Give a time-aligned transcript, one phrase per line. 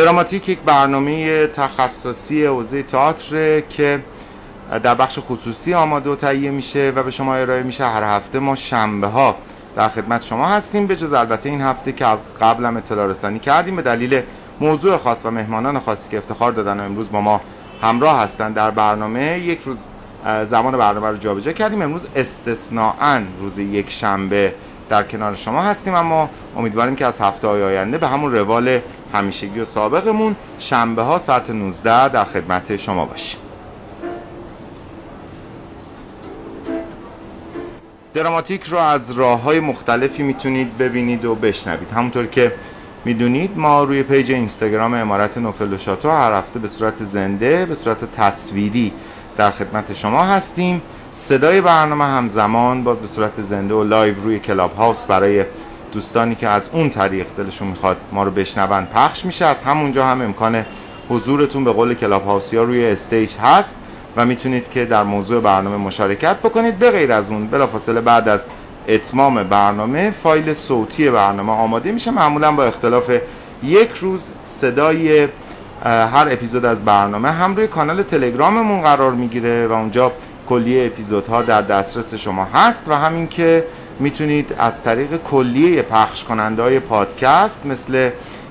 [0.00, 4.02] دراماتیک یک برنامه تخصصی حوزه تئاتر که
[4.82, 8.54] در بخش خصوصی آماده و تهیه میشه و به شما ارائه میشه هر هفته ما
[8.54, 9.36] شنبه ها
[9.76, 10.86] در خدمت شما هستیم.
[10.86, 14.22] به جز البته این هفته که از قبلم اطلاع رسانی کردیم به دلیل
[14.60, 17.40] موضوع خاص و مهمانان خاصی که افتخار دادن و امروز با ما
[17.82, 18.54] همراه هستند.
[18.54, 19.86] در برنامه یک روز
[20.44, 21.82] زمان برنامه رو جابجا کردیم.
[21.82, 24.54] امروز استثناعا روز یک شنبه
[24.88, 25.94] در کنار شما هستیم.
[25.94, 28.80] اما امیدواریم که از هفته های آینده به همون روال
[29.14, 33.49] همیشگی و سابقمون شنبه ها ساعت 19 در خدمت شما باشیم.
[38.14, 41.90] دراماتیک رو از راه های مختلفی می‌تونید ببینید و بشنوید.
[41.90, 42.52] همونطور که
[43.04, 48.12] می‌دونید ما روی پیج اینستاگرام عمارت نوفل لوشاتو هر هفته به صورت زنده به صورت
[48.16, 48.92] تصویری
[49.36, 50.82] در خدمت شما هستیم.
[51.10, 55.44] صدای برنامه همزمان باز به صورت زنده و live روی کلاب هاوس برای
[55.92, 59.44] دوستانی که از اون طریق دلشون می‌خواد ما رو بشنون پخش میشه.
[59.44, 60.66] از همونجا هم امکان
[61.08, 63.76] حضورتون به قول کلاب هاوسی ها روی stage هست.
[64.16, 67.46] و می‌تونید که در موضوع برنامه مشارکت بکنید به غیر از اون.
[67.46, 68.46] بلافاصله بعد از
[68.88, 72.10] اتمام برنامه فایل صوتی برنامه آماده میشه.
[72.10, 73.12] معمولا با اختلاف
[73.62, 75.28] یک روز صدای
[75.84, 80.12] هر اپیزود از برنامه هم روی کانال تلگراممون قرار می‌گیره و اونجا
[80.48, 83.64] کلیه اپیزودها در دسترس شما هست و همین که
[83.98, 88.10] می‌تونید از طریق کلیه پخش کننده های پادکست مثل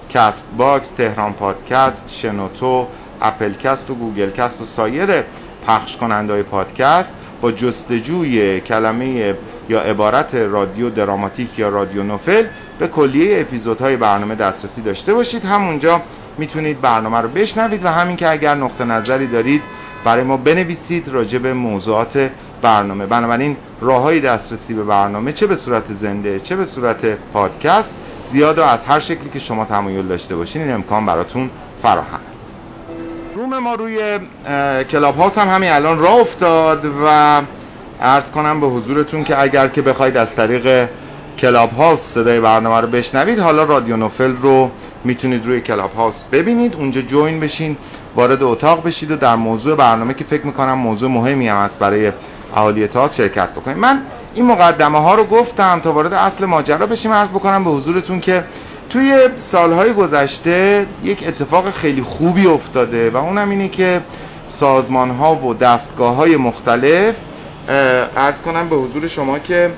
[0.09, 2.87] Castbox، تهران پادکست، شنوتو،
[3.21, 5.23] Apple Cast و Google Cast و سایر
[5.67, 9.35] پخش کننده های پادکست با جستجوی کلمه
[9.69, 12.43] یا عبارت رادیو دراماتیک یا رادیو نوفل
[12.79, 15.45] به کلیه اپیزودهای برنامه دسترسی داشته باشید.
[15.45, 16.01] همونجا
[16.37, 19.61] می‌تونید برنامه رو بشنوید و همین که اگر نقطه نظری دارید
[20.03, 22.29] برای ما بنویسید راجع به موضوعات
[22.61, 23.05] برنامه.
[23.05, 27.93] بنابراین راه های دسترسی به برنامه چه به صورت زنده چه به صورت پادکست
[28.27, 31.49] زیاد و از هر شکلی که شما تمایل داشته باشین این امکان براتون
[31.81, 32.28] فراهم.
[33.39, 34.19] room ما روی
[34.91, 37.41] کلاب هاوس هم همین الان راه افتاد و
[38.01, 40.89] عرض کنم به حضورتون که اگر که بخواید از طریق
[41.37, 44.71] کلاب هاوس صدای برنامه رو بشنوید حالا رادیو نوفل رو
[45.03, 46.75] می‌تونید روی کلاب هاوس ببینید.
[46.75, 47.77] اونجا join بشین
[48.15, 52.11] وارد اتاق بشید و در موضوع برنامه که فکر می‌کنم موضوع مهمی هم است برای
[52.55, 53.77] اهالی تئاتر شرکت بکنید.
[53.77, 54.01] من
[54.35, 57.13] این مقدمه ها رو گفتم تا وارد اصل ماجرا بشیم.
[57.13, 58.43] عرض بکنم به حضورتون که
[58.89, 64.01] توی سالهای گذشته یک اتفاق خیلی خوبی افتاده و اونم اینه که
[64.49, 67.15] سازمان ها و دستگاه های مختلف
[68.17, 69.71] ارز کنم به حضور شما که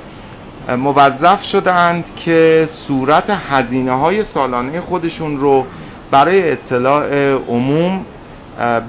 [0.77, 5.65] موظف شدند که صورت هزینه های سالانه خودشون رو
[6.11, 8.05] برای اطلاع عموم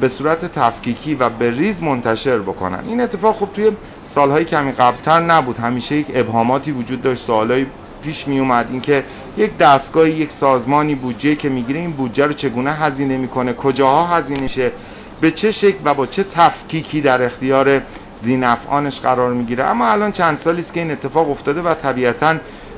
[0.00, 2.84] به صورت تفکیکی و به ریز منتشر بکنن.
[2.88, 3.70] این اتفاق خب توی
[4.04, 5.58] سالهای کمی قبلتر نبود.
[5.58, 7.66] همیشه یک ابهاماتی وجود داشت سوالای
[8.02, 8.66] پیش می اومد.
[8.70, 9.04] اینکه
[9.36, 14.46] یک دستگاه یک سازمانی بودجه که می‌گیره این بودجه رو چگونه هزینه می‌کنه؟ کجاها هزینه
[14.46, 14.72] شه
[15.20, 17.80] به چه شکل و با چه تفکیکی در اختیار
[18.20, 22.34] زینفعانش قرار می‌گیره؟ اما الان چند سالی است که این اتفاق افتاده و طبیعتا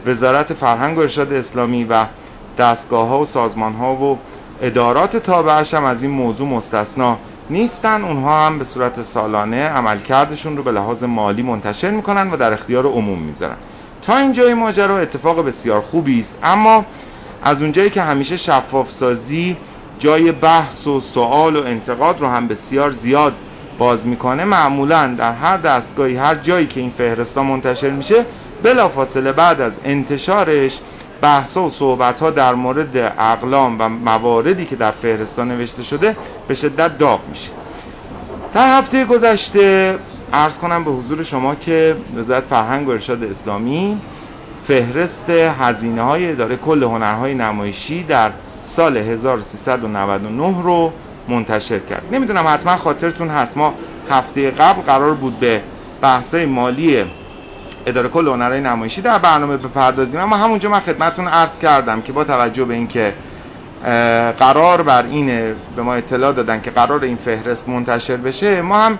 [0.06, 2.04] وزارت فرهنگ و ارشاد اسلامی و
[2.58, 4.18] دستگاه ها و سازمان ها و
[4.62, 7.18] ادارات تابعش هم از این موضوع مستثنا
[7.50, 8.04] نیستن.
[8.04, 12.86] اونها هم به صورت سالانه عملکردشون رو به لحاظ مالی منتشر می‌کنن و در اختیار
[12.86, 13.56] عموم می‌ذارن.
[14.06, 16.34] تا اینجای ماجرا اتفاق بسیار خوبی است.
[16.42, 16.84] اما
[17.42, 19.56] از اونجایی که همیشه شفاف سازی
[19.98, 23.32] جای بحث و سوال و انتقاد رو هم بسیار زیاد
[23.78, 28.26] باز می‌کنه معمولا در هر دستگاهی هر جایی که این فهرستا منتشر میشه
[28.62, 30.78] بلافاصله بعد از انتشارش
[31.20, 36.16] بحث و صحبت ها در مورد اقلام و مواردی که در فهرستا نوشته شده
[36.48, 37.50] به شدت داغ میشه.
[38.54, 39.98] در هفته گذشته
[40.32, 44.00] عرض کنم به حضور شما که وزارت فرهنگ و ارشاد اسلامی
[44.68, 48.30] فهرست هزینه های اداره کل هنرهای نمایشی در
[48.62, 50.93] سال 1399 رو
[51.28, 52.02] منتشر کرد.
[52.12, 53.56] نمی‌دونم حتما خاطرتون هست.
[53.56, 53.75] ما
[54.10, 55.60] هفته قبل قرار بود به
[56.00, 57.04] بحثای مالی
[57.87, 60.20] اداره کل هنرهای نمایشی در برنامه بپردازیم.
[60.20, 63.14] اما همونجا من خدمتون عرض کردم که با توجه به اینکه
[64.38, 68.99] قرار بر اینه به ما اطلاع دادن که قرار این فهرست منتشر بشه ما هم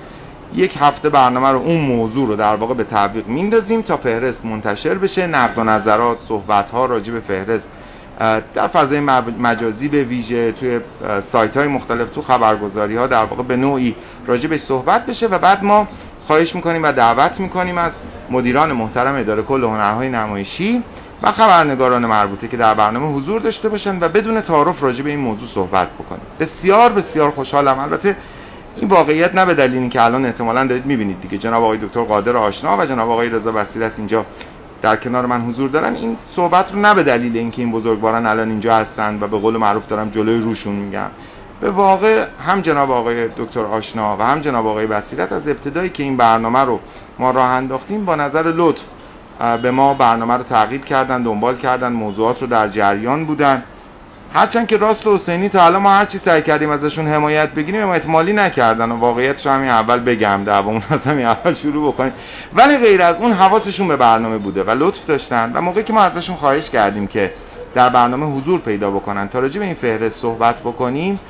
[0.55, 4.95] یک هفته برنامه رو اون موضوع رو در واقع به تعویق میندازیم تا فهرست منتشر
[4.95, 5.27] بشه.
[5.27, 7.69] نقد و نظرات صحبت ها راجع به فهرست
[8.55, 10.81] در فضای مجازی به ویژه توی
[11.23, 13.97] سایت های مختلف تو خبرگزاری ها در واقع به نوعی
[14.27, 15.89] راجع به صحبت بشه و بعد ما
[16.27, 17.97] خواهش می‌کنیم و دعوت می‌کنیم از
[18.31, 20.83] مدیران محترم اداره کل هنرهای نمایشی
[21.23, 25.19] و خبرنگاران مربوطه که در برنامه حضور داشته باشند و بدون تعارف راجع به این
[25.19, 27.79] موضوع صحبت بکنیم بسیار بسیار خوشحالم.
[27.79, 28.17] البته
[28.77, 31.39] این واقعیت نه به دلیل اینکه الان احتمالا دارید می‌بینید دیگه.
[31.39, 34.27] جناب آقای دکتر قادر آشنا و جناب آقای رضا بصیرت اینجا
[34.83, 35.95] در کنار من حضور دارن.
[35.95, 39.57] این صحبت رو نه به دلیل اینکه این بزرگواران الان اینجا هستند و به قول
[39.57, 41.11] معروف دارم جلوی روشون میگم.
[41.61, 46.03] به واقع هم جناب آقای دکتر آشنا و هم جناب آقای بصیرت از ابتدایی که
[46.03, 46.81] این برنامه رو
[47.19, 48.83] ما راه انداختیم با نظر لطف
[49.63, 53.63] به ما برنامه رو تعقیب کردن دنبال کردن موضوعات رو در جریان بودن.
[54.35, 57.83] هرچند که راست و حسینی تا الان ما هر چی سعی کردیم ازشون حمایت بگیریم
[57.83, 62.13] حمایت مالی نکردن و واقعیتش همین اول بگم دعوامون از همین اول شروع بکنیم.
[62.55, 66.01] ولی غیر از اون حواسشون به برنامه بوده و لطف داشتن و موقعی که ما
[66.01, 67.33] ازشون خواهش کردیم که
[67.75, 69.29] در برنامه حضور پیدا بکنن.
[69.29, 71.21] تا راجع به این فهرست صحبت بکنیم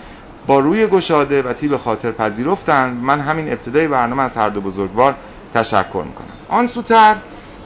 [0.47, 5.15] با روی گشاده و تیب خاطر پذیرفتن من همین ابتدای برنامه از هر دو بزرگوار
[5.55, 6.27] تشکر می‌کنم.
[6.49, 7.15] آن سوتر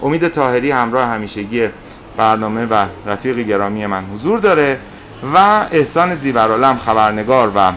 [0.02, 1.68] امید تاهری همراه همیشگی
[2.16, 4.78] برنامه و رفیق گرامی من حضور داره.
[5.22, 7.72] و احسان زیورالم خبرنگار و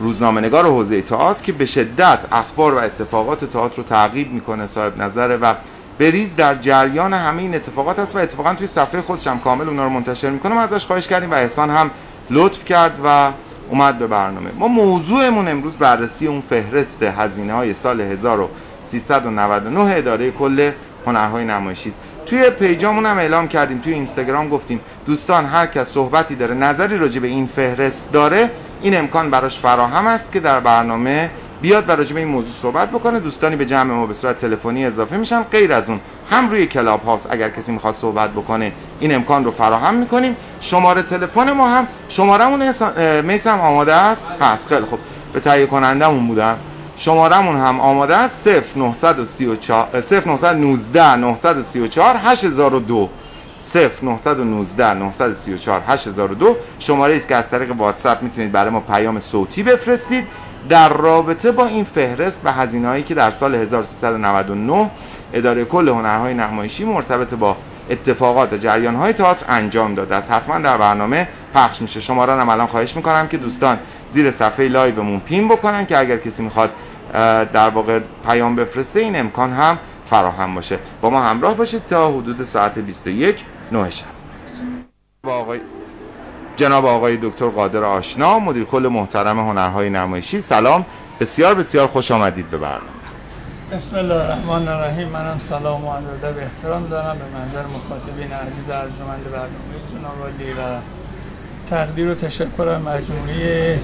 [0.00, 5.36] روزنامه‌نگار حوزه تئاتر که به شدت اخبار و اتفاقات تئاتر رو تعقیب می‌کنه صاحب نظره
[5.36, 5.54] و
[5.98, 9.84] بریز در جریان همه این اتفاقات است و اتفاقا توی صفحه خودش هم کامل اونا
[9.84, 10.54] رو منتشر می‌کنه.
[10.54, 11.90] ما ازش خواهش کردیم و احسان هم
[12.30, 13.30] لطف کرد و
[13.70, 14.50] اومد به برنامه.
[14.58, 20.70] ما موضوعمون امروز بررسی اون فهرست هزینه های سال 1399 اداره کل
[21.06, 22.00] هنرهای نمایشی است.
[22.30, 27.20] توی پیجامون هم اعلام کردیم توی اینستاگرام گفتیم دوستان هر کس صحبتی داره نظری راجع
[27.20, 28.50] به این فهرست داره
[28.82, 31.30] این امکان براش فراهم است که در برنامه
[31.62, 33.20] بیاد و راجع به این موضوع صحبت بکنه.
[33.20, 36.00] دوستانی به جمع ما به صورت تلفنی اضافه میشن غیر از اون
[36.30, 40.36] هم روی کلاب هاوس اگر کسی می‌خواد صحبت بکنه این امکان رو فراهم می‌کنیم.
[40.60, 42.72] شماره تلفن ما هم شمارمون
[43.22, 44.68] میسم آماده است؟ هست.
[44.68, 44.98] خیلی خب
[45.32, 46.56] به تهیه کنندمون بودم
[47.00, 48.48] شمارمون هم آماده است.
[48.76, 53.08] 0934 0919 934 8002
[54.02, 60.24] 0919 934 8002 شماره است که از طریق واتساپ می‌تونید برای ما پیام صوتی بفرستید.
[60.68, 64.90] در رابطه با این فهرست و هزینه‌هایی که در سال 1399
[65.32, 67.56] اداره کل هنرهای نمایشی مرتبط با
[67.90, 70.32] اتفاقات جریان های تئاتر انجام داده است.
[70.32, 72.00] حتما در برنامه پخش میشه.
[72.00, 73.78] شماره هم الان خواهش می‌کنم که دوستان
[74.10, 76.70] زیر صفحه لایومون پین بکنن که اگر کسی می‌خواد
[77.52, 80.78] در واقع پیام بفرسته این امکان هم فراهم باشه.
[81.00, 84.04] با ما همراه باشید تا حدود ساعت 21 نه شب.
[85.22, 85.60] با آقای
[86.56, 90.40] جناب آقای دکتر قادر آشنا مدیر کل محترم هنرهای نمایشی.
[90.40, 90.86] سلام.
[91.20, 92.99] بسیار بسیار خوش آمدید به برنامه.
[93.72, 95.08] بسم الله الرحمن الرحیم.
[95.08, 97.18] منم سلام و ادب احترام دارم.
[97.18, 100.80] به منظر مخاطبین عزیز ارجمند برنامه جناب علی و
[101.70, 103.78] تقدیر و تشکر مجموعه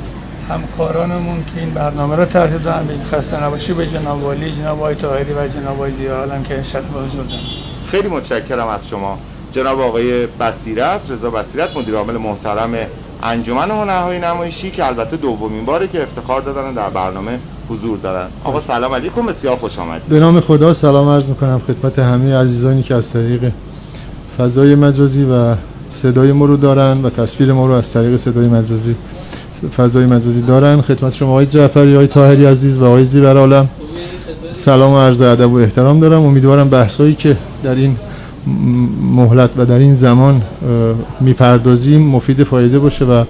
[0.48, 2.86] همکارانمون که این برنامه رو طرح دادن.
[2.86, 5.92] به خسته نباشی به جناب والی جناب آقای طاهری و جناب آقای
[6.44, 7.40] که شرف حضور دارن
[7.90, 9.18] خیلی متشکرم از شما.
[9.52, 12.74] جناب آقای بصیرت رضا بصیرت مدیر عامل محترم
[13.22, 18.26] انجمن هنرهای نمایشی که البته دومین باره که افتخار دادن در برنامه حضور دارن.
[18.44, 20.08] آقا سلام علیکم بسیار خوش آمدید.
[20.08, 23.52] به نام خدا سلام عرض می‌کنم خدمت همه عزیزانی که از طریق
[24.38, 25.54] فضای مجازی و
[25.94, 28.94] صدای ما رو دارن و تصویر ما رو از طریق صدای مجازی
[29.76, 30.80] فضای مجازی دارن.
[30.80, 33.68] خدمت شما آقای جعفری آقای طاهری عزیز و آقای زیور عالم.
[34.52, 36.22] سلام و عرض ادب و احترام دارم.
[36.22, 37.96] امیدوارم بحثایی که در این
[39.02, 40.42] مهلت و در این زمان
[41.20, 43.24] می‌پردازیم مفید فایده باشه و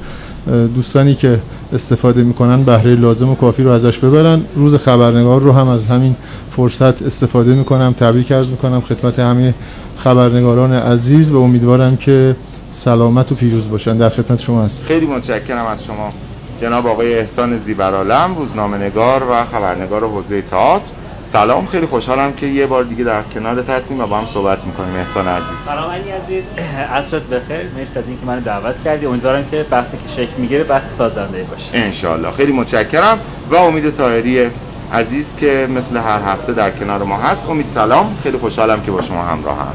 [0.75, 1.39] دوستانی که
[1.73, 4.43] استفاده می‌کنن بهره لازم و کافی رو ازش ببرن.
[4.55, 6.17] روز خبرنگار رو هم از همین
[6.51, 9.55] فرصت استفاده می‌کنم تبریک عرض می‌کنم خدمت همه
[9.99, 12.37] خبرنگاران عزیز و امیدوارم که
[12.71, 13.97] سلامت و پیروز باشن.
[13.97, 16.13] در خدمت شما هست خیلی متشکرم از شما.
[16.61, 20.91] جناب آقای احسان زیبرالم روزنامه نگار و خبرنگار حوزه تئاتر
[21.33, 24.95] سلام خیلی خوشحالم که یه بار دیگه در کنارت هستیم و با هم صحبت می‌کنیم.
[24.95, 25.59] احسان عزیز.
[25.65, 26.45] سلام علی عزیز.
[26.91, 27.71] عصرت بخیر.
[27.77, 29.07] مرسی از اینکه منو دعوت کردی.
[29.07, 31.71] امیدوارم که بحثی که شکل می‌گیره بحث سازنده باشه.
[31.73, 33.19] انشالله خیلی متشکرم
[33.51, 34.51] و امید طاهری
[34.93, 37.47] عزیز که مثل هر هفته در کنار ما هست.
[37.49, 38.17] امید سلام.
[38.23, 39.75] خیلی خوشحالم که با شما همراه هم.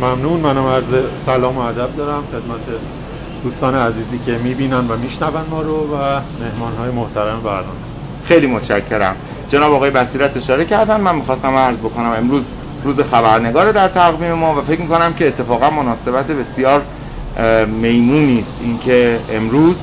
[0.00, 0.40] ممنون.
[0.40, 2.24] منم عرض سلام و ادب دارم.
[2.32, 2.80] خدمت
[3.42, 7.87] دوستان عزیزی که می‌بینن و میشنون ما رو و مهمان های محترم برنامه.
[8.28, 9.16] خیلی متشکرم.
[9.48, 11.00] جناب آقای بصیرت اشاره کردن.
[11.00, 12.42] من می‌خواستم عرض بکنم امروز
[12.84, 16.82] روز خبرنگار در تقویم ما و فکر می‌کنم که اتفاقا مناسبت بسیار
[17.66, 18.56] میمونی است.
[18.60, 19.76] اینکه امروز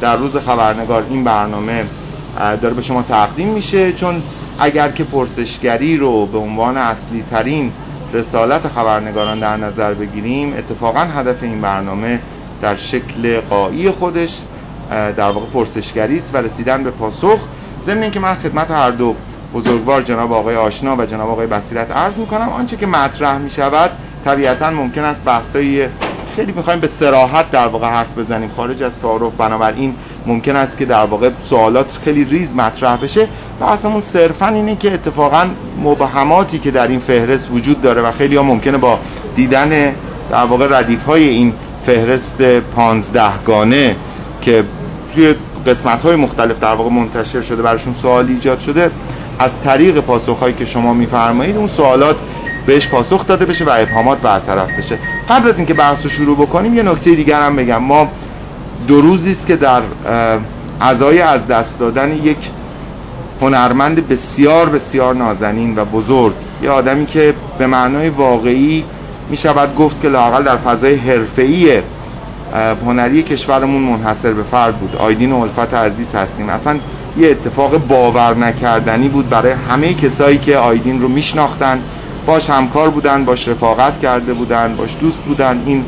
[0.00, 1.84] در روز خبرنگار این برنامه
[2.62, 3.92] داره به شما تقدیم میشه.
[3.92, 4.22] چون
[4.58, 7.72] اگر که پرسشگری رو به عنوان اصلی ترین
[8.12, 12.18] رسالت خبرنگاران در نظر بگیریم اتفاقا هدف این برنامه
[12.62, 14.38] در شکل قایی خودش
[14.90, 17.38] در واقع پرسشگری است و رسیدن به پاسخ
[17.82, 19.14] ضمن اینکه من خدمت هر دو
[19.54, 23.90] بزرگوار جناب آقای آشنا و جناب آقای بصیرت عرض می‌کنم آنچه که مطرح می‌شود
[24.24, 25.86] طبیعتا ممکن است بحثایی
[26.36, 28.50] خیلی می‌خوایم به سراحت در واقع حرف بزنیم.
[28.56, 29.94] خارج از تعارف بنابراین
[30.26, 33.28] ممکن است که در واقع سوالات خیلی ریز مطرح بشه.
[33.60, 35.46] بحثمون صرفا اینه که اتفاقا
[35.82, 38.98] مبهماتی که در این فهرست وجود داره و خیلی ها ممکنه با
[39.36, 39.94] دیدن
[40.30, 41.52] در واقع ردیف های این
[41.86, 43.96] فهرست پانزدهگانه
[44.42, 44.64] که
[45.14, 45.34] توی
[45.66, 48.90] قسمت های مختلف در واقع منتشر شده براشون سوال ایجاد شده.
[49.38, 52.16] از طریق پاسخ هایی که شما میفرمایید اون سوالات
[52.66, 54.98] بهش پاسخ داده بشه و ابهامات برطرف بشه.
[55.28, 57.82] قبل از اینکه بحث رو شروع بکنیم یه نکته دیگر هم بگم.
[57.82, 58.08] ما
[58.88, 59.82] دو روزی است که در
[60.80, 62.36] ازای از دست دادن یک
[63.40, 68.84] هنرمند بسیار بسیار نازنین و بزرگ یه آدمی که به معنای واقعی
[69.30, 71.82] می شود گفت که لاقل در فضای حرفه‌ای
[72.54, 74.96] هنری کشورمون منحصر به فرد بود.
[74.96, 76.48] آیدین و الفت عزیز هستیم.
[76.48, 76.76] اصلا
[77.16, 81.82] یه اتفاق باور نکردنی بود برای همه کسایی که آیدین رو میشناختن.
[82.26, 85.62] باش همکار بودن باش رفاقت کرده بودن باش دوست بودن.
[85.66, 85.84] این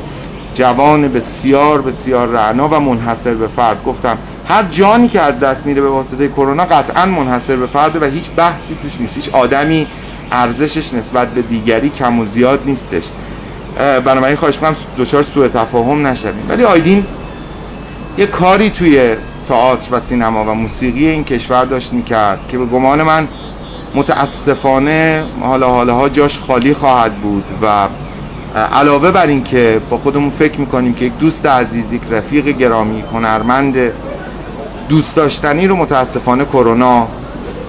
[0.55, 3.85] جوان بسیار بسیار رعنا و منحصر به فرد.
[3.85, 4.19] گفتم
[4.49, 8.31] هر جانی که از دست میره به واسطه کرونا قطعا منحصر به فرد و هیچ
[8.37, 9.17] بحثی توش نیست.
[9.17, 9.87] هیچ آدمی
[10.33, 13.05] ارزشش نسبت به دیگری کم و زیاد نیستش.
[13.77, 16.47] بنابراین خواهش کنم دوچار سوء تفاهم نشویم.
[16.49, 17.07] ولی آیدین
[18.19, 19.17] یه کاری توی
[19.49, 23.29] تئاتر و سینما و موسیقی این کشور داشت می‌کرد که به گمان من
[23.95, 27.89] متاسفانه حالا حالا جاش خالی خواهد بود و
[28.73, 33.05] علاوه بر این که با خودمون فکر می‌کنیم که یک دوست عزیز یک رفیق گرامی
[33.13, 33.77] هنرمند
[34.89, 37.09] دوست داشتنی رو متاسفانه کرونا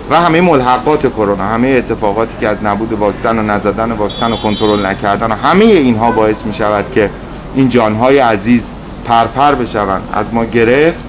[0.09, 4.85] و همه ملحقات کرونا همه اتفاقاتی که از نبود واکسن و نزدن واکسن و کنترل
[4.85, 7.09] نکردن و همه اینها باعث می شود که
[7.55, 8.63] این جانهای عزیز
[9.05, 10.01] پرپر بشوند.
[10.13, 11.05] از ما گرفت.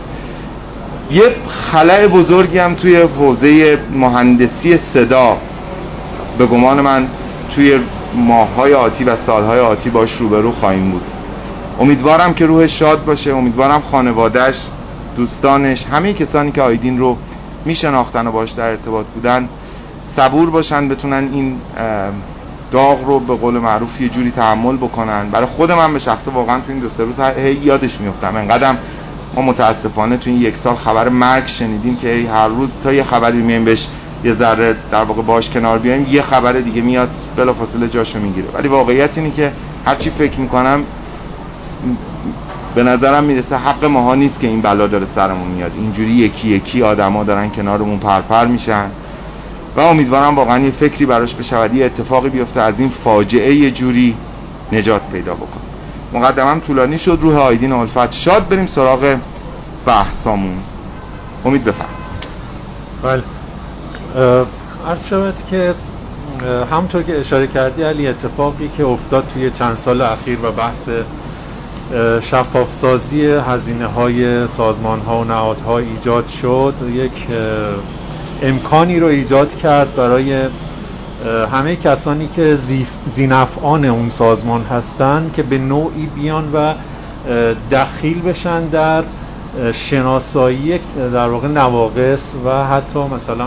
[1.10, 1.22] یه
[1.72, 5.36] خلع بزرگی هم توی حوزه مهندسی صدا
[6.38, 7.06] به گمان من
[7.54, 7.78] توی
[8.14, 11.02] ماههای آتی و سالهای آتی باش روبرو خواهیم بود.
[11.80, 14.66] امیدوارم که روح شاد باشه امیدوارم خانوادهش
[15.16, 17.16] دوستانش همه کسانی که آیدین رو
[17.66, 19.48] میشناختن و باش در ارتباط بودن
[20.04, 21.60] صبور باشن بتونن این
[22.72, 25.30] داغ رو به قول معروف یه جوری تحمل بکنن.
[25.30, 28.78] برای خود من به شخصه واقعا تو این دو سه روز هی یادش میفتم انقدرم
[29.34, 33.38] ما متاسفانه تو این یک سال خبر مرگ شنیدیم که هر روز تا یه خبری
[33.38, 33.88] میایم بهش
[34.24, 38.48] یه ذره در واقع باش کنار بیایم یه خبر دیگه میاد بلافاصله جاشو می‌گیره.
[38.54, 39.52] ولی واقعیت اینه که
[39.86, 40.84] هرچی فکر می‌کنم
[42.76, 45.72] به نظرم می‌رسه حق ماها نیست که این بلا داره سرمون میاد.
[45.76, 48.90] اینجوری یکی یکی آدما دارن کنارمون پرپر میشن.
[49.76, 54.16] و امیدوارم واقعا یه فکری براش بشود یه اتفاقی بیفته از این فاجعه یه جوری
[54.72, 55.62] نجات پیدا بکنه.
[56.12, 58.12] مقدمم طولانی شد روح آیدین الفت.
[58.12, 59.16] شاد بریم سراغ
[59.86, 60.58] بحثامون.
[61.44, 61.88] امید بفهم
[63.02, 63.22] بله.
[64.88, 65.74] عرض شود که
[66.70, 70.88] همونطور که اشاره کردی علی اتفاقی که افتاد توی چند سال اخیر و بحث
[72.20, 76.74] شفافسازی هزینه های سازمان ها و نهادها ایجاد شد.
[76.92, 77.26] یک
[78.42, 80.48] امکانی رو ایجاد کرد برای
[81.52, 82.58] همه کسانی که
[83.06, 86.74] زینفعان اون سازمان هستند که به نوعی بیان و
[87.70, 89.02] دخیل بشن در
[89.72, 90.80] شناسایی
[91.12, 93.46] در واقع نواقص و حتی مثلا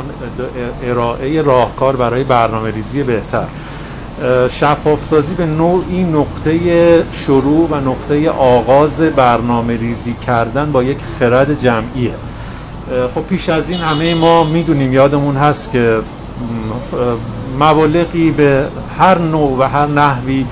[0.83, 3.45] ارائه راهکار برای برنامه ریزی بهتر.
[4.49, 11.59] شفاف سازی به نوعی نقطه شروع و نقطه آغاز برنامه ریزی کردن با یک خرد
[11.59, 12.13] جمعیه.
[13.15, 16.01] خب پیش از این همه ما می‌دونیم یادمون هست که
[17.59, 20.45] مبالغی به هر نوع و هر نحوی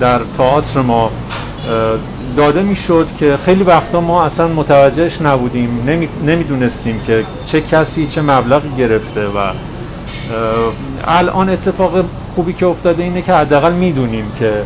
[0.00, 1.10] در تئاتر ما
[2.36, 5.88] داده می‌شد که خیلی وقتا ما اصلا متوجهش نبودیم.
[6.24, 9.52] نمی‌دونستیم که چه کسی چه مبلغی گرفته و
[11.04, 12.04] الان اتفاق
[12.34, 14.64] خوبی که افتاده اینه که حداقل می‌دونیم که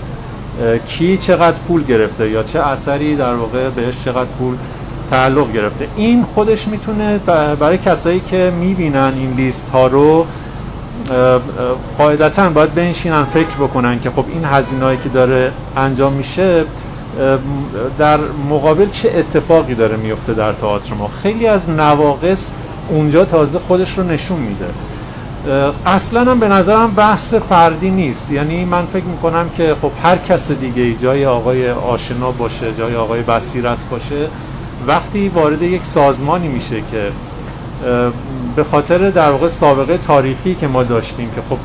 [0.87, 4.57] کی چقدر پول گرفته یا چه اثری در واقع بهش چقدر پول
[5.11, 5.89] تعلق گرفته.
[5.97, 7.19] این خودش می‌تونه
[7.61, 10.27] برای کسایی که می‌بینن این لیست ها رو
[11.99, 16.65] قاعدتا باید بنشینن فکر بکنن که خب این هزینه‌ای که داره انجام میشه
[17.99, 18.19] در
[18.51, 21.09] مقابل چه اتفاقی داره میفته در تئاتر ما.
[21.23, 22.53] خیلی از نواقص
[22.89, 24.67] اونجا تازه خودش رو نشون میده.
[25.87, 28.31] اصلا هم به نظرم بحث فردی نیست.
[28.31, 33.23] یعنی من فکر می‌کنم که خب هر کس دیگه جای آقای آشنا باشه جای آقای
[33.23, 34.29] بصیرت باشه
[34.87, 37.13] وقتی وارد یک سازمانی میشه که
[38.57, 41.59] به خاطر در واقع سابقه تاریخی که ما داشتیم که خب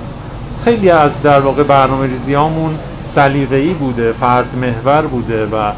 [0.63, 2.09] خیلی از در واقع برنامه
[3.01, 5.71] سلیقه‌ای بوده فرد محور بوده و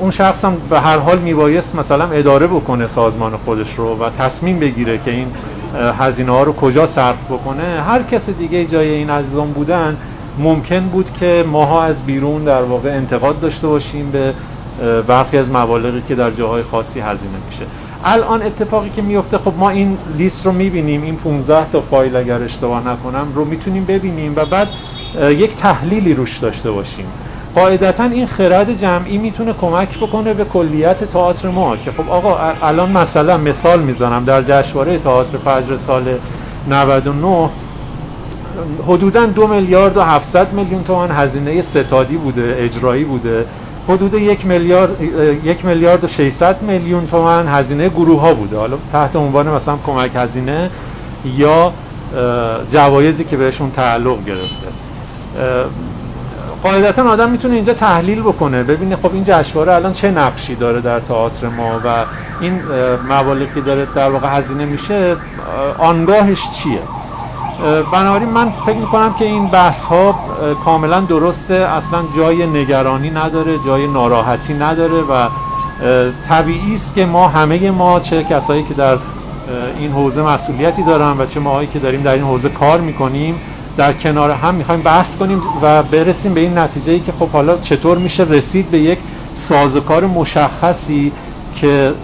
[0.00, 4.58] اون شخص هم به هر حال میبایست مثلا اداره بکنه سازمان خودش رو و تصمیم
[4.58, 5.32] بگیره که این
[5.74, 9.96] هزینه ها رو کجا صرف بکنه؟ هر کس دیگه جای این عزیزان بودن
[10.38, 14.34] ممکن بود که ماها از بیرون در واقع انتقاد داشته باشیم به
[15.06, 17.66] برخی از مبالغی که در جاهای خاصی هزینه میشه.
[18.04, 22.42] الان اتفاقی که میفته خب ما این لیست رو می‌بینیم این 15 تا فایل اگر
[22.42, 24.68] اشتباه نکنم رو می‌تونیم ببینیم و بعد
[25.20, 27.06] یک تحلیلی روش داشته باشیم.
[27.54, 32.92] قاعدتا این خرد جمعی می‌تونه کمک بکنه به کلیت تئاتر ما که خب آقا الان
[32.92, 34.24] مثلا مثال می‌زنم.
[34.24, 36.18] در جشنواره تئاتر فجر سال
[36.68, 37.50] 99
[38.88, 43.46] حدودا دو میلیارد و 700 میلیون تومان هزینه ستادی بوده اجرایی بوده.
[43.88, 44.90] حدود یک میلیارد
[45.44, 48.56] یک میلیارد و 600 میلیون تومان هزینه گروه ها بوده.
[48.56, 50.70] حالا تحت عنوان مثلا کمک هزینه
[51.36, 51.72] یا
[52.72, 54.66] جوایزی که بهشون تعلق گرفته.
[56.64, 58.62] قاعدتا آدم می‌تونه اینجا تحلیل بکنه.
[58.62, 62.06] ببینه خب این جشنواره الان چه نقشی داره در تئاتر ما و
[62.40, 62.62] این
[63.08, 65.16] مبالغی داره در واقع هزینه میشه
[65.78, 66.82] آنگاهش چیه؟
[67.92, 70.14] بنابراین من فکر می‌کنم که این بحث ها
[70.64, 71.54] کاملا درسته.
[71.54, 75.28] اصلا جای نگرانی نداره جای ناراحتی نداره و
[76.28, 78.98] طبیعی است که ما همه ما چه کسایی که در
[79.78, 83.40] این حوزه مسئولیتی دارن و چه ماهایی که داریم در این حوزه کار می‌کنیم
[83.76, 87.58] در کنار هم می‌خوایم بحث کنیم و برسیم به این نتیجه ای که خب حالا
[87.58, 88.98] چطور میشه رسید به یک
[89.34, 91.12] سازوکار مشخصی
[91.56, 91.94] که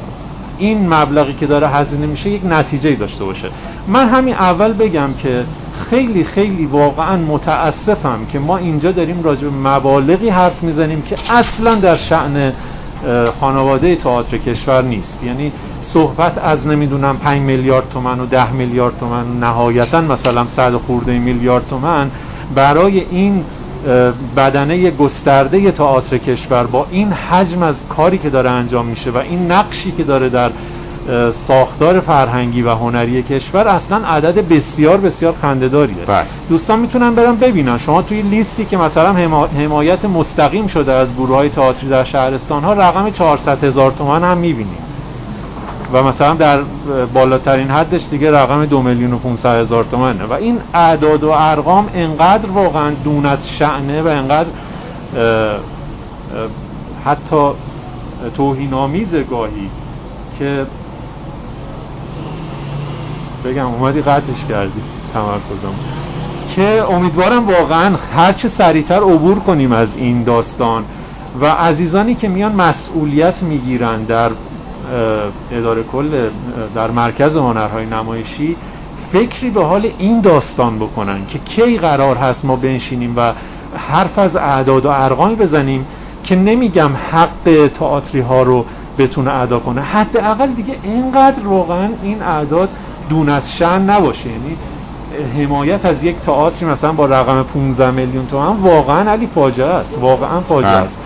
[0.58, 3.48] این مبلغی که داره هزینه میشه یک نتیجه داشته باشه.
[3.88, 5.44] من همین اول بگم که
[5.90, 11.74] خیلی خیلی واقعا متاسفم که ما اینجا داریم راجع به مبالغی حرف می‌زنیم که اصلا
[11.74, 12.52] در شعن
[13.40, 15.24] خانواده تئاتر کشور نیست.
[15.24, 15.52] یعنی
[15.82, 21.68] صحبت از نمی‌دونم 5 میلیارد تومن و 10 میلیارد تومن نهایتا مثلا 100 خورده میلیارد
[21.68, 22.10] تومن
[22.54, 23.44] برای این
[24.36, 29.52] بدنه گسترده تئاتر کشور با این حجم از کاری که داره انجام میشه و این
[29.52, 30.50] نقشی که داره در
[31.32, 36.04] ساختار فرهنگی و هنری کشور اصلا عدد بسیار بسیار خنده‌داریه.
[36.06, 36.26] بله.
[36.48, 37.78] دوستان می‌تونن برن ببینن.
[37.78, 39.12] شما توی لیستی که مثلا
[39.58, 44.38] حمایت مستقیم شده از گروه های تئاتری در شهرستان ها رقم 400 هزار تومان هم
[44.38, 44.90] می‌بینید
[45.92, 46.60] و مثلا در
[47.14, 50.24] بالاترین حدش دیگه رقم دو میلیون و 500 هزار تومنه.
[50.24, 54.50] و این اعداد و ارقام انقدر واقعا دون از شعنه و انقدر
[57.04, 57.50] حتی
[58.36, 59.70] توهینآمیز گاهی
[60.38, 60.66] که
[63.44, 64.82] بگم اومدی قطعش کردی
[65.14, 65.74] تمرکزم.
[66.54, 70.84] که امیدوارم واقعا هرچه سریعتر عبور کنیم از این داستان
[71.40, 74.30] و عزیزانی که میان مسئولیت می‌گیرن در
[75.52, 76.28] اداره کل
[76.74, 78.56] در مرکز هنرهای نمایشی
[79.12, 83.32] فکری به حال این داستان بکنن که کی قرار هست ما بنشینیم و
[83.90, 85.86] حرف از اعداد و ارقامی بزنیم
[86.24, 88.64] که نمیگم حق تئاتری ها رو
[88.98, 89.80] بتونه ادا کنه.
[89.80, 92.68] حداقل دیگه اینقدر واقعا این اعداد
[93.10, 94.56] دون از شن نباشه یعنی
[95.38, 100.40] حمایت از یک تئاتری مثلا با رقم 15 میلیون تومان واقعا علی فاجعه است واقعا
[100.40, 100.82] فاجعه بله.
[100.82, 100.98] است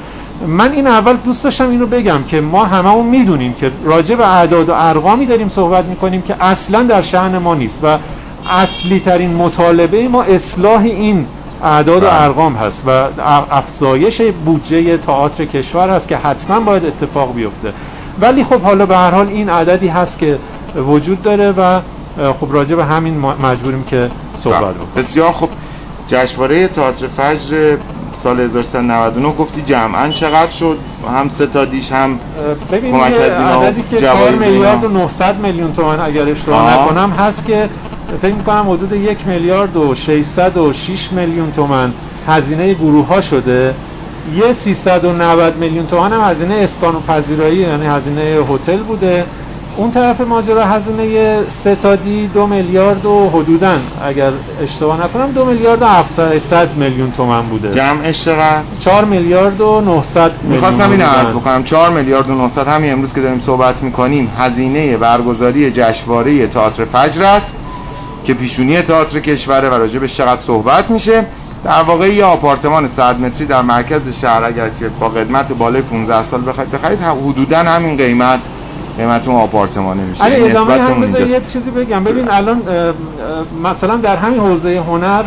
[0.46, 4.68] من این اول دوست داشتم اینو بگم که ما هممون می‌دونیم که راجع به اعداد
[4.68, 7.98] و ارقامی داریم صحبت می‌کنیم که اصلا در شأن ما نیست و
[8.50, 11.26] اصلی ترین مطالبه ما اصلاح این
[11.62, 12.22] اعداد و بله.
[12.22, 12.90] ارقام هست و
[13.50, 17.72] افزایش بودجه تئاتر کشور هست که حتما باید اتفاق بیفته
[18.20, 20.38] ولی خب حالا به هر حال این عددی هست که
[20.76, 21.80] وجود داره و
[22.40, 24.70] خب راجع به همین مجبوریم که صحبت بله.
[24.70, 24.88] بکنیم.
[24.96, 25.48] بسیار خب.
[26.08, 27.76] جشنواره تئاتر فجر
[28.22, 32.18] سال 1399 گفتی جمعا چقدر شد؟ هم ستادیش هم
[32.72, 37.68] ببینید عددی که 4 میلیارد و 900 میلیون تومان اگر اشتباه نکنم هست که
[38.22, 41.92] فکر می‌کنم حدود یک میلیارد و 606 میلیون تومان
[42.28, 43.74] هزینه گروه ها شده.
[44.32, 49.24] یه 390 میلیون تومان هم هزینه اسکان و پذیرایی یعنی هزینه هتل بوده.
[49.76, 53.72] اون طرف ماجرا هزینه ستادی دو میلیارد و حدودا.
[54.04, 54.30] اگر
[54.62, 57.74] اشتباه نکنم دو میلیارد و 700 میلیون تومن بوده.
[57.74, 61.64] جمعش چقدر 4 میلیارد و 900 می‌خواستم این عرض بکنم.
[61.64, 67.22] 4 میلیارد و 900 همین امروز که داریم صحبت می‌کنیم هزینه برگزاری جشنواره تئاتر فجر
[67.22, 67.54] است
[68.24, 71.26] که پیشونی تئاتر کشوره و راجع به چقدر صحبت میشه.
[71.64, 76.22] در واقع یه آپارتمان 100 متری در مرکز شهر اگر که با قدمت بالای 15
[76.22, 78.40] سال بخواید بخرید حدودا همین قیمت
[78.96, 80.24] قیمت اون آپارتمانه میشه.
[80.24, 82.04] علی ادامه هم یه چیزی بگم.
[82.04, 82.62] ببین الان
[83.64, 85.24] مثلا در همین حوزه هنر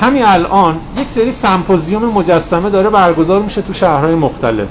[0.00, 4.68] همین الان یک سری سمپوزیوم مجسمه داره برگزار میشه تو شهرهای مختلف.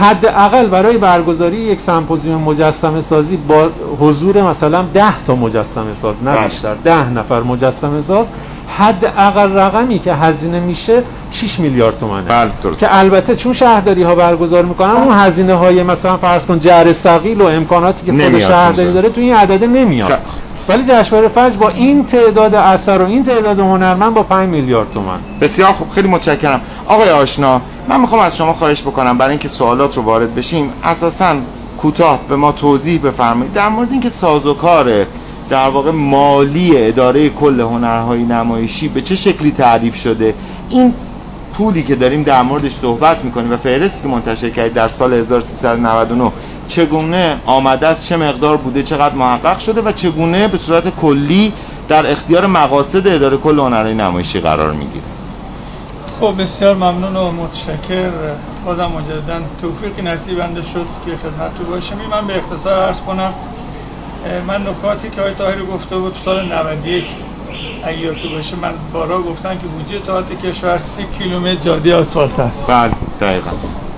[0.00, 3.68] حداقل برای برگزاری یک سمپوزیوم مجسمه سازی با
[4.00, 6.48] حضور مثلا 10 تا مجسمه ساز نه بله.
[6.48, 8.30] بیشتر 10 نفر مجسمه ساز.
[8.78, 14.64] حداقل رقمی که هزینه میشه 6 میلیارد تومانه بله که البته چون شهرداری ها برگزار
[14.64, 19.08] می‌کنن اون هزینه های مثلا فرض کن جر ثقیل و امکاناتی که خود شهرداری داره
[19.08, 20.18] تو این عدد نمیاد.
[20.68, 25.18] ولی جشنواره فجر با این تعداد اثر و این تعداد هنرمند با 5 میلیارد تومان
[25.40, 25.90] بسیار خوب.
[25.90, 26.60] خیلی متشکرم.
[26.86, 31.36] آقای آشنا من می‌خوام از شما خواهش بکنم برای اینکه سوالات رو وارد بشیم اساسا
[31.78, 33.52] کوتاه به ما توضیح بفرمایید.
[33.52, 35.06] در مورد اینکه سازوکار
[35.50, 40.34] در واقع مالی اداره کل هنرهای نمایشی به چه شکلی تعریف شده
[40.70, 40.94] این
[41.54, 46.32] پولی که داریم در موردش صحبت می‌کنیم و فهرستی که منتشر کردید در سال 1399
[46.68, 51.52] چگونه آمده است چه مقدار بوده چقدر محقق شده و چگونه به صورت کلی
[51.88, 55.13] در اختیار مقاصد اداره کل هنرهای نمایشی قرار می‌گیره؟
[56.20, 58.10] خب بسیار ممنون و متشکر.
[58.64, 63.32] بازم مجددا توفیقی نصیبنده شد که خدمت تو باشم من به اختصار عرض کنم
[64.46, 67.04] من نکاتی که آقای طاهری گفته بود سال 91
[67.84, 72.70] اگه تو باشه من بارا گفتم که بودجه تئاتر کشور 30 کیلومتر جاده آسفالت است.
[72.70, 73.50] بله دقیقا.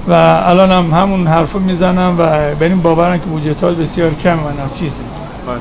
[0.08, 0.12] و
[0.46, 4.54] الان هم همون حرفو می‌زنم و به این باورم که بودجه تئاتر بسیار کم من
[4.78, 5.02] چیزی
[5.46, 5.60] بله.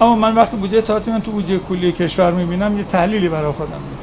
[0.00, 3.93] اما من وقتی بودجه تئاتر من تو بودجه کلی کشور می‌بینم یه تحلیلی برای خودم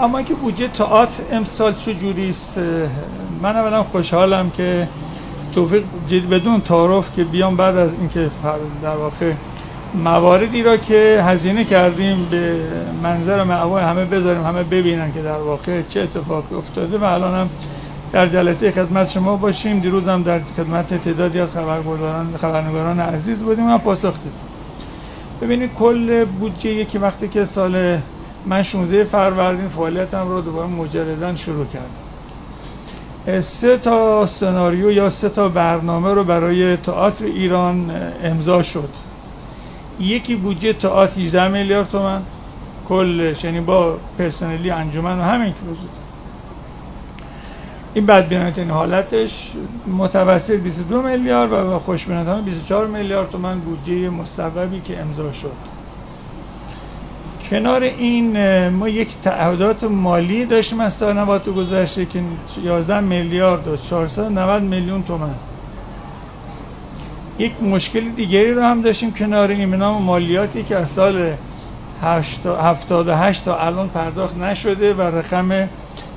[0.00, 1.94] اما که بودجه تئاتر امسال چه
[2.30, 2.58] است
[3.42, 4.88] من اولا خوشحالم که
[5.54, 5.84] توفیق
[6.30, 8.30] بدون تعارف که بیام بعد از اینکه
[8.82, 9.32] در واقع
[9.94, 12.56] مواردی را که هزینه کردیم به
[13.02, 17.48] منظر معوای همه بذاریم همه ببینن که در واقع چه اتفاقی افتاده و الان هم
[18.12, 19.80] در جلسه خدمت شما باشیم.
[19.80, 24.32] دیروز هم در خدمت تعدادی از خبرگزاران خبرنگاران عزیز بودیم و پاسخ دادیم.
[25.42, 27.98] ببینید کل بودجه که وقتی که سال
[28.46, 33.40] من 16 فروردین فعالیتم رو دوباره مجردن شروع کردم.
[33.40, 37.90] سه تا سناریو یا سه تا برنامه رو برای تئاتر ایران
[38.22, 38.88] امضا شد.
[40.00, 42.22] یکی بودجه تئاتر 18 میلیارد تومن
[42.88, 45.90] کلش یعنی با پرسنلی انجمن و همین که وجود
[47.94, 49.52] این حالتش
[49.98, 55.69] متوسط 22 میلیارد و خوشبینانه 24 میلیارد تومن بودجه مصوبی که امضا شد.
[57.50, 62.22] کنار این ما یک تعهدات مالی داشتیم از سال نبات گذشته که
[62.64, 65.34] 11 میلیارد و 490 میلیون تومن.
[67.38, 71.32] یک مشکل دیگری رو هم داشتیم کنار این نام مالیاتی که از سال
[72.02, 75.68] 78 تا الان پرداخت نشده و رقم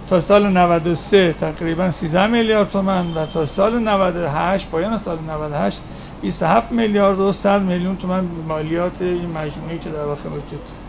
[0.09, 5.81] تا سال 93 تقریبا 13 میلیارد تومن و تا سال 98 پایان سال 98
[6.21, 10.82] 27 میلیارد و 100 میلیون تومن مالیات این مجموعی که در واقع وجود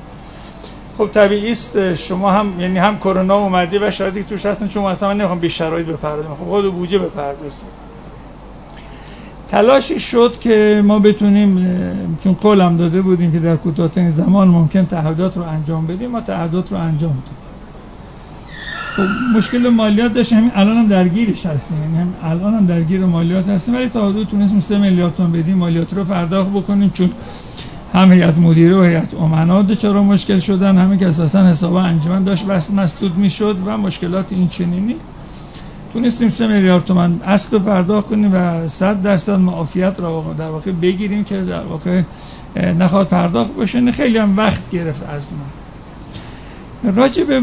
[0.99, 5.09] خب طبیعی است شما هم یعنی هم کرونا اومدی و شاید توش هستن چون مثلا
[5.09, 6.35] من نمی‌خوام بی شرایط بپردازم.
[6.35, 7.69] خب خود بودجه بپردازیم
[9.49, 15.37] تلاشی شد که ما بتونیم چون قولم داده بودیم که در کوتاه‌ترین زمان ممکن تعهدات
[15.37, 17.45] رو انجام بدیم ما تعهدات رو انجام دادیم.
[18.97, 21.83] خب مشکل مالیات داشتیم همین الان هم درگیرش هستیم.
[21.83, 25.59] یعنی هم الان هم درگیر مالیات هستیم ولی تا حدود تونستیم 3 میلیارد تومان بدیم
[25.59, 27.11] مالیات رو پرداخت بکنیم چون
[27.95, 32.45] هم هیئت مدیره و هیئت امنا چرا مشکل شدن همین که اساسا حساب انجمن داشت
[32.45, 34.97] بس مسدود می‌شد و مشکلات این چنینی.
[35.93, 41.25] تونستیم سه میلیارد تومن اصل پرداخت کنیم و صد درصد معافیت را در واقع بگیریم
[41.25, 42.03] که در واقع
[42.57, 46.93] نخواد پرداخت بشه خیلی هم وقت گرفت از ما.
[46.93, 47.43] راجع به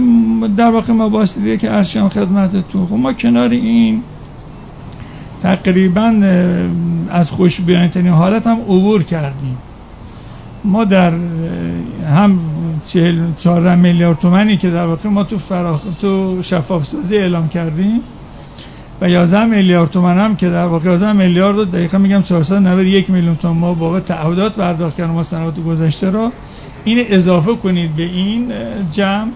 [0.58, 4.04] در واقع ما باسیدیه که ارشم خدمتتون خب ما کنار این
[5.42, 6.14] تقریبا
[7.10, 7.62] از خوش
[7.94, 9.58] ترین حالت هم عبور کردیم.
[10.64, 11.14] ما در
[12.16, 12.40] هم
[12.88, 18.02] 44 میلیارد تومنی که در واقع ما تو فراخ تو شفاف سازی اعلام کردیم
[19.02, 23.36] و 11 میلیارد تومان هم که در واقع 11 میلیارد رو دقیقا میگم 491 میلیون
[23.36, 26.32] تومان ما بابت تعهدات پرداخت کردیم ما سنوات گذشته رو.
[26.84, 28.52] این اضافه کنید به این
[28.92, 29.32] جمع.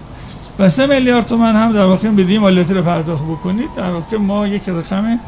[0.58, 3.68] و 3 میلیارد تومان هم در واقع بدیم مالیات رو پرداخت بکنید.
[3.76, 5.18] در واقع ما یک رقم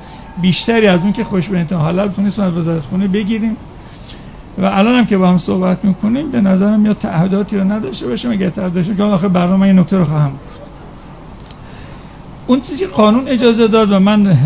[0.42, 3.56] بیشتری از اون که خوش به حالت تونستیم از وزارت خونه بگیریم.
[4.58, 8.30] و الان هم که با هم صحبت می‌کنیم به نظرم یا تعهداتی رو نداشته باشیم
[8.30, 10.60] اگه تعهد داشته که آخه برنامه این نکته رو خواهم گفت.
[12.46, 14.36] اون چیزی قانون اجازه داد و من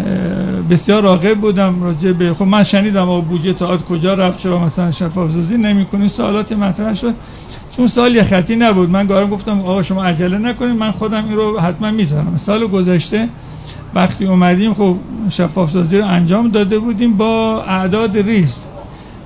[0.71, 4.91] بسیار راغب بودم راجع به خب من شنیدم آقا بودجه تئاتر کجا رفت چرا مثلا
[4.91, 7.15] شفاف سازی نمی‌کنید سوالات مطرح شد.
[7.77, 8.91] چون سال یه خطی نبود.
[8.91, 13.29] من گارم گفتم آقا شما عجله نکنید من خودم این رو حتما می‌ذارم سال گذشته
[13.95, 14.97] وقتی اومدیم خب
[15.29, 18.65] شفاف سازی رو انجام داده بودیم با اعداد ریز.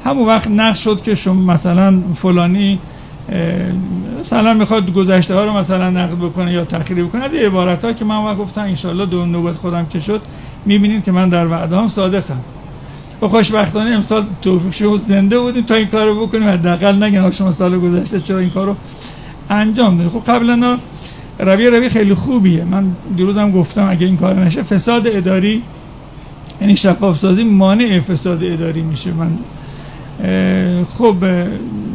[0.07, 2.79] همون وقت نقش شد که شما مثلا فلانی
[4.21, 8.05] مثلا می‌خواد گذشته ها رو مثلا نقد بکنه یا تخریب بکنه از عبارت ها که
[8.05, 10.21] من وقت گفتم انشالله دو نوبت خودم که شد
[10.67, 12.41] می‌بینید که من در وعده هم صادقم.
[13.23, 16.49] و خوشبختانه امسال توفیق شد زنده بودیم تا این کار رو بکنیم.
[16.49, 18.77] حداقل نگن شما سال گذشته چرا این کار رو
[19.51, 20.79] انجام دادیم خب قبلا
[21.39, 22.65] رویه رویه خیلی خوبیه.
[22.65, 22.85] من
[23.17, 25.63] دیروزم گفتم اگه این کار نشه فساد اداری
[26.61, 29.13] یعنی شفاف سازی مانع فساد اداری میشه.
[29.13, 29.31] من
[30.99, 31.17] خب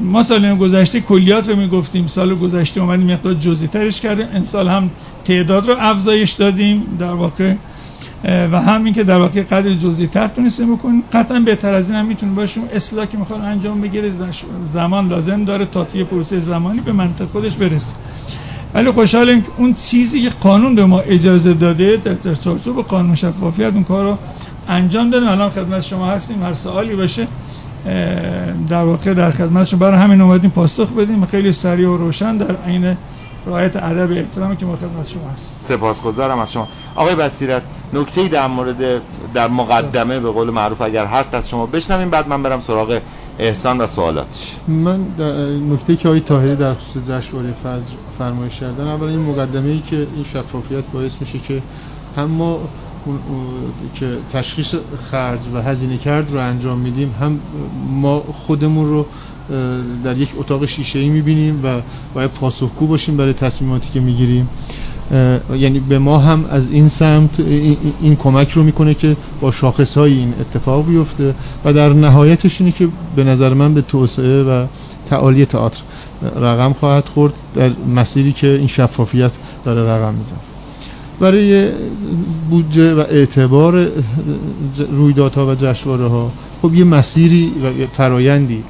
[0.03, 4.89] ما سال گذشته کلیات رو می‌گفتیم سال گذشته اومدیم مقدار جزئی ترش کردیم امسال هم
[5.25, 7.53] تعداد رو افزایش دادیم در واقع
[8.23, 11.03] و همین که در واقع قدر جزئی تر تونستیم بکنیم.
[11.13, 14.11] قطعا بهتر از این هم می‌تونه باشه اصلاح که می‌خواد انجام بگیره
[14.73, 17.93] زمان لازم داره تا توی پروسه زمانی به منطق خودش برسه.
[18.73, 23.73] ولی خوشحالیم که اون چیزی که قانون به ما اجازه داده در چارچوب قانون شفافیت
[23.73, 24.17] اون کار رو
[24.67, 25.29] انجام دادیم.
[25.29, 26.43] الان خدمت شما هستیم.
[26.43, 27.27] هر سوالی باشه
[28.69, 29.79] در واقع در خدمت شما.
[29.79, 31.25] برای همین اومدیم پاسخ بدیم.
[31.25, 32.97] خیلی سریع و روشن در عین
[33.45, 36.67] رعایت ادب احترامی که ما خدمت شما هست سپاسگزارم از شما.
[36.95, 37.61] آقای بصیرت
[37.93, 39.01] نکته‌ای در مورد
[39.33, 42.99] در مقدمه به قول معروف اگر هست از شما بشنویم بعد من برم سراغ
[43.39, 44.55] احسان و سوالاتش.
[44.67, 45.05] من
[45.71, 49.95] نکته که آقای طاهری در خصوص جشنواره فجر فرمایش کردن اولا این مقدمه ای که
[50.15, 51.61] این شفافیت باعث میشه که
[52.17, 52.59] هم ما
[53.99, 54.75] که تشخیص
[55.11, 57.39] خرج و هزینه کرد رو انجام میدیم هم
[58.01, 59.05] ما خودمون رو
[60.03, 61.81] در یک اتاق شیشه ای می‌بینیم و
[62.13, 64.49] باید پاسخگو باشیم برای تصمیماتی که می‌گیریم.
[65.55, 67.39] یعنی به ما هم از این سمت
[68.01, 71.35] این, کمک رو می‌کنه که با شاخص های این اتفاق بیفته
[71.65, 74.65] و در نهایتش اینه که به نظر من به توسعه و
[75.09, 75.81] تعالی تئاتر
[76.35, 79.31] رقم خواهد خورد در مسیری که این شفافیت
[79.65, 80.50] داره رقم می‌زنه.
[81.21, 81.69] برای
[82.49, 83.87] بودجه و اعتبار
[84.91, 86.31] رویدادها و جشنواره ها
[86.61, 88.63] خب یه مسیری و فرایندی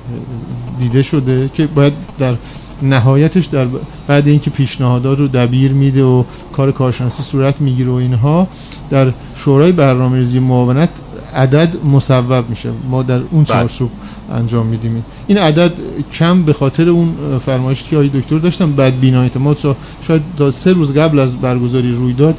[0.80, 2.36] دیده شده که باید در
[2.82, 3.68] نهایتش در
[4.08, 8.48] بعد اینکه پیشنهادات رو دبیر میده و کار کارشناسی صورت می‌گیره و اینها
[8.90, 10.90] در شورای برنامه‌ریزی معاونت
[11.36, 12.70] عدد مصوب میشه.
[12.90, 13.46] ما در اون بله.
[13.46, 13.92] چارچوب
[14.32, 15.06] انجام میدیم.
[15.28, 15.72] این عدد
[16.20, 17.14] کم به خاطر اون
[17.46, 19.56] فرمایشی که آقای دکتر داشتم بعد بینایت ما
[20.08, 22.36] شاید تا سه روز قبل از برگزاری رویداد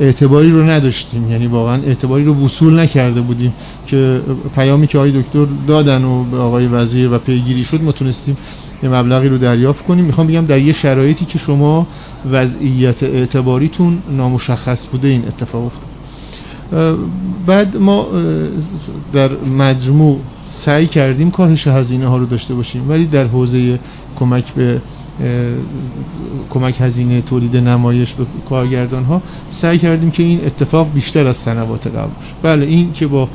[0.00, 1.30] اعتباری رو نداشتیم.
[1.30, 3.52] یعنی واقعا اعتباری رو وصول نکرده بودیم
[3.86, 4.20] که
[4.54, 8.36] پیامی که آقای دکتر دادن و به آقای وزیر و پیگیری شد ما تونستیم
[8.82, 10.04] یه مبلغی رو دریافت کنیم.
[10.04, 11.86] می‌خوام بگم در یه شرایطی که شما
[12.30, 15.97] وضعیت اعتباریتون نامشخص بوده این اتفاق افتاد.
[17.46, 18.06] بعد ما
[19.12, 23.78] در مجموع سعی کردیم کاهش هزینه ها رو داشته باشیم ولی در حوزه
[24.16, 24.80] کمک به
[26.50, 31.86] کمک هزینه تولید نمایش به کارگردان ها سعی کردیم که این اتفاق بیشتر از سنوات
[31.86, 32.34] قبل باشه.
[32.42, 33.28] بله این که با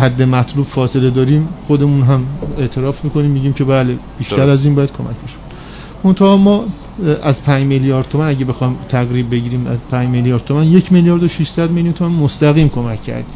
[0.00, 2.24] حد مطلوب فاصله داریم خودمون هم
[2.58, 5.49] اعتراف می‌کنیم میگیم که بله بیشتر از این باید کمک بشه.
[6.04, 6.64] منتها ما
[7.22, 11.28] از 5 میلیارد تومن اگه بخوام تقریب بگیریم از 5 میلیارد تومن یک میلیارد و
[11.28, 13.34] 600 میلیون تومن مستقیم کمک کردیم.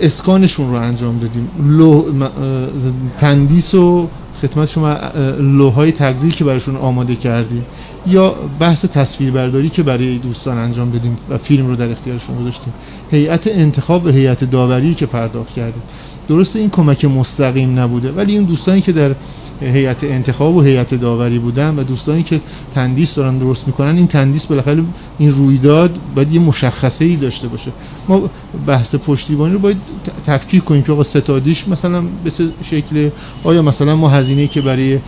[0.00, 1.48] اسکانشون رو انجام دادیم.
[1.78, 2.04] لو
[3.18, 4.08] تندیس و
[4.42, 4.96] خدمت شما
[5.38, 7.66] لوهای تقدیر که براشون آماده کردیم.
[8.06, 12.72] یا بحث تصویربرداری که برای دوستان انجام دادیم و فیلم رو در اختیارشون گذاشتیم.
[13.10, 15.82] هیئت انتخاب و هیئت داوری که پرداخت کردیم.
[16.28, 19.14] درسته این کمک مستقیم نبوده ولی این دوستانی که در
[19.60, 22.40] هیئت انتخاب و هیئت داوری بودن و دوستانی که
[22.74, 24.82] تندیس دارن درست می‌کنن این تندیس بالاخره
[25.18, 27.70] این رویداد باید یه مشخصه ای داشته باشه.
[28.08, 28.30] ما
[28.66, 29.76] بحث پشتیبانی رو باید
[30.26, 32.30] تفکیک کنیم که آقا ستادیش مثلا به
[32.70, 33.10] شکل
[33.44, 34.98] آیا مثلا ما هزینه که برای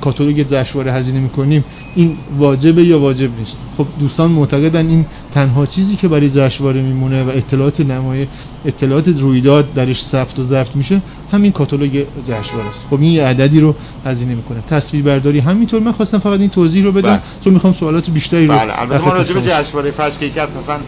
[0.00, 5.96] کاتالوگ جشنواره هزینه می‌کنیم این واجبه یا واجب نیست؟ خب دوستان معتقدن این تنها چیزی
[5.96, 8.26] که برای جشنواره میمونه و اطلاعات نمای
[8.66, 11.00] اطلاعات رویداد درش ثبت و ضبط میشه
[11.32, 12.80] همین کاتالوگ جشنواره است.
[12.90, 13.74] خب این عددی رو
[14.06, 14.58] هزینه می‌کنه.
[14.70, 15.80] تصویر برداری همینطور.
[15.80, 17.20] من خواستم فقط این توضیح رو بدم بله.
[17.44, 20.48] چون می‌خوام سوالات بیشتری رو بله البته ما راجع به جشنواره فجر که یکی از
[20.56, 20.78] مثلا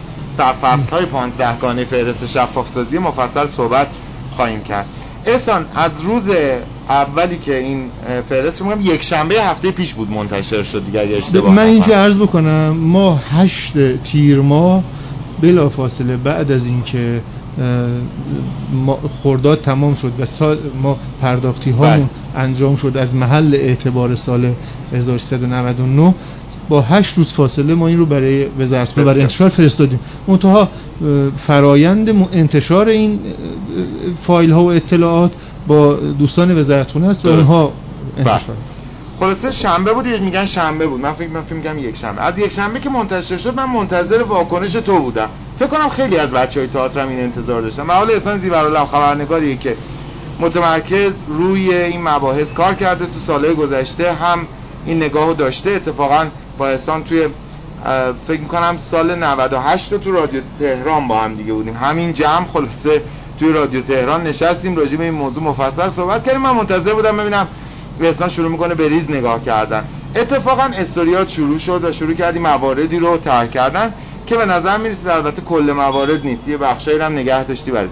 [0.61, 3.87] فصل های 15 گانه فهرست شفاف سازی مفصل صحبت
[4.35, 4.85] خواهیم کرد.
[5.25, 6.23] احسان از روز
[6.89, 7.83] اولی که این
[8.29, 12.17] فهرست میگم یک شنبه هفته پیش بود منتشر شد دیگه اگه اشتباه من اینجا عرض
[12.17, 14.83] بکنم ما هشت تیر ماه
[15.41, 17.21] بلا فاصله بعد از اینکه
[19.23, 22.05] خرداد تمام شد و سال ما پرداختی ها بله.
[22.35, 24.53] انجام شد از محل اعتبار سال
[24.93, 26.13] 1399
[26.69, 30.69] با هشت روز فاصله ما این رو برای وزارت برای انتشار فرستادیم منتها
[31.47, 33.19] فرایند انتشار این
[34.27, 35.31] فایل ها و اطلاعات
[35.67, 37.71] با دوستان وزارتخونه هست و اونها
[38.17, 38.78] انتشار بله.
[39.19, 41.01] خلاصه شنبه بود میگن شنبه بود.
[41.01, 42.21] من فکر من فکر میگم یک شنبه.
[42.21, 45.29] از یک شنبه که منتشر شد من منتظر واکنش تو بودم.
[45.59, 47.83] فکر کنم خیلی از بچهای تئاتر این انتظار داشتن.
[47.83, 49.75] محال احسان زیورالله خبرنگاریه که
[50.39, 54.47] متمرکز روی این مباحث کار کرده تو سالهای گذشته هم
[54.85, 55.71] این نگاهو داشته.
[55.71, 56.25] اتفاقا
[56.57, 57.27] با احسان توی
[58.27, 61.75] فکر می‌کنم سال 98 تو رادیو تهران با هم دیگه بودیم.
[61.75, 63.01] همین جمع خلاصه
[63.39, 66.41] توی رادیو تهران نشستیم راجع به این موضوع مفصل صحبت کردیم.
[66.41, 67.47] من منتظر بودم ببینم
[68.05, 69.83] احسان شروع می‌کنه به ریز نگاه کردن.
[70.15, 73.93] اتفاقا استوریات شروع شد و شروع کردیم مواردی رو طرح کردن
[74.27, 76.47] که به نظر می‌رسید البته کل موارد نیست.
[76.47, 77.89] یه بخشایی هم نگه داشتی برای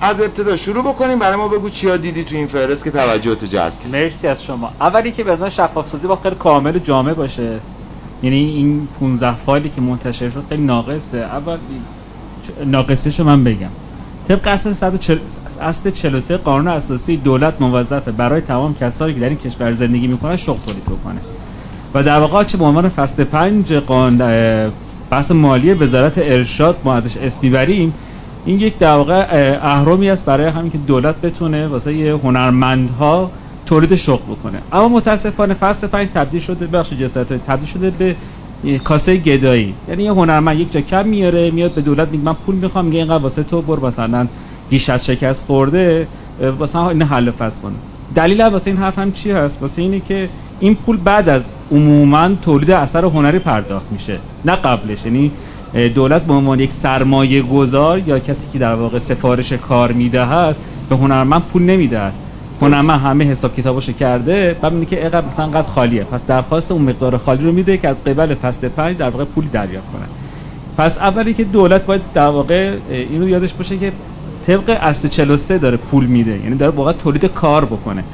[0.00, 1.18] از ابتدا شروع بکنیم.
[1.18, 4.72] برای ما بگو چیا دیدی تو این فهرست که توجهت جلب مرسی از شما.
[4.80, 7.60] اولی که به شفاف سازی با خیلی کامل و جامع باشه.
[8.22, 11.18] یعنی این 15 فایلی که منتشر شد خیلی ناقصه.
[11.18, 11.58] اول
[12.64, 13.70] ناقصش من بگم.
[14.28, 15.18] طبق اصل 140
[15.60, 18.12] اصل 43 قانون اساسی دولت موظفه.
[18.12, 21.20] برای تمام کسانی که در این کشور زندگی می‌کنن شغل تولید بکنه.
[21.94, 24.72] و در واقع چه به عنوان فصل 5 قانون
[25.10, 27.94] بحث مالی وزارت ارشاد ما ازش اسم می‌بریم.
[28.44, 29.26] این یک در واقع
[29.62, 33.30] اهرامی است برای همین که دولت بتونه واسه هنرمندها
[33.66, 34.58] تولید شغل بکنه.
[34.72, 38.16] اما متاسفانه فصل 5 تبدیل شده بخش جسارت تبدیل شده به
[38.84, 39.74] کاسه گدایی.
[39.88, 42.98] یعنی یه هنرمند یک جا کم میاره میاد به دولت میگه من پول می‌خوام میگه
[42.98, 44.26] اینقدر واسه تو بر مثلا
[44.70, 46.06] گیش از شکست خورده
[46.58, 47.72] واسه این حل فصل کنه.
[48.14, 50.28] دلیل واسه این حرف هم چی هست؟ واسه اینه که
[50.60, 55.04] این پول بعد از عموما تولید اثر هنری پرداخت میشه نه قبلش.
[55.04, 55.30] یعنی
[55.94, 60.56] دولت به عنوان یک سرمایه گذار یا کسی که در واقع سفارش کار می‌دهد
[60.88, 62.12] به هنرمند پول نمی‌دهد.
[62.60, 66.04] هنرمند همه حساب کتابش کرده بعد میگه که اینقدر مثلا قد خالیه.
[66.04, 69.44] پس درخواست اون مقدار خالی رو میده که از قبل فصل 5 در واقع پول
[69.52, 70.04] دریافت کنه.
[70.78, 73.92] پس اولی که دولت باید در واقع اینو یادش باشه که
[74.46, 76.30] طبق اصل 43 داره پول میده.
[76.30, 78.04] یعنی داره واقعا تولید کار بکنه.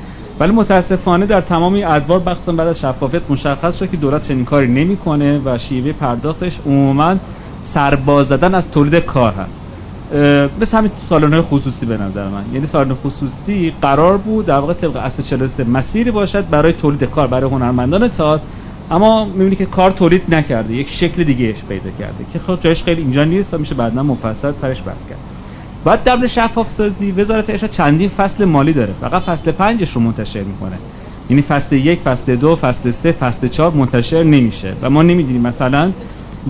[0.41, 4.69] ولی متاسفانه در تمام ادوار بخصوصا بعد از شفافیت مشخص شد که دولت چنین کاری
[4.69, 7.17] نمی‌کنه و شیوه پرداختش عموما
[7.63, 9.55] سرباز زدن از تولید کار هست.
[10.61, 12.45] مثل همین سالن خصوصی به نظر من.
[12.53, 17.27] یعنی سالن خصوصی قرار بود در واقع طبق اصل 43 مسیری باشد برای تولید کار
[17.27, 18.45] برای هنرمندان تئاتر.
[18.91, 23.03] اما می‌بینی که کار تولید نکرده یک شکل دیگه پیدا کرده که خب جایش خیلی
[23.03, 25.19] اینجا نیست و میشه بعدا مفصل سرش بحث کرد.
[25.85, 28.93] بعد در شفاف سازی وزارت ارشاد چندین فصل مالی داره.
[29.01, 30.79] فقط فصل پنجش رو منتشر می‌کنه.
[31.31, 34.73] یعنی فصل یک فصل دو فصل سه فصل چهار منتشر نمیشه.
[34.83, 35.93] و ما نمی‌دونیم مثلا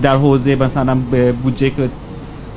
[0.01, 0.95] در حوزه مثلا
[1.43, 1.71] بودجه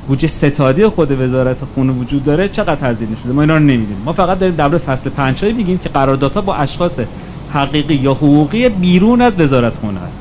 [0.07, 4.03] بودجه ستادی خود وزارت خونه وجود داره چقدر هزینه شده؟ ما اینا رو نمی‌دونیم.
[4.05, 6.99] ما فقط داریم در فصل 5 میگیم که قراردادها با اشخاص
[7.49, 10.17] حقیقی یا حقوقی بیرون از وزارت خونه است.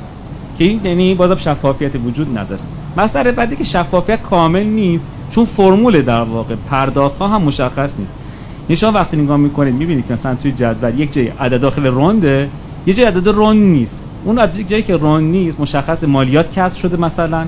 [0.58, 2.60] که این یعنی بازم شفافیت وجود نداره.
[2.96, 8.80] مسئله بعدی که شفافیت کامل نیست چون فرمول در واقع پرداخت هم مشخص نیست.
[8.80, 12.48] شما وقتی نگاه می‌کنید می‌بینید که مثلا توی جدول یک جای عدد داخل رونده
[12.86, 14.04] یه جای عدد روند نیست.
[14.24, 17.46] اون عدد جایی که روند نیست مشخص مالیات کسر شده مثلا.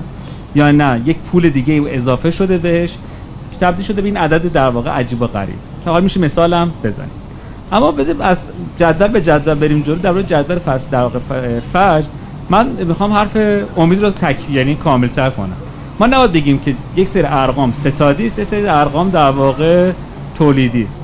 [0.57, 2.97] یا نه یک پول دیگه اضافه شده بهش
[3.61, 5.55] تبدیل شده به این عدد در واقع عجیب و غریب.
[5.83, 7.11] که حال میشه مثالم بزنیم.
[7.71, 8.41] اما بذاریم از
[8.79, 11.19] جدول به جدول بریم جلو در جدول فصل در واقع
[11.73, 12.07] فجر
[12.49, 13.37] من می‌خوام حرف
[13.77, 15.57] امید رو تک یعنی کامل تر کنم.
[15.99, 19.91] ما نباید بگیم که یک سری ارقام ستادی است سری ارقام در واقع
[20.37, 20.99] تولیدی است.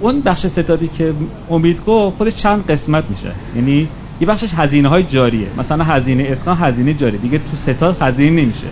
[0.00, 1.12] اون بخش ستادی که
[1.50, 3.32] امید گفت خودش چند قسمت میشه.
[3.56, 3.88] یعنی
[4.20, 5.46] یه بخشش هزینه های جاریه.
[5.58, 7.18] مثلا هزینه اسکان هزینه جاری.
[7.18, 8.66] دیگه تو ستاد هزینه نمیشه.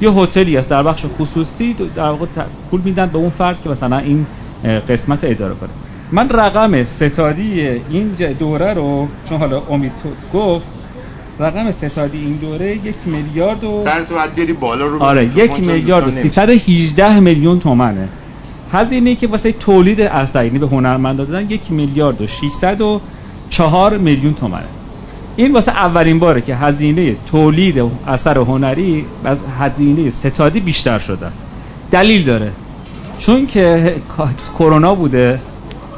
[0.00, 2.26] یه هتلی است در بخش خصوصی در واقع
[2.70, 4.26] پول میدن به اون فرد که مثلا این
[4.88, 5.70] قسمت اداره کنه.
[6.12, 7.60] من رقم ستادی
[7.90, 8.08] این
[8.38, 9.92] دوره رو چون حالا امید
[10.34, 10.66] گفت
[11.38, 15.60] رقم ستادی این دوره یک میلیارد و سر تو باید بیاری بالا رو آره یک
[15.60, 18.08] میلیارد و 318 میلیون تومنه.
[18.72, 22.26] هزینه که واسه تولید اثر یعنی به هنرمند دادن یک میلیارد و
[23.50, 24.64] 604 میلیون تومنه.
[25.36, 31.42] این واسه اولین باره که هزینه تولید اثر هنری از هزینه ستادی بیشتر شده است.
[31.90, 32.52] دلیل داره.
[33.18, 33.94] چون که
[34.58, 35.40] کرونا بوده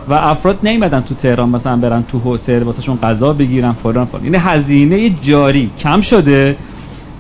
[0.09, 4.25] و افراد نیومدن تو تهران مثلا برن تو هتل واسهشون غذا بگیرن فلان فلان.
[4.25, 6.57] این یعنی هزینه جاری کم شده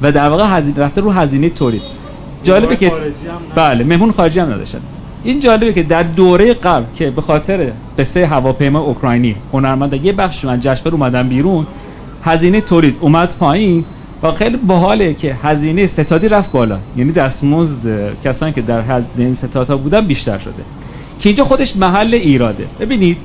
[0.02, 1.82] و در واقع هزینه رفته رو هزینه تولید.
[2.44, 2.92] جالبه که
[3.54, 4.80] بله مهمون خارجی هم نداشتن.
[5.24, 10.44] این جالبه که در دوره قبل که به خاطر قصه هواپیما اوکراینی هنرمندا یه بخش
[10.44, 11.66] من جشنواره اومدن بیرون
[12.22, 13.84] هزینه تولید اومد پایین
[14.22, 16.78] و خیلی باحاله که هزینه ستادی رفت بالا.
[16.96, 20.62] یعنی دستمزد کسانی که در هزینه ستادها بودن بیشتر شده.
[21.20, 22.66] که اینجا خودش محل ایراده.
[22.80, 23.16] ببینید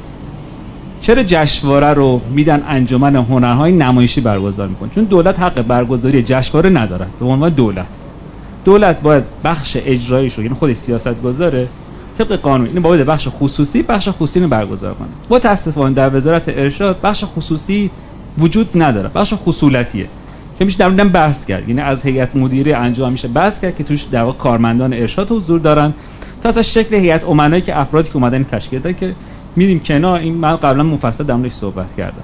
[1.01, 7.05] چرا جشنواره رو میدن انجمن هنرهای نمایشی برگزار می‌کنه چون دولت حق برگزاری جشنواره نداره
[7.19, 7.87] به عنوان دولت.
[8.65, 11.67] دولت باید بخش اجرایش رو یعنی خودش سیاست گذاره
[12.17, 12.67] طبق قانون.
[12.67, 15.07] این باید بخش خصوصی بخش خصوصی رو برگزار کنه.
[15.29, 17.91] متاسفانه در وزارت ارشاد بخش خصوصی
[18.37, 19.09] وجود نداره.
[19.09, 20.07] بخش خصولتیه.
[20.59, 21.69] که میشه در بحث کرد.
[21.69, 25.93] یعنی از هیئت مدیره انجام میشه بحث کرد که توش در کارمندان ارشاد حضور دارن.
[26.43, 29.15] تا از شکل هیئت امنایی که افرادی که اومدن تشکیل دادن که
[29.55, 32.23] میدیم کنار این من قبلا مفصل در صحبت کردم.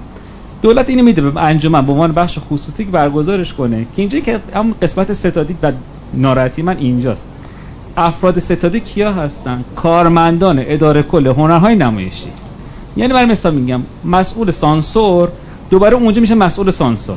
[0.62, 3.86] دولت اینو میده به انجمن به عنوان بخش خصوصی که برگزارش کنه.
[3.96, 5.72] که اینجا که هم قسمت ستادی و
[6.14, 7.22] ناراحتی من اینجاست.
[7.96, 12.30] افراد ستادی کیا هستن؟ کارمندان اداره کل هنرهای نمایشی.
[12.96, 15.28] یعنی برای مثال میگم مسئول سانسور
[15.70, 17.16] دوباره اونجا میشه مسئول سانسور.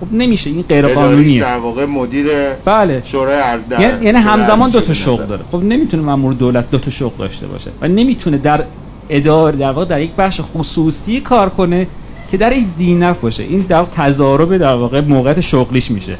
[0.00, 2.26] خب نمیشه این غیر قانونیه در واقع مدیر
[2.64, 3.02] بله.
[3.04, 5.44] شورای یعنی یعنی همزمان دو تا شغل داره.
[5.52, 8.64] خب نمی‌تونه مامور دولت دو تا شغل داشته باشه و نمی‌تونه در
[9.08, 11.86] اداره در واقع در یک بخش خصوصی کار کنه
[12.30, 16.16] که در این زینف باشه این در تضارب در واقع موقعیت شغلیش میشه.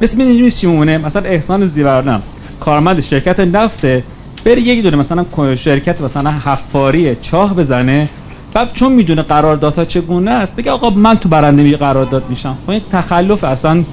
[0.00, 2.22] مثل اینجوری چی مثلا احسان زیورنم.
[2.60, 4.04] کارمند شرکت نفته
[4.44, 5.24] بره یک دونه مثلا
[5.54, 8.08] شرکت مثلا حفاری چاه بزنه.
[8.54, 12.56] بعد چون می‌دونه قراردادها چگونه است بگه آقا من تو برنده می قرارداد میشم.
[12.64, 13.84] خب این تخلف اصلا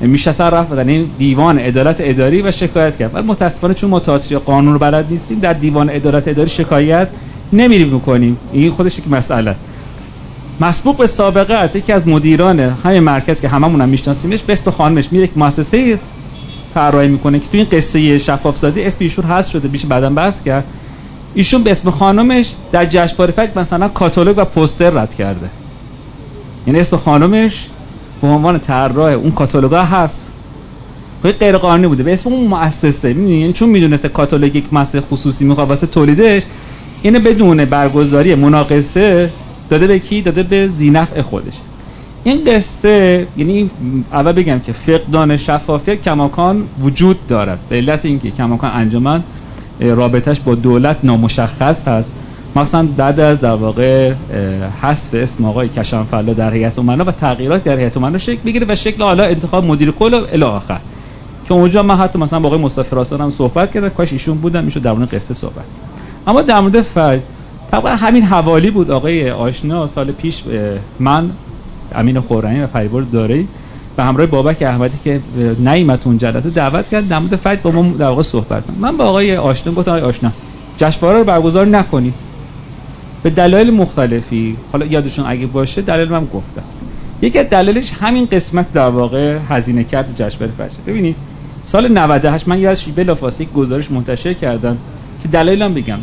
[0.00, 3.14] میشه اصلا رفت این دیوان عدالت اداری و شکایت کرد.
[3.14, 3.98] ولی متاسفانه چون ما
[4.44, 7.08] قانون رو بلد نیستیم در دیوان عدالت اداری شکایت
[7.52, 9.54] نمیریم می‌کنیم این خودش یک مسئله.
[10.60, 11.76] مسبوق به سابقه است.
[11.76, 15.98] یکی از مدیران همین مرکز که هممون هم میشناسیمش به اسم خانمش میره یک مؤسسه
[16.76, 20.42] طراحی می‌کنه که تو این قصه شفاف سازی اسم ایشون هست شده میشه بعدا بحث
[20.42, 20.64] کرد.
[21.34, 25.48] ایشون به اسم خانمش در جشنواره فکر مثلا کاتالوگ و پوستر رد کرده.
[26.66, 27.66] یعنی اسم خانمش
[28.22, 30.32] به عنوان طراح اون کاتالوگا هست.
[31.22, 32.02] خیلی غیر قانونی بوده.
[32.02, 36.42] به اسم اون مؤسسه یعنی چون می‌دونسته کاتالوگ یک مؤسسه خصوصی می‌خواد واسه تولیدش
[37.02, 39.30] اینو بدون برگزاری مناقصه
[39.70, 41.54] داده به کی؟ داده به زینفع خودش.
[42.26, 43.70] این قصه یعنی
[44.12, 47.58] اول بگم که فقدان شفافیت کماکان وجود دارد.
[47.68, 49.22] به علت اینکه کماکان انجمن
[49.80, 52.10] رابطش با دولت نامشخص هست.
[52.56, 54.12] مثلا بعد از در واقع
[54.82, 58.74] حذف اسم آقای کشانفلا در هیئت امنا و تغییرات در هیئت امنا شکل بگیره و
[58.74, 60.80] شکل حالا انتخاب مدیر کل و الی آخر.
[61.48, 64.82] که اونجا من حتی مثلا با آقای مصطفی هم صحبت کردم کاش ایشون بودن می‌شد
[64.82, 65.64] در مورد قصه صحبت
[66.26, 67.20] اما در مورد فج
[67.70, 70.42] طبعا همین حوالی بود آقای آشنا سال پیش
[71.00, 71.30] من
[71.94, 73.48] امین خورانی و فریبر داری
[73.96, 75.20] به همراه بابک احمدی که
[75.58, 79.04] نیمت اون جلسه دعوت کرد در مورد فجر با ما در واقع صحبت من با
[79.04, 80.32] آقای آشنا گفتم آقای آشنا
[80.76, 82.14] جشنواره رو برگزار نکنید.
[83.22, 86.62] به دلایل مختلفی حالا یادشون اگه باشه دلیل من گفتم.
[87.22, 91.16] یکی از دلایلش همین قسمت در واقع هزینه کرد جشنواره فجر ببینید
[91.62, 94.76] سال 98 من یادش بلافاصله گزارش منتشر کردم
[95.22, 95.98] که دلایلم بگم.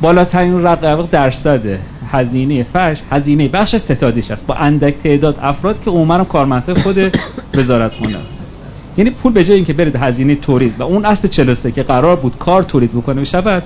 [0.00, 1.78] بالاترین رقم درصد
[2.12, 4.46] هزینه فش هزینه بخش ستادیش است.
[4.46, 7.18] با اندک تعداد افراد که عموما کارمندهای خود
[7.54, 8.40] وزارت خونه است.
[8.96, 12.38] یعنی پول به جای اینکه برید هزینه تولید و اون اصل 43 که قرار بود
[12.38, 13.62] کار تولید بکنه بشود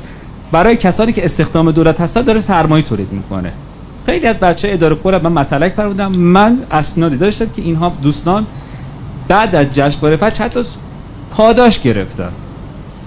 [0.53, 3.53] برای کسانی که استخدام دولت هستن داره سرمایه تولید می‌کنه.
[4.07, 6.13] خیلی از بچه اداره کل من مطلق فرمودم.
[6.13, 8.47] من اسنادی داشتم که اینها دوستان
[9.29, 10.61] بعد از جشنواره فجر حتی
[11.31, 12.33] پاداش گرفتن.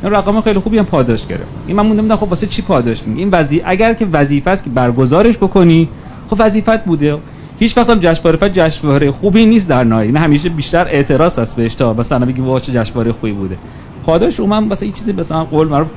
[0.03, 1.43] این رقم خیلی خوبی هم پاداش گرفت.
[1.67, 4.69] این من موندم خب واسه چی پاداش میگی؟ این وظیفه اگر که وظیفه است که
[4.69, 5.89] برگزارش بکنی
[6.29, 7.17] خب وظیفت بوده.
[7.59, 10.07] هیچ وقت هم جشنواره فجر جشنواره خوبی نیست در نهایت.
[10.07, 13.57] این همیشه بیشتر اعتراض است بهش تا مثلا بگی وا چه جشنواره خوبی بوده.
[14.05, 15.87] پاداش من واسه این چیزی مثلا قول معروف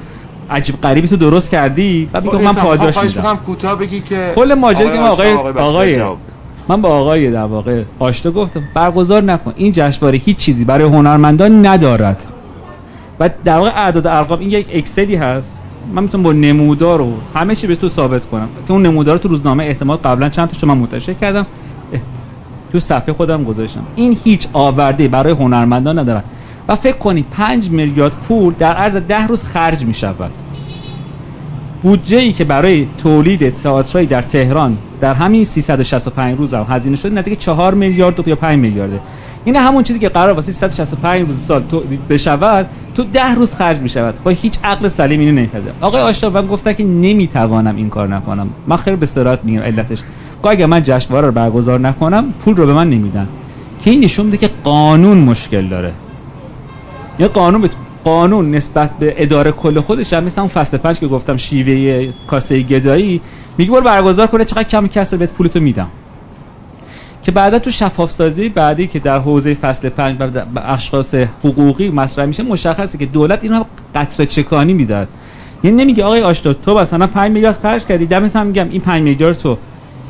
[0.50, 4.90] عجیب غریبی تو درست کردی و میگم من پاداش میدم کوتاه بگی که کل ماجرا
[4.90, 6.02] که آقای آقای
[6.68, 9.52] من با آقای در واقع آشنا گفتم برگزار نکن.
[9.57, 12.22] این جشنواره هیچ چیزی برای هنرمندان ندارد.
[13.20, 15.54] و در واقع اعداد ارقام این یک اکسلی هست.
[15.92, 18.48] من می‌تونم با نمودار رو همه چی به تو ثابت کنم.
[18.66, 21.46] که اون نمودار تو روزنامه احتمال قبلا چند تا من منتشر کردم.
[22.72, 23.86] تو صفحه خودم گذاشتم.
[23.96, 26.22] این هیچ آورده برای هنرمندان نداره
[26.68, 30.30] و فکر کنید 5 میلیارد پول در عرض ده روز خرج می شود
[31.87, 37.14] بودجه ای که برای تولید تئاترای در تهران در همین 365 روز هم هزینه شده
[37.14, 39.01] نزدیک 4 میلیارد یا 5 میلیارده.
[39.45, 43.78] این همون چیزی که قرار واسه 365 روز سال تو بشود تو 10 روز خرج
[43.78, 47.91] می شود با هیچ عقل سلیم اینو نمی‌فهمه آقای آشنا من گفتم که نمی‌توانم این
[47.91, 48.51] کار نکنم.
[48.66, 49.99] من خیلی به صراحت میگم علتش.
[50.45, 53.28] اگه من جشنواره رو برگزار نکنم پول رو به من نمیدن.
[53.84, 55.93] که این نشون میده که قانون مشکل داره.
[57.18, 57.68] یه قانون
[58.07, 62.62] قانون نسبت به اداره کل خودش هم مثل اون فصل پنج که گفتم شیوه کاسه
[62.62, 63.20] گدایی
[63.59, 65.88] میگه برو برگزار کنه چقدر کم کسر بهت پولتو میدم.
[67.22, 72.26] که بعدا تو شفاف سازی بعدی که در حوزه فصل پنج و اشخاص حقوقی مطرح
[72.26, 75.09] میشه مشخصه که دولت اینو قطره چکانی می‌داد.
[75.64, 79.02] یعنی نمیگه آقای آشتا تو مثلا 5 میلیارد خرج کردی دمت هم میگم این 5
[79.02, 79.59] میلیارد تو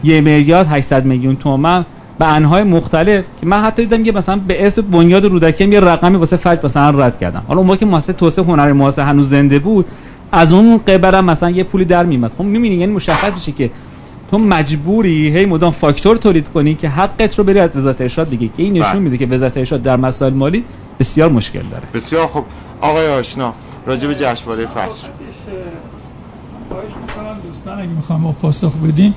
[0.04, 1.86] یه میلیارد 800 میلیون تومان
[2.18, 6.16] به انهای مختلف که من حتی دیدم یه مثلا به اسم بنیاد رودکی یه رقمی
[6.16, 7.42] واسه فج مثلا رد کردم.
[7.48, 9.86] حالا اون موقع که مؤسسه توسعه هنر معاصر هنوز زنده بود
[10.32, 13.70] از اون قبرم مثلا یه پولی در میمد خب می‌بینی یعنی مشخص میشه که
[14.30, 18.48] تو مجبوری هی مدام فاکتور تولید کنی که حقت رو بری از وزارت ارشاد بگی
[18.48, 19.00] که این نشون بله.
[19.00, 20.64] میده که وزارت ارشاد در مسائل مالی
[21.00, 21.82] بسیار مشکل داره.
[21.94, 22.44] بسیار خب
[22.80, 23.52] آقای آشنا
[23.86, 24.80] راجع به جشنواره فجر.
[26.68, 29.14] خواهش می‌کنم دوستان اگه می‌خوام با پاسخ بدیم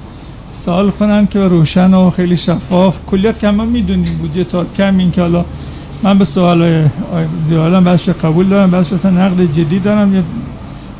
[0.51, 2.99] سوال کنن که روشن و خیلی شفاف.
[3.07, 5.45] کلیت که ما می‌دونیم بودجه تا کم این که حالا
[6.03, 6.89] من به سوال
[7.47, 10.23] زیالا بخش قبول دارم بخش اصلا نقد جدی دارم.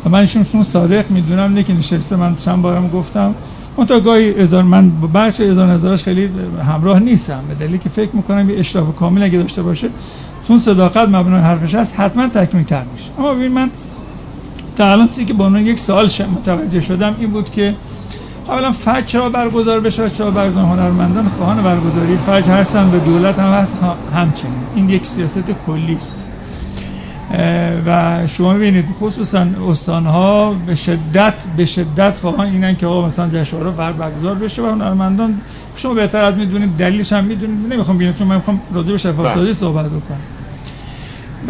[0.05, 3.35] و من ایشون صادق می‌دونم نه که نشسته من چند بارم گفتم.
[3.75, 6.29] اون تا گاهی ازار من بخش ازار نظرش خیلی
[6.67, 7.43] همراه نیستم.
[7.47, 9.89] به دلیلی که فکر می‌کنم یه اشراف کامل اگه داشته باشه
[10.47, 13.09] چون صداقت مبنای حرفش هست حتما تکمیل تر میشه.
[13.19, 13.69] اما ببین من
[14.75, 17.75] تا الان چیزی که با یک سال متوجه شدم این بود که
[18.49, 22.17] اولا فج چرا برگزار بشه چرا برگزار هنرمندان خواهان برگزاری.
[22.17, 23.77] فج هستن به دولت هم هست
[24.13, 24.67] همچنین.
[24.73, 26.15] این یک سیاست کلی است.
[27.85, 33.71] و شما می‌بینید خصوصا استانها به شدت به شدت خواهان اینن که آقا مثلا جشنواره
[33.71, 35.41] بر برگزار بشه و هنرمندان
[35.75, 37.73] شما بهتر از می‌دونید دلیلش هم می‌دونید.
[37.73, 40.21] نمی‌خوام بگم چون من می‌خوام راجع به شفاف سازی صحبت بکنم.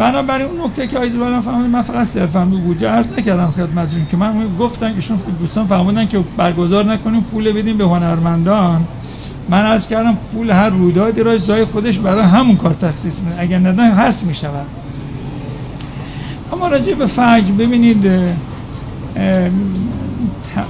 [0.00, 4.06] بنابراین اون نکته که آیز رو فهمید من فقط صرفا رو بودجه عرض نکردم خدمتتون
[4.10, 8.84] که من گفتن ایشون دوستان فهمیدن که برگزار نکنیم پول بدیم به هنرمندان.
[9.48, 13.40] من از کردم پول هر رویدادی را جای خودش برای همون کار تخصیص میده.
[13.40, 14.66] اگر ندن هست می‌شود.
[16.52, 18.10] اما راجع به فجر ببینید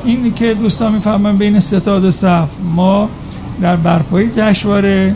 [0.05, 3.09] این که دوستان می‌فهمن بین ستاد و صف ما
[3.63, 5.15] در برپایی جشنواره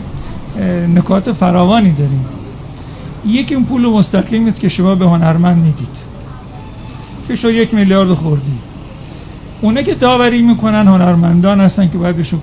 [0.95, 2.25] نکات فراوانی داریم.
[3.27, 5.87] یکی اون پول مستقیم است که شما به هنرمند می‌دید.
[7.27, 8.59] که شما یک میلیارد خوردی.
[9.61, 12.39] اونه که داوری می‌کنن هنرمندان هستن که باید بهشون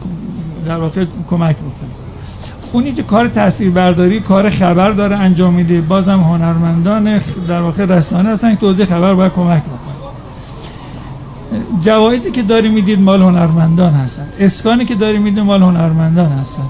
[0.66, 1.91] در واقع کمک بکنن.
[2.72, 3.28] اونی که کار
[3.74, 5.80] برداری کار خبر داره انجام میده.
[5.80, 9.93] بازم هنرمندان در واقع رسانه هستن که توضیح خبر باید کمک بکنن.
[11.80, 14.28] جوایزی که داری می‌دید مال هنرمندان هستن.
[14.39, 16.62] اسکانی که داری می‌دید مال هنرمندان هستن.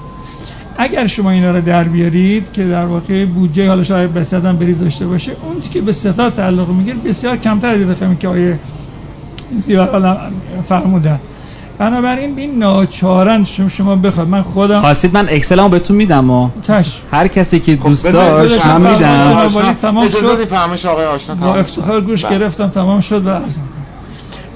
[0.77, 4.79] اگر شما اینا رو در بیارید که در واقع بودجه حالا شاید به صدم بریز
[4.79, 8.59] داشته باشه اون که به ستا تعلق می‌گیره بسیار کمتر از رقمی که آیه
[9.49, 10.17] زیبا
[10.69, 11.19] فرمودن.
[11.77, 14.27] بنابراین این ناچارن شما شما بخواد.
[14.27, 18.65] من خودم خواستید من اکسلمو بهتون میدم و تش هر کسی که خب دوست داشت
[18.65, 19.73] من میدم.
[19.81, 20.45] تمام شد.
[20.45, 22.39] فهمش آقای آشنا با افتخار گوش بله.
[22.39, 23.39] گرفتم تمام شد و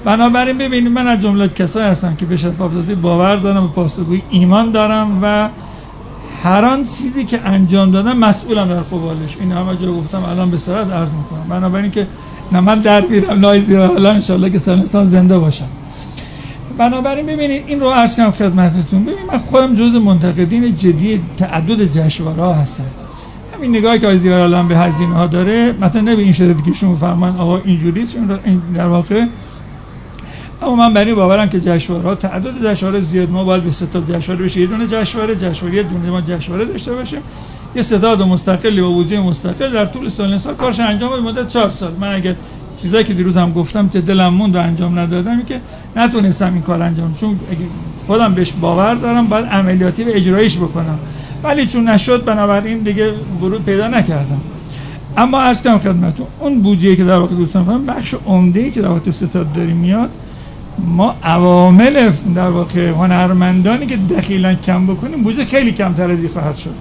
[0.04, 4.70] بنابراین ببینید من از جمله کسایی هستم که به شفافیت باور دارم و پاسخگویی ایمان
[4.70, 5.48] دارم و
[6.42, 9.36] هر آن چیزی که انجام دادم مسئولم در قبالش.
[9.40, 11.58] این همه جا گفتم الان به سرعت عرض می‌کنم.
[11.58, 12.06] بنابراین که
[12.52, 15.68] نه من در بیرم لای زیر حالا انشالله که سال زنده باشم.
[16.78, 19.02] بنابراین ببینید این رو عرض کنم خدمتتون.
[19.02, 22.84] ببینید من خودم جز منتقدین جدی تعدد جشنواره ها هستم.
[23.54, 27.36] همین نگاهی که عالم به هزینه ها داره مثلا نه این شده که شما فرمان
[27.36, 29.26] آقا این در واقع
[30.62, 34.44] اما من برای باورم که جشنواره تعداد جشنواره زیاد ما باید به سه تا جشنواره
[34.44, 34.60] بشه.
[34.60, 37.20] یه دونه جشنواره جشنواره یه دونه ما جشنواره داشته باشیم.
[37.76, 41.68] یه ستاد مستقلی با بودجه مستقل در طول سال سال کارش انجام به مدت 4
[41.68, 41.92] سال.
[42.00, 42.34] من اگر
[42.82, 45.60] چیزایی که دیروز هم گفتم که دلم موند و انجام ندادم که
[45.96, 47.38] نتونستم این کار انجام چون
[48.06, 50.98] خودم بهش باور دارم باید عملیاتی و اجرایش بکنم.
[51.42, 54.40] ولی چون نشد بنابراین دیگه ورود پیدا نکردم.
[55.16, 59.10] اما عرض کنم خدمتتون اون بودجه که در واقع دوستان بخش عمده که در واقع
[59.10, 60.10] ستاد داریم میاد
[60.84, 66.74] ما عوامل در واقع هنرمندانی که دخیلا کم بکنیم بودجه خیلی کمتر از خواهد شد.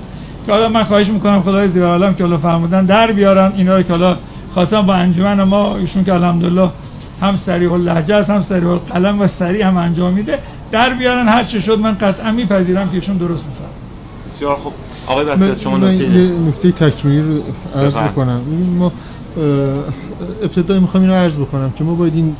[0.45, 3.93] که حالا من خواهش می‌کنم خدای زیر عالم که حالا فرمودن در بیارن اینا که
[3.93, 4.17] حالا
[4.53, 6.69] خواستم با انجمن ما ایشون که الحمدلله
[7.21, 10.39] هم سریع لحجه است هم سریع قلم و سریع هم انجام میده
[10.71, 13.69] در بیارن هر چه شد من قطعا میپذیرم که ایشون درست میفهم
[14.27, 14.73] بسیار خوب.
[15.07, 16.07] آقای بسیار شما نکته
[16.47, 17.41] نکته تکمیلی رو
[17.75, 18.41] عرض بکنم
[18.77, 18.91] ما
[20.43, 22.35] ابتدایی می‌خوام اینو عرض بکنم که ما باید این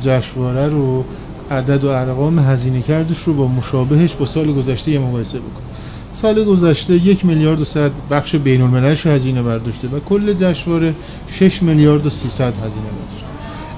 [0.00, 1.04] جشنواره رو
[1.50, 5.70] عدد و ارقام هزینه کردش رو با مشابهش با سال گذشته یه مقایسه بکنیم.
[6.12, 10.94] سال گذشته یک میلیارد و صد بخش بین المللش هزینه برداشته و کل جشنواره
[11.28, 13.26] 6 میلیارد و 300 هزینه برداشته.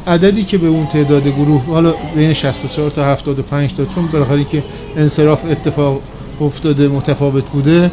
[0.06, 4.62] عددی که به اون تعداد گروه حالا بین 64 تا 75 تا چون بالاخره که
[4.96, 6.00] انصراف اتفاق
[6.40, 7.90] افتاده متفاوت بوده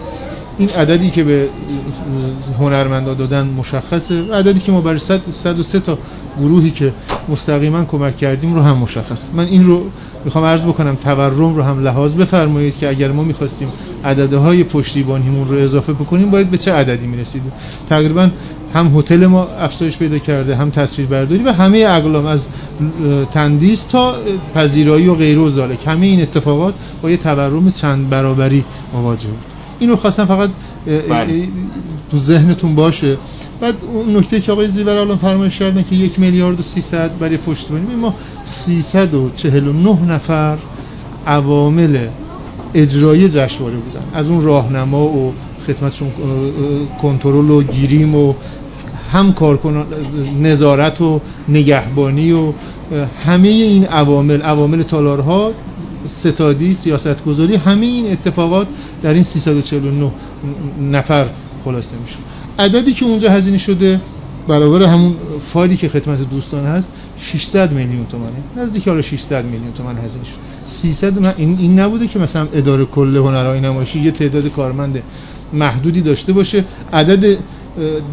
[0.59, 1.47] این عددی که به
[2.59, 4.33] هنرمندا دادن مشخصه.
[4.33, 5.97] عددی که ما برای 103 تا
[6.39, 6.93] گروهی که
[7.29, 9.83] مستقیما کمک کردیم رو هم مشخص من این رو
[10.25, 13.67] می‌خوام عرض بکنم تورم رو هم لحاظ بفرمایید که اگر ما می‌خواستیم
[14.05, 17.51] عددهای پشتیبانیمون رو اضافه بکنیم باید به چه عددی می‌رسیدیم
[17.89, 18.29] تقریبا
[18.73, 22.41] هم هتل ما افزایش پیدا کرده هم تصویر برداری و همه اقلام از
[23.33, 24.15] تندیس تا
[24.55, 25.87] پذیرایی و غیره و ذالک.
[25.87, 29.58] همه این اتفاقات با یه تورم چند برابری مواجه بود.
[29.79, 30.49] اینو خواستم فقط
[31.09, 31.47] بله.
[32.11, 33.17] تو ذهنتون باشه
[33.61, 37.37] بعد اون نکته که آقای زیور الان فرمایش کردن که یک میلیارد و سیصد برای
[37.37, 38.15] پشتیبانی ما
[38.45, 40.57] سیصد و چهل و نه نفر
[41.27, 42.07] عوامل
[42.73, 45.33] اجرایی جشنواره بودن از اون راهنما و
[45.67, 46.11] خدمتشون
[47.01, 48.33] کنترل و گیریم و
[49.11, 49.85] هم کارکنان
[50.41, 52.51] نظارت و نگهبانی و
[53.25, 55.51] همه این عوامل عوامل تالارها
[56.07, 58.67] ستادی سیاست گذاری همه این اتفاقات
[59.03, 60.11] در این 349
[60.91, 61.27] نفر
[61.65, 62.15] خلاصه میشه.
[62.59, 64.01] عددی که اونجا هزینه شده
[64.47, 65.15] برابر همون
[65.53, 66.89] فایلی که خدمت دوستان هست
[67.21, 68.35] 600 میلیون تومانه.
[68.57, 73.17] نزدیک حالا 600 میلیون تومان هزینه شد 300 این این نبوده که مثلا اداره کل
[73.17, 75.03] هنرهای نمایشی یه تعداد کارمند
[75.53, 76.63] محدودی داشته باشه.
[76.93, 77.37] عدد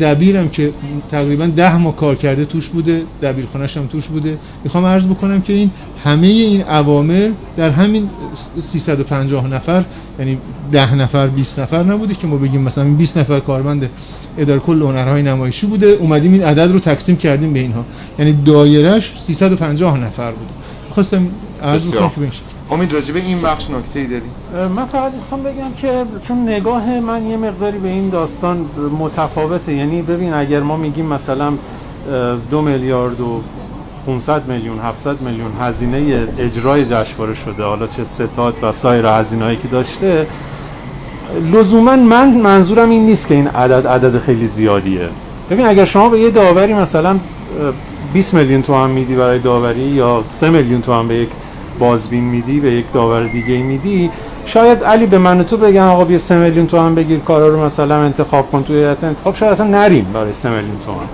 [0.00, 0.72] دبیرم که
[1.10, 4.38] تقریبا ده ماه کار کرده توش بوده دبیرخانه‌ش هم توش بوده.
[4.64, 5.70] می‌خوام عرض بکنم که این
[6.04, 8.10] همه این عوامل در همین
[8.60, 9.84] 350 نفر
[10.18, 10.38] یعنی
[10.72, 13.90] 10 نفر 20 نفر نبوده که ما بگیم مثلا 20 نفر کارمند
[14.38, 17.84] اداره کل هنرهای نمایشی بوده اومدیم این عدد رو تقسیم کردیم به اینها.
[18.18, 20.50] یعنی دایرش 350 نفر بوده.
[20.90, 21.28] خواستم
[21.62, 24.30] عرض بکنم که امید راجع به این بخش نکته ای داری؟
[24.76, 28.66] من فقط می‌خوام بگم که چون نگاه من یه مقداری به این داستان
[28.98, 31.52] متفاوته یعنی ببین اگر ما میگیم مثلا
[32.50, 33.40] دو میلیارد و
[34.06, 39.68] 500 میلیون 700 میلیون هزینه اجرای جشنواره شده حالا چه ستاد و سایر هزینه‌ای که
[39.68, 40.26] داشته
[41.52, 45.08] لزوما من منظورم این نیست که این عدد عدد خیلی زیادیه
[45.50, 47.18] ببین اگر شما به یه داوری مثلا
[48.12, 51.28] 20 میلیون تومان میدی برای داوری یا 3 میلیون تومان به یک
[51.78, 54.10] بازبین میدی به یک داور دیگه میدی
[54.44, 58.02] شاید علی به من تو بگن آقا بیا 3 میلیون تومان بگیر کارا رو مثلا
[58.02, 61.06] انتخاب کن توی انتخاب شاید اصلا نریم برای 3 میلیون تومان.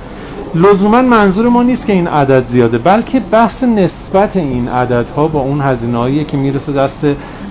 [0.54, 5.60] لزوما منظور ما نیست که این عدد زیاده بلکه بحث نسبت این عددها با اون
[5.60, 7.06] هزینه‌هایی که می‌رسه دست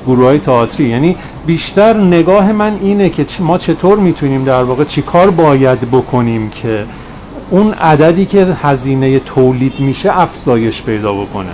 [0.08, 0.90] گروه های تئاتری.
[0.90, 6.84] یعنی بیشتر نگاه من اینه که ما چطور می‌تونیم در واقع چیکار باید بکنیم که
[7.50, 11.52] اون عددی که هزینه تولید میشه افزایش پیدا بکنه.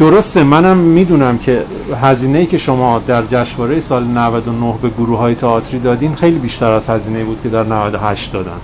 [0.00, 1.62] درسته منم می‌دونم که
[2.02, 6.66] هزینه ای که شما در جشنواره سال 99 به گروه های تئاتری دادین خیلی بیشتر
[6.70, 8.60] از هزینه بود که در 98 دادن.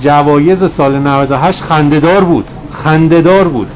[0.00, 3.66] جوایز سال 98 خندهدار بود خندهدار بود.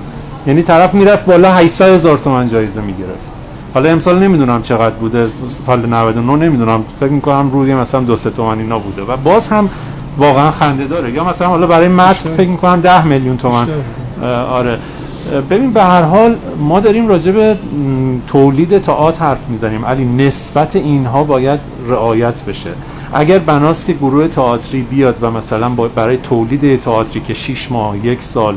[0.46, 3.24] یعنی طرف می‌رفت بالا 800 هزار تومن جایزه می‌گرفت.
[3.74, 5.26] حالا امسال نمی‌دونم چقدر بوده
[5.66, 6.84] سال 99 نمی‌دونم.
[7.00, 9.02] فکر می‌کنم روی مثلا دو سه تومن اینا بوده.
[9.02, 9.68] و باز هم
[10.18, 13.66] واقعا خنده داره یا مثلا حالا برای متن فکر می‌کنم 10 میلیون تومن
[14.50, 14.78] آره.
[15.32, 17.56] ببین به هر حال ما داریم راجع به
[18.26, 19.84] تولید تئاتر حرف می‌زنیم.
[19.84, 22.70] علی نسبت اینها باید رعایت بشه.
[23.12, 28.22] اگر بناست که گروه تئاتری بیاد و مثلا برای تولید تئاتری که 6 ماه یک
[28.22, 28.56] سال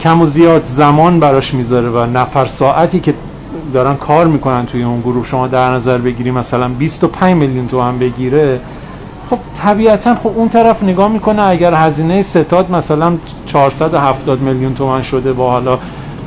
[0.00, 3.14] کم و زیاد زمان براش می‌ذاره و نفر ساعتی که
[3.74, 8.60] دارن کار می‌کنن توی اون گروه شما در نظر بگیری مثلا 25 میلیون تومن بگیره
[9.30, 13.12] خب طبیعتا خب اون طرف نگاه می‌کنه اگر هزینه ستاد مثلا
[13.46, 15.78] 470 میلیون تومن شده با حالا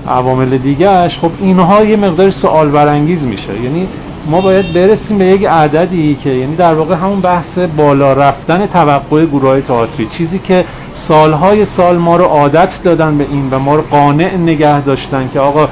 [0.08, 3.62] عوامل دیگهش خب اینها یه مقدار سوال برانگیز میشه.
[3.64, 3.88] یعنی
[4.30, 9.26] ما باید برسیم به یک عددی که یعنی در واقع همون بحث بالا رفتن توقع
[9.26, 10.08] گروه تئاتری.
[10.08, 14.82] چیزی که سالهای سال ما رو عادت دادن به این و ما رو قانع نگه
[14.82, 15.68] داشتن که آقا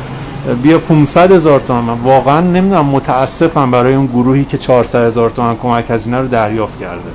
[0.56, 5.56] بیا 500 هزار تومن من واقعا نمی‌دونم متاسفم برای اون گروهی که 400 هزار تومن
[5.56, 7.10] کمک هزینه رو دریافت کرده.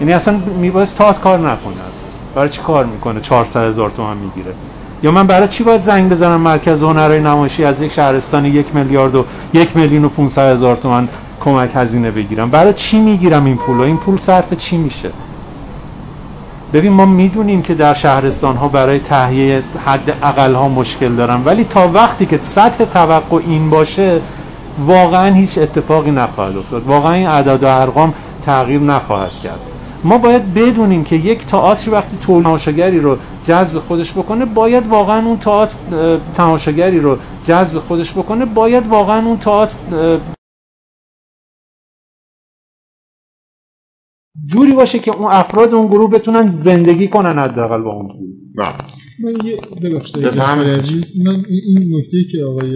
[0.00, 2.04] یعنی اصلا میباید تات کار نکنه اصلا
[2.34, 4.54] برای چی کار می‌کنه؟ 400 هزار تومن می‌گیره.
[5.02, 9.14] یا من برای چی باید زنگ بزنم مرکز هنرهای نمایشی از یک شهرستان یک میلیارد
[9.14, 11.08] و یک میلیون و 500 هزار تومن
[11.40, 15.10] کمک هزینه بگیرم؟ برای چی می‌گیرم این پول؟ و این پول صرف چی میشه؟
[16.72, 21.64] ببین ما می‌دونیم که در شهرستان ها برای تهیه حد اقل ها مشکل دارن ولی
[21.64, 24.20] تا وقتی که سطح توقع این باشه
[24.86, 26.86] واقعا هیچ اتفاقی نخواهد افتاد.
[26.86, 28.14] واقعا این اعداد و ارقام
[28.46, 29.60] تغییر نخواهد کرد.
[30.04, 33.16] ما باید بدونیم که یک تئاتر وقتی تماشاگری رو
[33.46, 35.76] جذب خودش بکنه باید واقعا اون تئاتر
[36.36, 39.76] تماشاگری رو جذب خودش بکنه باید واقعا اون تئاتر
[44.46, 48.68] جوری باشه که اون افراد اون گروه بتونن زندگی کنن حداقل با اون پول بله.
[49.24, 52.70] من یه ببخشید عزیز من این نکته که آقای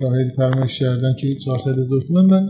[0.00, 2.46] طاهری فرمایش کردن که 400 هزار تومان من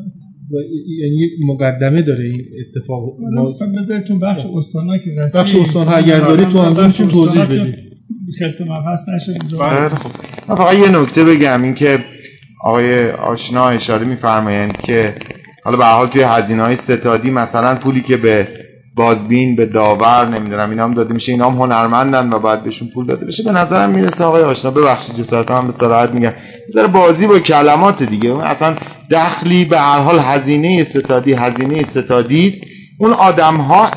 [1.00, 3.02] یعنی یک مقدمه داره این اتفاق.
[3.32, 5.40] ما بذارتون بخش استانا که رسید.
[5.40, 7.74] بخش استان اگر داری تو هم توضیح بدی
[8.38, 9.58] خلط مبحث نشه اینجا.
[9.58, 10.10] بله، خب.
[10.48, 11.98] من فقط یه نکته بگم این که
[12.64, 15.14] آقای آشنا اشاره میفرمایند که
[15.64, 18.48] حالا به حال توی هزینه های ستادی مثلا پولی که به
[18.96, 23.06] بازبین به داور نمی‌دونم اینا هم داده میشه اینا هم هنرمندن و باید بهشون پول
[23.06, 23.42] داده بشه.
[23.42, 24.70] به نظرم می‌رسه آقای آشنا.
[24.70, 26.32] ببخشید جسارت هم به صراحت میگم.
[26.70, 28.44] ذره بازی با کلمات دیگه.
[28.44, 28.74] اصلا
[29.10, 32.60] دخلی به هر حال هزینه ستادی هزینه ستادی است.
[33.04, 33.90] اون آدم ها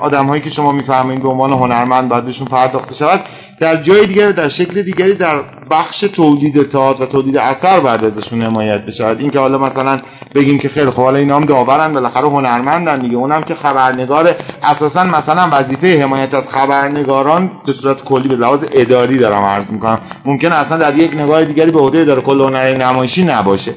[0.00, 3.20] آدم هایی که شما میفرمایید به عنوان هنرمند باید بهشون پرداخت بشود
[3.60, 5.40] در جای دیگری در شکل دیگری در
[5.70, 9.20] بخش تولید تئاتر و تولید اثر بعد ازشون حمایت بشود.
[9.20, 9.96] این که حالا مثلا
[10.34, 15.04] بگیم که خیلی خب حالا اینا هم داورن بالاخره هنرمندن دیگه اونم که خبرنگار اساسا
[15.04, 19.98] مثلا وظیفه حمایت از خبرنگاران به صورت کلی به لحاظ اداری دارم عرض می‌کنم.
[20.24, 23.74] ممکن اصلا در یک نگاه دیگری به عهده اداره کل هنر نمایشی نباشه.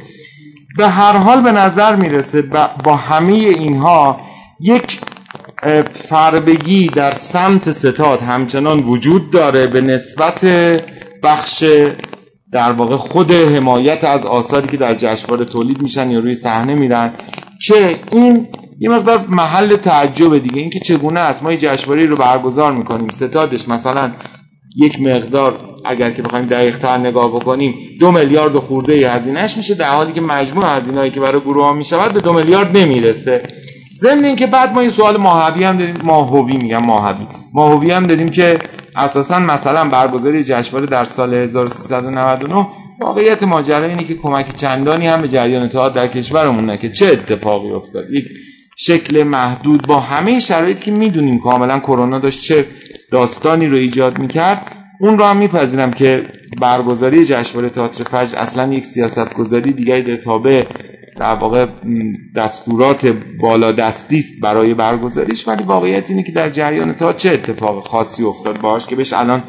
[0.78, 2.44] به هر حال به نظر می‌رسه
[2.84, 4.18] با همه اینها
[4.60, 5.00] یک
[5.92, 10.46] فربگی در سمت ستاد همچنان وجود داره به نسبت
[11.24, 11.64] بخش
[12.54, 17.14] در واقع خود حمایت از آثاری که در جشنواره تولید میشن یا روی صحنه میرن
[17.68, 18.48] که این
[18.80, 21.44] یه مقدار محل تعجب دیگه اینکه چگونه است.
[21.44, 23.10] ما جشنواره رو برگزار می‌کنیم.
[23.10, 24.14] ستادش مثلا
[24.76, 29.74] یک مقدار اگر که بخوایم دقیق تر نگاه بکنیم دو میلیارد و خورده هزینهش میشه
[29.76, 33.44] در حالی که مجموع هزینه‌ای که برای گروه ها می‌شود به دو میلیارد نمی‌رسه.
[33.98, 37.28] ضمن اینکه بعد ما این سوال ماهوی هم داریم ماهوی میگم ماهوی.
[37.54, 38.58] ماهوی هم داریم که
[38.96, 42.68] اساسا مثلا برگزاری جشنواره در سال 1399
[43.02, 47.72] واقعیت ماجرا اینه که کمک چندانی هم به جریان تئاتر در کشورمون که چه اتفاقی
[47.72, 48.12] افتاد.
[48.12, 48.26] یک
[48.78, 52.66] شکل محدود با همه شرایطی که می‌دونیم کاملا کرونا داشت چه
[53.12, 54.75] داستانی رو ایجاد می‌کرد.
[55.00, 56.24] اون رو هم میپذیرم که
[56.62, 60.64] برگزاری جشنواره تئاتر فجر اصلا یک سیاست گذاری دیگری در تابع
[61.18, 61.68] در واقع
[62.36, 63.06] دستورات
[63.40, 68.24] بالا دستی است برای برگزاریش ولی واقعیت اینه که در جریان تا چه اتفاق خاصی
[68.24, 69.42] افتاد؟ باش که بهش الان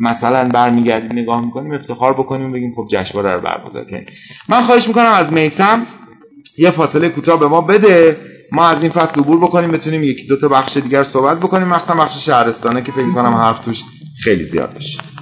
[0.00, 4.06] مثلا برمیگردیم نگاه می‌کنیم افتخار بکنیم بگیم خب جشنواره رو برگزار کنیم
[4.48, 5.86] من خواهش می‌کنم از میسم
[6.58, 8.16] یه فاصله کوتاه به ما بده.
[8.54, 11.68] ما از این فصل عبور بکنیم بتونیم یکی دو تا بخش دیگر صحبت بکنیم.
[11.68, 13.82] مخصوصا بخش شهرستانه که فکر کنم حرف توش
[14.24, 15.13] خیلی زیاد بشه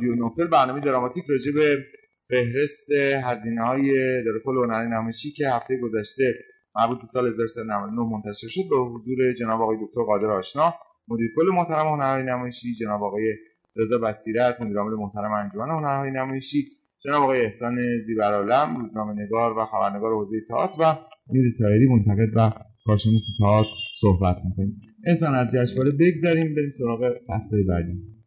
[0.00, 1.76] رادیو نوفل برنامه دراماتیک راجع به
[2.28, 2.92] فهرست
[3.24, 3.92] هزینه های
[4.44, 6.34] کل هنری نمایشی که هفته گذشته
[6.76, 10.74] مربوط به سال 1399 منتشر شد به حضور جناب آقای دکتر قادر آشنا
[11.08, 13.34] مدیر کل محترم هنرهای نمایشی جناب آقای
[13.76, 16.64] رضا بصیرت مدیر عامل محترم انجمن هنرهای نمایشی
[17.04, 17.76] جناب آقای احسان
[18.06, 20.96] زیبرالم روزنامه نگار و خبرنگار حوزه تئاتر و
[21.32, 22.52] میر تایری منتقد و
[22.86, 23.68] کارشناس تئاتر
[24.00, 24.80] صحبت می‌کنیم.
[25.06, 28.19] احسان از جشنواره بگذریم بریم سراغ فصل بعدی.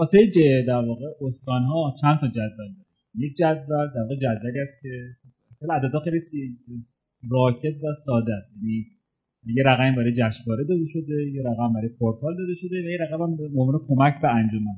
[0.00, 0.18] واسه
[0.68, 2.86] در واقع استان ها چند تا جدول داره
[3.24, 4.92] یک جدول در واقع جدولی است که
[5.58, 6.20] خیلی عددا خیلی
[7.30, 8.50] راکت و ساده است.
[8.56, 8.86] یعنی
[9.56, 13.22] یه رقم برای جشنواره داده شده یه رقم برای پورتال داده شده و یه رقم
[13.22, 14.76] هم به کمک به انجمن.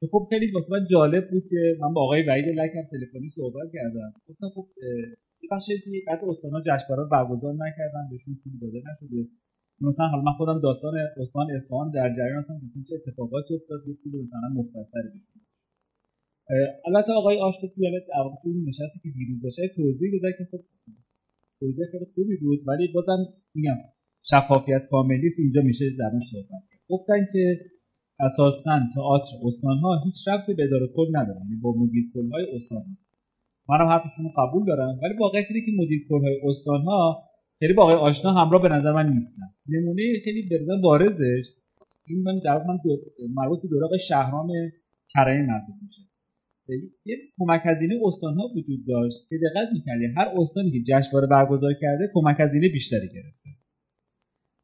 [0.00, 3.68] که خب خیلی واسه من جالب بود که من با آقای وحید لکم تلفنی صحبت
[3.74, 4.12] کردم.
[4.28, 4.66] گفتم خب
[5.42, 9.28] یه بخشی که بعد استان‌ها جشنواره برگزار نکردن بهشون پول داده نشده.
[9.80, 13.94] مثلا حالا من خودم داستان استان اصفهان در جریان هستم که چه اتفاقاتی افتاد یه
[13.94, 15.02] پول مثلا مختصر
[16.86, 18.00] البته آقای آشتا توی
[18.42, 20.64] تو نشستی که دیروز داشته توضیح داده که خب
[21.60, 23.76] توضیح خیلی خوبی بود ولی بازم میگم
[24.30, 27.60] شفافیت کاملی اینجا میشه درمش صحبت گفتن که
[28.20, 32.56] اساسا تئاتر استان ها هیچ ربطی به اداره کل ندارن یعنی با مدیر کل های
[32.56, 32.84] استان.
[33.68, 37.22] منم حرفشون قبول دارم ولی واقعیت اینه که مدیر کل های استان ها
[37.64, 41.44] خیلی با آقای آشنا همراه به نظر من نیستن نمونه خیلی برزن بارزش.
[42.06, 42.78] این من در من
[43.34, 44.48] مربوط به دوره شهرام
[45.14, 46.02] کرایه مربوط میشه.
[47.04, 51.72] یه کمک هزینه استان ها وجود داشت که دقت می‌کردی هر استانی که جشنواره برگزار
[51.80, 53.50] کرده کمک هزینه بیشتری گرفته.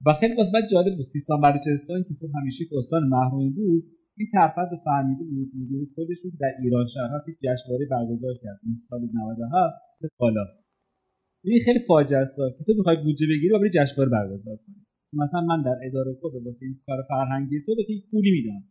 [0.07, 1.05] و خیلی واسه جالب بود.
[1.05, 3.85] سیستان بلوچستان که خب همیشه که استان محرومی بود
[4.17, 5.89] این ترفت فهمیده بود مدیر
[6.25, 8.61] رو در ایران شهر هست یک جشنواره برگزار کرد.
[8.67, 9.75] اون سال 97
[10.19, 10.60] بالا.
[11.45, 14.87] این خیلی فاجعه است که تو بخوای بودجه بگیری و بری جشنواره برگزار کنی.
[15.13, 18.63] مثلا من در اداره کد واسه این کار فرهنگی تو به یک پولی میدم.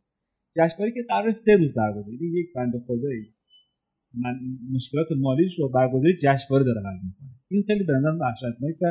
[0.57, 3.25] جشنواره که قرار سه روز برگزار یک بند خدایی.
[4.23, 4.33] من
[4.75, 7.29] مشکلات مالیش رو برگزاری جشنواره داره حل می‌کنه.
[7.51, 8.85] این خیلی به نظر وحشتناک و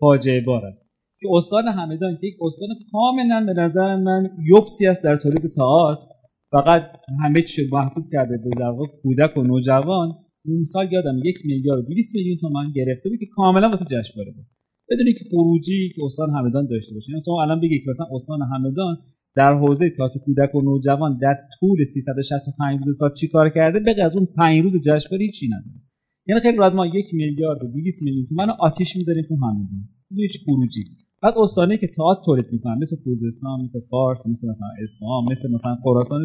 [0.00, 0.78] فاجعه باره.
[1.20, 6.14] که استان همدان که یک استان کاملا به نظر من یوبسی است در تولید تئاتر.
[6.50, 6.82] فقط
[7.24, 10.23] همه چی محدود کرده به در کودک و نوجوان.
[10.46, 14.32] اون سال یادم یک میلیارد و 200 میلیون تومان گرفته بود که کاملا واسه جشنواره
[14.36, 14.46] بود.
[14.90, 17.10] بدون که خروجی که استان همدان داشته باشه.
[17.10, 18.96] یعنی شما الان بگید که مثلا استان همدان
[19.36, 24.02] در حوزه تئاتر کودک و نوجوان در طول 365 روز سال چی کار کرده؟ به
[24.02, 25.80] از اون 5 روز جشنواره چی نداره.
[26.26, 29.88] یعنی خیلی راحت ما یک میلیارد و 200 میلیون تومان آتیش می‌ذاریم تو همدان.
[30.16, 30.84] هیچ خروجی.
[31.22, 35.76] بعد استانی که تئاتر تولید می‌کنن مثل خوزستان مثل فارس مثل مثلا اصفهان مثل مثلا
[35.84, 36.20] خراسان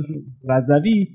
[0.50, 1.08] رضوی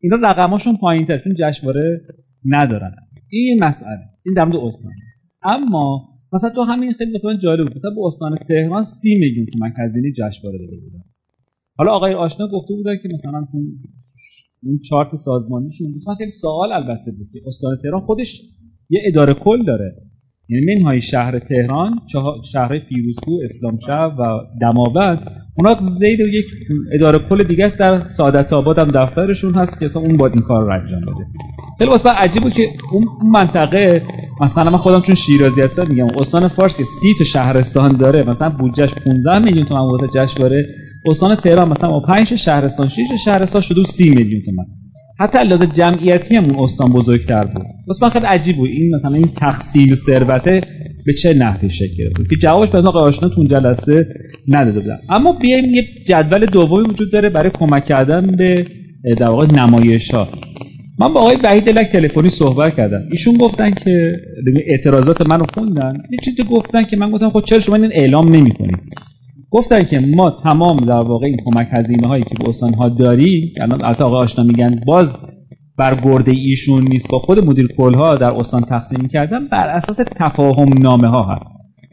[0.00, 1.18] اینا رقماشون پایینتر.
[1.18, 2.00] چون جشنواره
[2.44, 2.96] ندارن.
[3.28, 4.92] این مسئله این در مورد استان.
[5.42, 7.76] اما مثلا تو همین خیلی مثلا جالب بود.
[7.76, 11.04] مثلا به استان تهران 30 میلیون تومان هزینه جشنواره داده بودن.
[11.76, 13.58] حالا آقای آشنا گفته بودن که مثلا تو
[14.62, 18.42] اون چارت سازمانیشون مثلا خیلی سوال البته بود که استان تهران خودش
[18.90, 20.11] یه اداره کل داره.
[20.48, 22.00] یعنی منهای شهر تهران
[22.52, 26.46] شهرهای پیروزکو اسلامشهر و دماوند اونا زید یک
[26.94, 30.42] اداره کل دیگه است در سعادت آباد هم دفترشون هست که اصلا اون باید این
[30.42, 31.26] کار رو انجام بده.
[31.78, 34.02] خیلی واسه عجیب بود که اون منطقه
[34.40, 38.50] مثلا من خودم چون شیرازی هستم میگم استان فارس که سی تا شهرستان داره مثلا
[38.50, 40.66] بودجهش 15 میلیون تومان واسه جشنواره
[41.06, 44.66] استان تهران مثلا با 5 شهرستان 6 شهرستان شده 30 میلیون تومان
[45.22, 47.66] حتی لحاظ جمعیتی هم اون استان بزرگتر بود.
[47.88, 48.70] واسه من خیلی عجیب بود.
[48.70, 50.60] این مثلا این تقسیم ثروته
[51.06, 54.06] به چه نحوی شکل گرفت؟ که جوابش به آقای آشنا تو جلسه
[54.48, 58.66] نداده بودم اما بیایم یه جدول دومی وجود داره برای کمک کردن به
[59.18, 60.28] در واقع نمایش ها
[60.98, 63.00] من با آقای وحید لک تلفنی صحبت کردم.
[63.10, 64.12] ایشون گفتن که
[64.66, 65.92] اعتراضات منو خوندن.
[66.10, 68.78] یه چیزی گفتن که من گفتم خب چرا شما این اعلام نمی‌کنید؟
[69.52, 73.54] گفتن که ما تمام در واقع این کمک هزینه هایی که به استان ها داریم
[73.60, 75.16] الان البته آقای آشنا میگن باز
[75.78, 79.96] بر گرده ایشون نیست با خود مدیر کل ها در استان تقسیم کردن بر اساس
[79.96, 81.50] تفاهم نامه ها هست.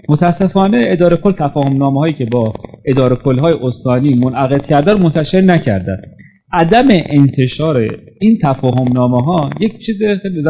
[0.10, 2.54] متاسفانه اداره کل تفاهم نامه هایی که با
[2.86, 5.96] اداره کل های استانی منعقد کرده رو منتشر نکرده
[6.54, 7.88] عدم انتشار
[8.22, 10.44] این تفاهم نامه ها یک چیز خیلی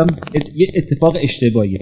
[0.76, 1.80] اتفاق اشتباهیه.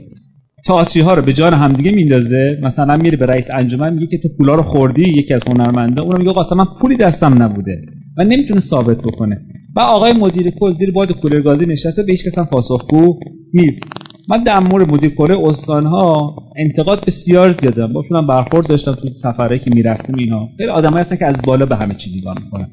[0.68, 2.60] تئاتری ها رو به جان همدیگه میندازه.
[2.64, 6.20] مثلا میره به رئیس انجمن میگه که تو پولا رو خوردی یکی از هنرمندا اونم
[6.20, 7.82] میگه قاسم من پولی دستم نبوده
[8.18, 9.42] و نمی‌تونه ثابت بکنه.
[9.76, 13.20] و آقای مدیر کل زیر باد کولرگازی نشسته به هیچ کس هم پاسخگو
[13.54, 13.82] نیست.
[14.30, 17.94] من در مورد مدیر کل استان ها انتقاد بسیار زیاد دارم.
[17.94, 20.50] باشون هم برخورد داشتم تو سفره که می‌رفتیم اینا.
[20.58, 22.70] خیلی آدمایی هستن که از بالا به همه چی نگاه می‌کنن.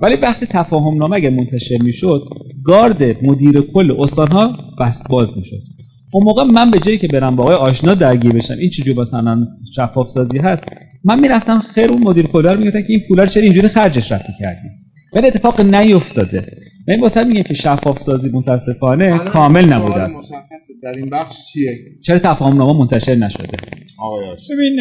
[0.00, 2.22] ولی وقتی تفاهم نامه منتشر می‌شد
[2.64, 5.75] گارد مدیر کل استان ها بس باز می‌شد.
[6.16, 9.46] اون موقع من به جایی که برم با آقای آشنا درگیر بشم این چجور مثلا
[9.76, 10.62] شفاف سازی هست؟
[11.04, 14.12] من می‌رفتم خیر اون مدیر کلا رو می‌گفتن که این پولا رو چرا اینجوری خرجش
[14.12, 14.68] رفتی کردی؟
[15.12, 16.46] ولی اتفاق نیفتاده
[16.88, 20.32] من واسه میگم که شفاف سازی متاسفانه کامل نبوده است.
[20.82, 23.56] در این بخش چیه؟ چرا تفاهم نامه منتشر نشده؟
[23.98, 24.80] آقای ببین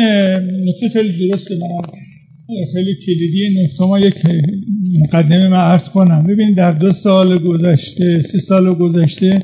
[0.70, 1.56] نکته خیلی درسته.
[1.56, 4.16] من خیلی کلیدی نکته ما یک
[5.00, 6.24] مقدمه من عرض کنم.
[6.24, 9.44] ببین در دو سال گذشته سه سال گذشته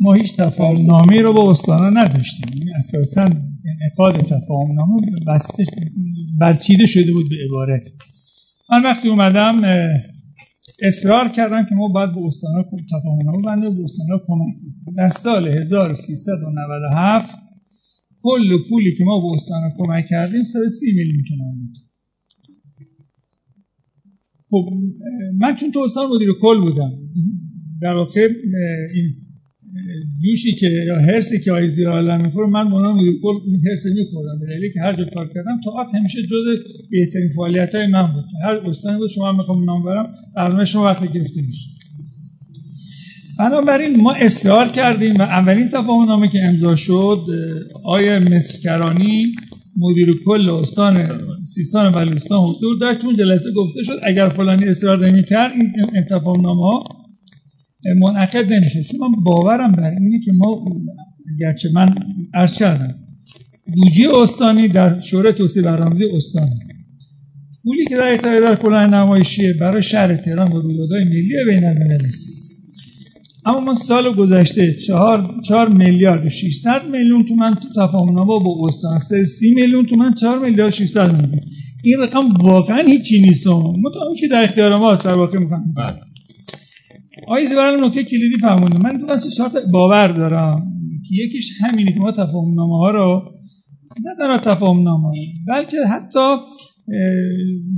[0.00, 2.48] ما هیچ تفاهم نامه رو با استانا نداشتیم.
[2.54, 3.22] یعنی اساسا
[3.64, 5.64] انعقاد تفاهم نامه بسته
[6.38, 7.82] برچیده شده بود به عبارت.
[8.70, 9.62] من وقتی اومدم
[10.82, 14.54] اصرار کردم که ما باید به استانا تفاهم نامه بنده به استانا کمک
[14.96, 17.38] در سال 1397
[18.22, 21.76] کل پولی که ما به استانا کمک کردیم 130 میلیون تومان بود.
[24.50, 24.70] خب
[25.38, 26.92] من چون تو استان مدیر کل بودم
[27.82, 28.28] در واقع
[28.94, 29.25] این
[30.22, 34.36] جوشی که یا هرسی که آیزی عالم می‌خوره من مونا مدیر کل این هرس می‌خورم
[34.40, 36.44] به که هر جا کار کردم تاعت همیشه جز
[36.90, 38.24] بهترین فعالیت های من بود.
[38.44, 41.70] هر استانی بود شما می‌خوام نام برم برنامه شما وقتی گرفته میشه.
[43.38, 47.26] بنابراین ما اصرار کردیم و اولین تفاهم نامه که امضا شد
[47.84, 49.34] آیه مسکرانی
[49.76, 51.20] مدیر کل استان
[51.54, 53.04] سیستان بلوچستان حضور داشت.
[53.04, 55.52] اون جلسه گفته شد اگر فلانی اصرار نمی‌کرد
[55.94, 56.84] این تفاهم نامه ها
[57.84, 60.64] منعقد نمیشه من باورم بر اینه که ما
[61.40, 61.94] گرچه من
[62.34, 62.94] عرض کردم
[63.74, 66.60] بودجه استانی در شورای توسعه برنامه‌ریزی استانی.
[67.64, 72.36] پولی که در اتحادیه در کلان نمایشیه برای شهر تهران و رویدادهای ملی المللی است.
[73.46, 78.98] اما ما سال گذشته چهار, چهار میلیارد و 600 میلیون تومن تو تفاهم با استان
[79.26, 81.40] سی میلیون تومن چهار میلیارد و 600 میلیون.
[81.84, 83.46] این رقم واقعا هیچی نیست.
[83.46, 85.74] مطمئن که در اختیار ما در واقع می‌کنم
[87.26, 90.72] آقای زیبران نکته کلیدی فهمونده من دو سه چهار باور دارم.
[91.08, 93.22] که یکیش همینه که ما تفاهم نامه ها رو
[94.04, 95.12] نه تنها تفاهم نامه
[95.48, 96.36] بلکه حتی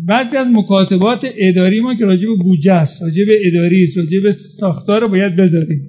[0.06, 4.30] بعضی از مکاتبات اداری ما که راجع به بودجه است راجع به اداری است راجع
[4.30, 5.82] ساختار رو باید بذاریم.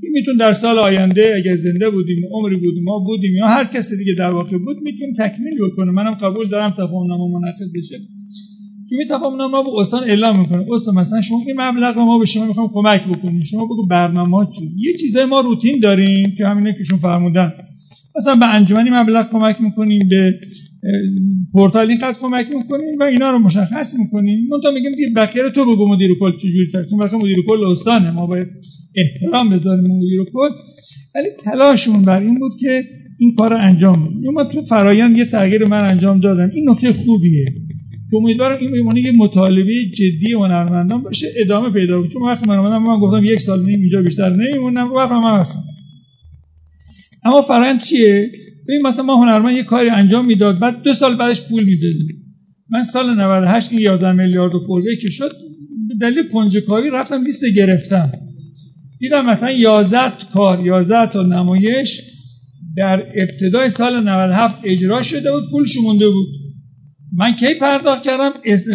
[0.00, 3.92] که میتون در سال آینده اگر زنده بودیم عمری بودیم ما بودیم یا هر کس
[3.92, 7.96] دیگه در واقع بود می‌تونیم تکمیل بکنه منم قبول دارم تفاهم نامه منعقد بشه.
[8.90, 12.26] که می تفاهم نامه به استان اعلام می‌کنه استان مثلا شما این مبلغ ما به
[12.26, 13.42] شما می‌خوام کمک بکنیم.
[13.42, 17.52] شما بگو برنامه چی؟ یه چیزای ما روتین داریم که همینه که شون فرمودن.
[18.16, 20.32] مثلا به انجمنی مبلغ کمک می‌کنیم به
[21.52, 24.48] پورتال اینقدر کمک می‌کنیم و اینا رو مشخص می‌کنیم.
[24.50, 27.64] من تا میگم دیگه بقیه رو تو بگو مدیر کل چجوری تر چون مدیر کل
[27.70, 28.10] استانه.
[28.10, 28.48] ما باید
[28.96, 30.48] احترام بذاریم مدیر کل.
[31.14, 32.84] ولی تلاشمون بر این بود که
[33.18, 34.32] این کار رو انجام بدیم.
[34.32, 36.50] ما تو فرایند یه تغییر من انجام دادم.
[36.54, 37.46] این نکته خوبیه.
[38.10, 42.08] که امیدوارم این بمونه یه مطالبه جدی هنرمندان باشه ادامه پیدا کنه.
[42.08, 45.62] چون وقتی من اومدم من گفتم یک سال نیم اینجا بیشتر نمیمونم وقت من هستم
[47.24, 48.30] اما فرند چیه؟
[48.68, 52.24] ببین مثلا ما هنرمند یه کاری انجام می‌داد بعد دو سال بعدش پول می‌دادیم.
[52.70, 55.32] من سال 98 این 11 میلیارد خورده که شد
[55.88, 58.12] به دلیل کنجکاوی رفتم لیست گرفتم.
[58.98, 59.98] دیدم مثلا 11
[60.32, 62.00] کار 11 تا نمایش
[62.76, 66.28] در ابتدای سال 97 اجرا شده بود پولش مونده بود.
[67.16, 68.32] من کی پرداخت کردم؟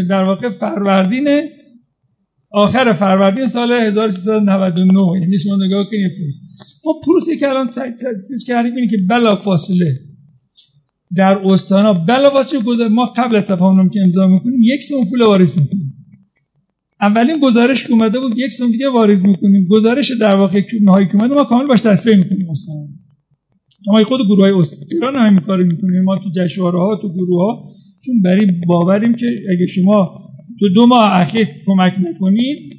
[0.09, 1.27] در واقع فروردین
[2.51, 6.34] آخر فروردین سال 1399 یعنی شما نگاه کنید
[6.86, 9.99] ما پروسی که الان تأسیس کردیم اینه که بلا فاصله.
[11.15, 15.93] در استانا بلا فاصله ما قبل تفاهم که امضا می‌کنیم یک سوم پول واریز می‌کنیم.
[17.01, 19.67] اولین گزارش که اومده بود یک سوم دیگه واریز می‌کنیم.
[19.67, 22.88] گزارش در واقع های که اومده ما کامل باش تصویه می‌کنیم استانا
[23.88, 26.01] ما خود گروه های استان هم می‌کنیم.
[26.05, 27.65] ما تو جشنواره ها تو گروه ها
[28.05, 30.29] چون برای باوریم که اگه شما
[30.59, 32.73] تو دو ماه اخیر کمک نکنید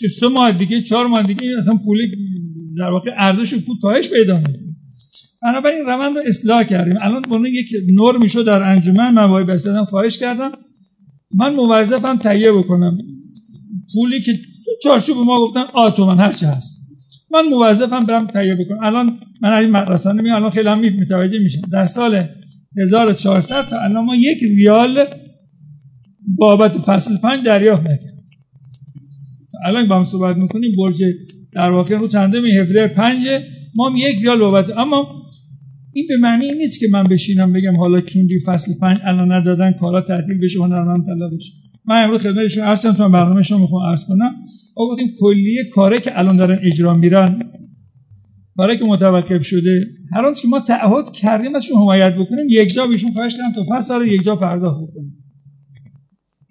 [0.00, 1.98] چه سه ماه دیگه چهار ماه دیگه اصلا پول
[2.78, 4.68] در واقع ارزش پول کاهش پیدا می‌کنه.
[5.42, 6.94] بنابراین روند رو اصلاح کردیم.
[7.00, 10.52] الان به یک نرمی شد در انجمن من وای بسیدم خواهش کردم.
[11.34, 12.98] من موظفم تهیه بکنم.
[13.94, 14.32] پولی که
[14.82, 16.78] چارچوب ما گفتن آتومن هر هست.
[17.30, 18.78] من موظفم برم تهیه بکنم.
[18.82, 21.60] الان من از مدرسانه می الان خیلی هم متوجه میشم.
[21.72, 22.24] در سال
[22.76, 25.04] 1400 تا الان ما یک ریال
[26.36, 28.18] بابت فصل پنج دریافت نکرد
[29.64, 31.02] الان با هم صحبت می‌کنیم برج
[31.52, 33.26] در واقع رو چنده می هفته پنج
[33.74, 35.22] ما یک ریال بابت اما
[35.92, 40.00] این به معنی نیست که من بشینم بگم حالا چون فصل پنج الان ندادن کارا
[40.00, 41.52] تعطیل بشه هنرمند طلا بشه.
[41.84, 44.34] من امروز خدمت شما عرض چون برنامه شما می‌خوام عرض کنم.
[44.76, 47.38] گفتیم کلیه کاره که الان دارن اجرا میرن
[48.58, 52.86] کاری که متوقف شده هر آنچه که ما تعهد کردیم ازشون حمایت بکنیم یک جا
[52.86, 55.24] بهشون خواهش کردم تا فصل یک جا پرداخت بکنیم.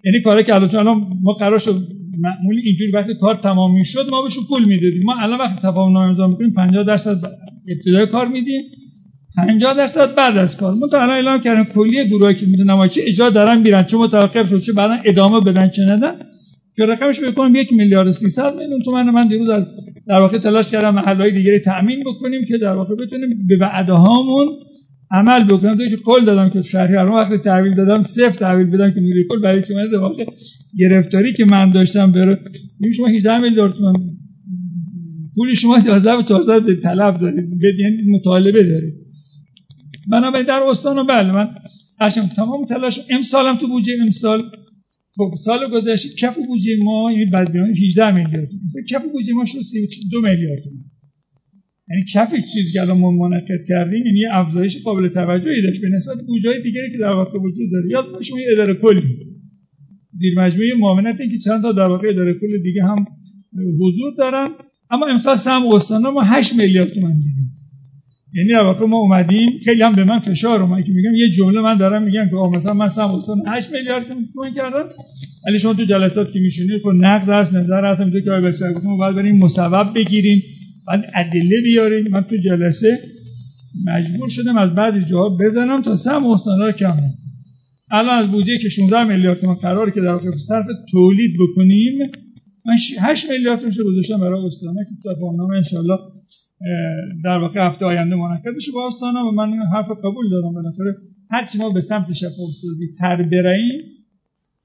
[0.05, 1.81] یعنی کاری که الان الان ما قرار شد
[2.19, 5.03] معمولی اینجوری وقتی کار تمام می‌شد ما بهشون پول می‌دادیم.
[5.03, 7.17] ما الان وقتی تفاهم نامه امضا می‌کنیم 50 درصد
[7.75, 8.61] ابتدای کار میدیم
[9.37, 10.73] 50 درصد بعد از کار.
[10.73, 14.49] ما تا الان اعلام کردیم کلیه گروهی که می‌دونم نمایشی اجرا دارن میرن چون متوقف
[14.49, 16.13] شد چه بعدا ادامه بدن چه ندن.
[16.77, 19.67] که رقمش بکنم یک میلیارد و 300 میلیون تومان من دیروز از
[20.07, 24.47] در واقع تلاش کردم محلهای دیگری تأمین بکنیم که در واقع بتونیم به وعده هامون
[25.11, 29.27] عمل بکنم که قول دادم که شهریاران وقتی تحویل دادم صفر تحویل بدم که مدیر
[29.29, 30.25] کل برای که من واقع
[30.79, 32.39] گرفتاری که من داشتم بره.
[32.95, 34.17] شما 18 میلیارد تومان
[35.35, 38.93] پول شما 11 و 400 طلب دارید یعنی مطالبه دارید.
[40.11, 41.47] بنابراین در استان و بله من
[41.99, 44.43] هرچند تمام تلاش امسالم تو بودجه امسال
[45.17, 49.61] خب سال گذشته کف بودجه ما یعنی بعد 18 میلیارد مثلا کف بودجه ما شد
[49.61, 50.85] 32 میلیارد تومان
[51.89, 55.81] یعنی کف چیزی که الان ما منعقد کردیم یعنی افزایش قابل توجهی داشت.
[55.81, 57.89] به نسبت بودجه دیگری که در واقع وجود داره.
[57.91, 59.01] یاد باشه ما اداره کلی.
[60.13, 63.05] زیر مجموعه معاونت که چند تا در واقع اداره کل دیگه هم
[63.81, 64.49] حضور دارن.
[64.91, 67.46] اما امسال سهم استان ما 8 میلیارد تومان دیدیم.
[68.33, 71.61] یعنی در واقع ما اومدیم خیلی هم به من فشار اومد که میگم یه جمله
[71.61, 74.89] من دارم میگم که مثلا من سم استان 8 میلیارد تومان کردم
[75.47, 78.73] ولی شما تو جلسات که میشونید خب نقد است نظر هست میگه که آقای بسیار
[78.73, 80.43] گفتم بعد بریم مصوب بگیریم
[80.87, 82.99] بعد ادله بیاریم من تو جلسه
[83.85, 86.97] مجبور شدم از بعضی جاها بزنم تا سم استان رو کم
[87.91, 91.99] الان از بودجه که 16 میلیارد تومان قرار که در واقع صرف تولید بکنیم
[92.65, 95.63] من 8 میلیارد تومان گذاشتم برای استانه که تا برنامه ان
[97.23, 100.53] در واقع هفته آینده منعقد بشه با آستانا و من این حرف قبول دارم.
[100.53, 100.95] بالاخره
[101.31, 103.81] هر چی ما به سمت شفاف سازی تر براییم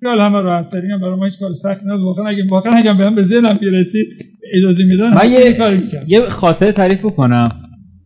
[0.00, 2.04] خیال همه راحت ترین برای ما هیچ کار سخت نیست.
[2.04, 4.06] واقعا اگه واقعا اگه بهم به ذهنم برسید
[4.54, 7.50] اجازه میدن من یه کاری می‌کنم یه خاطره تعریف بکنم.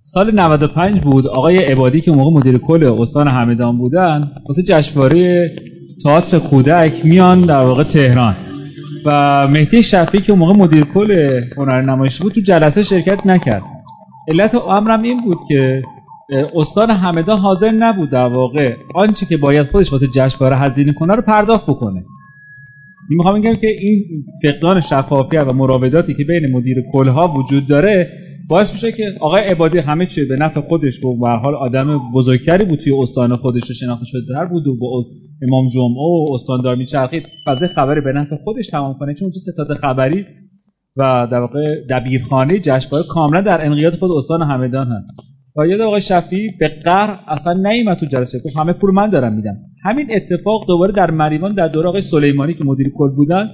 [0.00, 5.50] سال 95 بود آقای عبادی که موقع مدیر کل استان همدان بودن واسه جشنواره
[6.02, 8.36] تئاتر کودک میان در واقع تهران.
[9.06, 13.62] و مهدی شفیعی که موقع مدیر کل هنر نمایشی بود تو جلسه شرکت نکرد.
[14.28, 15.82] علت امرم این بود که
[16.54, 21.22] استان همدان حاضر نبود در واقع آنچه که باید خودش واسه جشنواره هزینه کنه رو
[21.22, 22.04] پرداخت بکنه.
[23.10, 24.04] می‌خوام بگم که این
[24.42, 28.08] فقدان شفافیت و مراوداتی که بین مدیر کلها وجود داره
[28.48, 32.64] باعث میشه که آقای عبادی همه چی به نفع خودش بود و حال آدم بزرگتری
[32.64, 35.04] بود توی استان خودش شناخته شده در بود و با
[35.42, 37.22] امام جمعه و استاندار میچرخید.
[37.44, 39.14] فضای خبری به نفع خودش تمام کنه.
[39.14, 40.24] چون تو ستاد خبری
[40.96, 45.06] و در واقع دبیرخانه جشنواره کاملا در انقیاد خود استان همدان هست.
[45.56, 48.38] و یاد آقای شفیعی به قهر اصلا نیومد تو جلسه.
[48.38, 49.56] گفت همه پول من دارم میدم.
[49.84, 53.48] همین اتفاق دوباره در مریوان در دوره آقای سلیمانی که مدیر کل بودن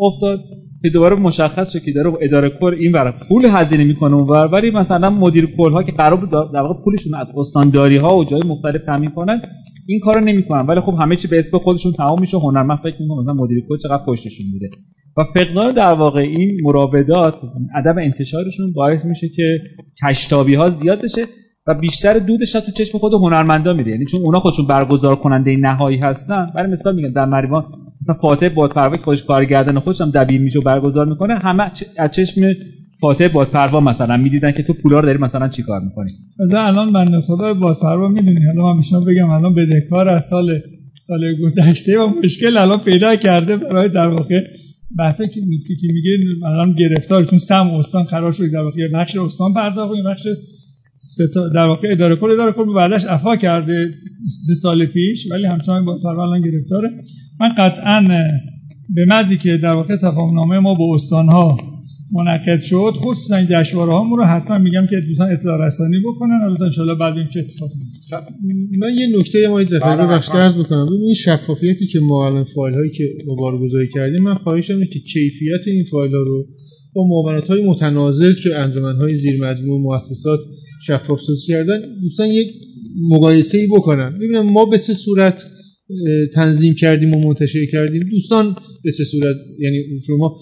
[0.00, 0.40] افتاد.
[0.82, 4.46] که دوباره مشخص شد که داره اداره کل این برای پول هزینه می‌کنه اونور.
[4.52, 8.24] ولی مثلا مدیر کل ها که قرار بود در واقع پولشون از استانداری ها و
[8.24, 9.42] جای مختلف تامین کنن
[9.86, 10.66] این کارو نمی‌کنن.
[10.66, 12.38] ولی خب همه چی به اسم خودشون تمام میشه.
[12.38, 14.70] هنرمند فکر می‌کنه مثلا مدیر کل چقدر پشتشون بوده.
[15.16, 17.34] و فقدان در واقع این مراودات
[17.74, 19.60] عدم انتشارشون باعث میشه که
[20.04, 21.22] کشتابی ها زیاد بشه
[21.66, 23.92] و بیشتر دودش تو چشم خود هنرمندا میره.
[23.92, 27.64] یعنی چون اونا خودشون برگزار کننده نهایی هستن برای مثال میگم در مریوان
[28.00, 32.10] مثلا فاتح بادپروا که خودش کارگردان خودش هم دبیر میشه و برگزار می‌کنه همه از
[32.10, 32.52] چشم
[33.00, 36.08] فاتح بادپروا مثلا می‌دیدن که تو پولا رو داری مثلا چیکار می‌کنی؟
[36.46, 38.46] مثلا الان بنده خدا بادپروا می‌دونی.
[38.46, 40.50] حالا من میشم بگم الان بدهکار از سال
[40.98, 44.40] سال گذشته و مشکل الان پیدا کرده برای در واقع
[44.98, 45.40] بحثی که
[45.80, 50.02] که میگه الان گرفتار چون سم استان قرار شد در واقع بخش استان پرداخت و
[50.10, 50.26] بخش
[51.54, 53.94] در واقع اداره کل اداره کل بعدش افا کرده
[54.46, 56.90] سه سال پیش ولی همچنان با الان گرفتاره.
[57.40, 58.00] من قطعا
[58.94, 61.75] به مزی که در واقع تفاهم ما با استان ها
[62.12, 66.64] منعقد شد خصوصا این جشنواره ها رو حتما میگم که دوستان اطلاع رسانی بکنن البته
[66.64, 67.74] ان شاء الله بعد این چه اتفاقی
[68.78, 70.88] من یه نکته ما ظفر بله، بخش عرض بکنم.
[71.04, 74.98] این شفافیتی که ما الان فایل هایی که ما گذاری کردیم من خواهشم اینه که
[74.98, 76.46] کیفیت این فایل ها رو
[76.94, 80.40] با معاونت های متناظر که انجمن های زیر مجموع مؤسسات
[80.86, 82.48] شفاف سازی کردن دوستان یک
[83.10, 84.18] مقایسه ای بکنن.
[84.18, 85.42] ببینم ما به چه صورت
[86.34, 88.02] تنظیم کردیم و منتشر کردیم.
[88.10, 90.36] دوستان به چه صورت یعنی شما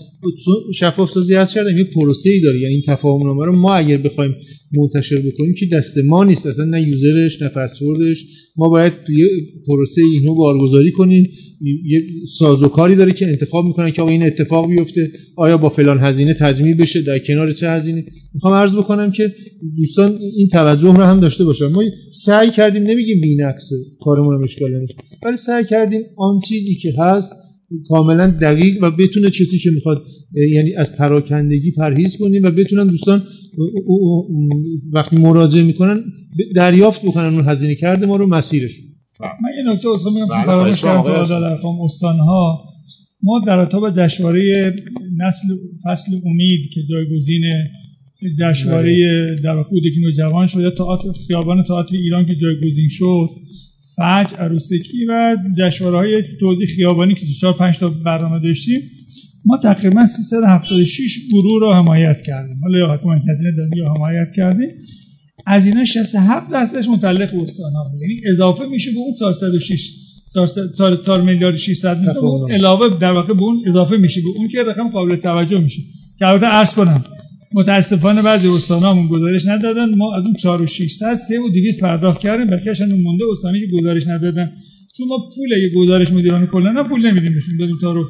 [0.75, 1.77] شفاف سازی هست کردن.
[1.79, 2.61] یه پروسه ای داره.
[2.61, 4.35] یعنی این تفاهم نامه رو ما اگر بخوایم
[4.73, 6.47] منتشر بکنیم که دست ما نیست.
[6.47, 8.25] اصلا نه یوزرش نه پسوردش
[8.57, 9.27] ما باید یه
[9.67, 11.31] پروسه اینو بارگذاری کنیم.
[11.85, 12.03] یه
[12.39, 16.75] سازوکاری داره که انتخاب می‌کنن که آقا این اتفاق بیفته آیا با فلان هزینه تجمیع
[16.75, 19.33] بشه در کنار چه هزینه؟ می‌خوام عرض بکنم که
[19.77, 21.67] دوستان این توجه رو هم داشته باشن.
[21.67, 24.59] ما سعی کردیم نمیگیم بی‌نقص کارمون نیست
[25.25, 27.33] ولی سعی کردیم آن چیزی که هست
[27.89, 30.03] کاملا دقیق و بتونه کسی که می‌خواد
[30.35, 33.23] یعنی از پراکندگی پرهیز کنیم و بتونن دوستان
[34.93, 36.01] وقتی مراجعه می‌کنن
[36.55, 38.73] دریافت بکنن اون هزینه کرده ما رو مسیرش
[39.21, 42.65] من یه نکته اصلا میگم بله، فراموش کردم در استان ها
[43.23, 44.75] ما در اتاب جشنواره
[45.17, 45.49] نسل
[45.85, 47.43] فصل امید که جایگزین
[48.39, 49.35] جشنواره بله.
[49.45, 53.29] در کودکی جوان شد یا تئاتر خیابان تئاتر ایران که جایگزین شد
[53.97, 58.81] فج عروسکی و جشنواره های توضیح خیابانی که 4 5 تا برنامه داشتیم
[59.47, 62.61] ما تقریبا 376 گروه رو حمایت کردیم.
[62.63, 64.69] حالا یا حکومت هزینه دادی یا حمایت کردیم.
[65.47, 69.91] از اینا 67 درصدش متعلق به استان ها یعنی اضافه میشه به اون 406
[71.05, 74.21] 4 میلیارد 600 میلیون علاوه در واقع به اون اضافه میشه.
[74.21, 75.83] به اون که رقم قابل توجه میشه.
[76.19, 77.05] که البته عرض کنم
[77.55, 79.95] متاسفانه بعضی استانامون گزارش ندادن.
[79.95, 83.61] ما از اون 4 و 600 3 و 200 پرداخت کردیم بلکه اون مونده استانی
[83.61, 84.53] که گزارش ندادن.
[84.97, 88.05] چون ما پول یه گزارش مدیران کلا پول نمیدیم بهشون دادیم تا رو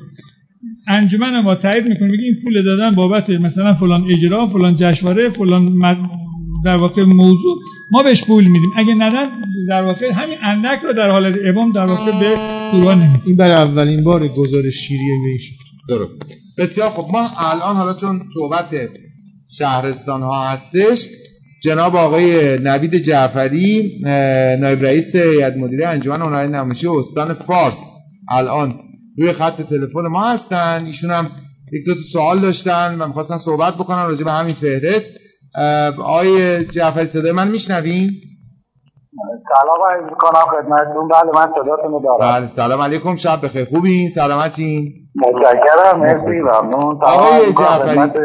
[0.89, 5.79] انجمن ما تایید می‌کنه میگه این پول دادن بابت مثلا فلان اجرا فلان جشنواره فلان
[6.65, 7.59] در واقع موضوع
[7.93, 8.71] ما بهش پول میدیم.
[8.77, 9.27] اگه ندن
[9.69, 12.37] در واقع همین اندک رو در حالت ابام در واقع به
[12.73, 15.53] گروه نمیدیم این برای اولین بار گزارش شیریه میشه
[15.89, 16.25] درست.
[16.59, 18.71] بسیار خب ما الان حالا چون صحبت
[19.59, 21.09] شهرستان ها هستش.
[21.63, 23.99] جناب آقای نوید جعفری
[24.61, 27.97] نایب رئیس هیئت مدیره انجمن هنرهای نمایشی استان فارس.
[28.31, 28.75] الان
[29.19, 30.83] روی خط تلفن ما هستن.
[30.87, 31.31] ایشون هم
[31.73, 32.97] یک دو سوال داشتن.
[33.01, 35.11] و می‌خواستن صحبت بکنن راجع به همین فهرست.
[35.99, 38.11] آقای جعفری صدای من میشنوین؟
[39.49, 41.09] سلام عرض می‌کنم خدمتتون.
[41.09, 42.19] بله من صداتون دارم.
[42.21, 43.17] بله سلام علیکم.
[43.17, 43.65] شب بخیر.
[43.65, 46.01] خوبین؟ سلامتین؟ متشکرم.
[46.01, 46.41] مرسی.
[46.41, 46.99] ممنون.
[47.03, 48.21] آقای جعفری.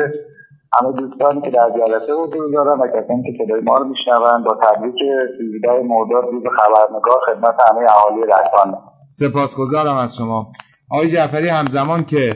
[0.77, 4.59] همه دوستانی که در جلسه حضور دارن و کسانی که صدای ما رو میشنوند با
[4.63, 4.95] تبریک
[5.37, 8.77] سیزده مرداد روز خبرنگار خدمت همه اهالی رسانه.
[9.11, 10.51] سپاسگزارم از شما.
[10.91, 12.35] آقای جعفری همزمان که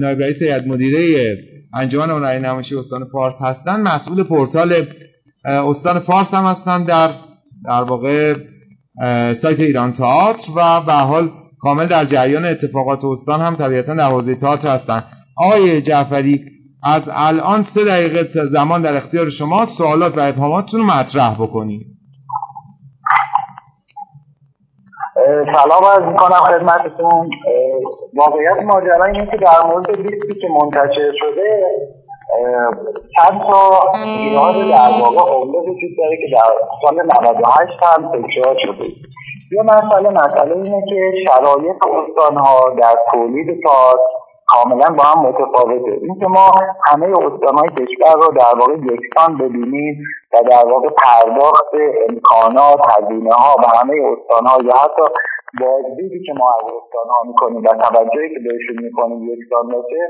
[0.00, 1.36] نایب رئیس هیئت مدیره
[1.74, 4.72] انجمن هنری نمایشی استان فارس هستن مسئول پورتال
[5.44, 7.08] استان فارس هم هستن در
[7.64, 8.34] در واقع
[9.32, 11.30] سایت ایران تئاتر و به حال
[11.60, 15.02] کامل در جریان اتفاقات استان هم طبیعتا در حوزه تئاتر هستن.
[15.36, 16.44] آقای جعفری
[16.82, 21.98] از الان سه دقیقه زمان در اختیار شما سوالات و ابهاماتتون رو مطرح بکنید
[25.54, 27.30] سلام از می‌کنم خدمتتون.
[28.16, 31.62] واقعیت ماجرا اینه که در مورد لیستی که منتشر شده
[33.16, 36.52] چند تا ایراد در واقع عمده وجود داره که در
[36.82, 38.84] سال 98 هم تکرار شده.
[39.52, 44.00] یه مسئله مسئله اینه که شرایط استانها در تولید تاعت
[44.48, 46.50] کاملا با هم متفاوته اینکه ما
[46.86, 51.72] همه استانهای کشور رو در واقع یکسان ببینیم و در واقع پرداخت
[52.10, 55.02] امکانات هزینه ها و همه استانها یا حتی
[55.60, 60.02] بازدیدی که ما از استانها می‌کنیم و توجهی که بهشون می‌کنیم یکسان باشه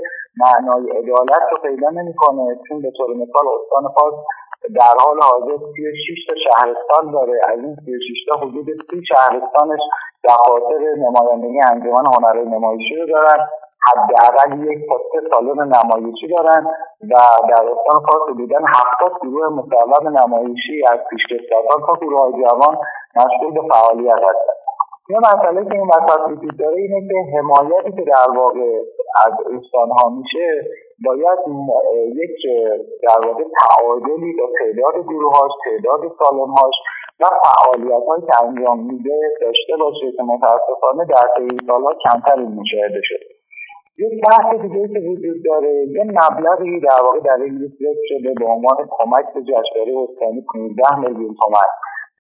[0.43, 2.59] معنای عدالت رو پیدا نمی‌کنه.
[2.69, 4.15] چون به طور مثال استان فارس
[4.81, 7.41] در حال حاضر 36 تا شهرستان داره.
[7.49, 9.81] از این 36 تا حدود 30 شهرستانش
[10.25, 13.41] دفاتر نمایندگی انجمن هنرهای نمایشی رو دارن.
[13.87, 14.79] حداقل یک
[15.13, 16.67] سه سالن نمایشی دارن
[17.11, 17.15] و
[17.49, 22.79] در استان فارس حدودا هفتاد گروه مسلم نمایشی از پیشکسوتان تا گروه های جوان
[23.17, 24.59] مشغول به فعالیت هستند
[25.11, 28.79] یه مسئله که این وسط وجود داره اینه که حمایتی که در واقع
[29.27, 30.49] از استان ها میشه
[31.07, 31.39] باید
[32.23, 32.37] یک
[33.03, 36.75] در واقع تعادلی با تعداد گروهاش تعداد سالنهاش
[37.21, 43.38] و فعالیت که انجام میده داشته باشه که متاسفانه در طی سالها کمتر مشاهده شده.
[43.99, 48.53] یک بحث دیگه که وجود داره یه مبلغی در واقع در این ذکر شده به
[48.53, 51.69] عنوان کمک به جشنواره استانی 15 میلیون تومن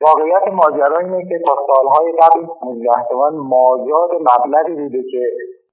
[0.07, 5.23] واقعیت ماجرا اینه که تا سالهای قبل 15 تومن مازاد مبلغی بوده که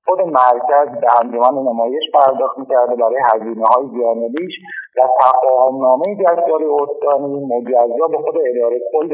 [0.05, 4.53] خود مرکز به انجمن نمایش پرداخت می‌کرده برای هزینه های جانبیش
[4.97, 9.07] و تفاهمنامه جشنواره استانی مجزا به خود اداره کل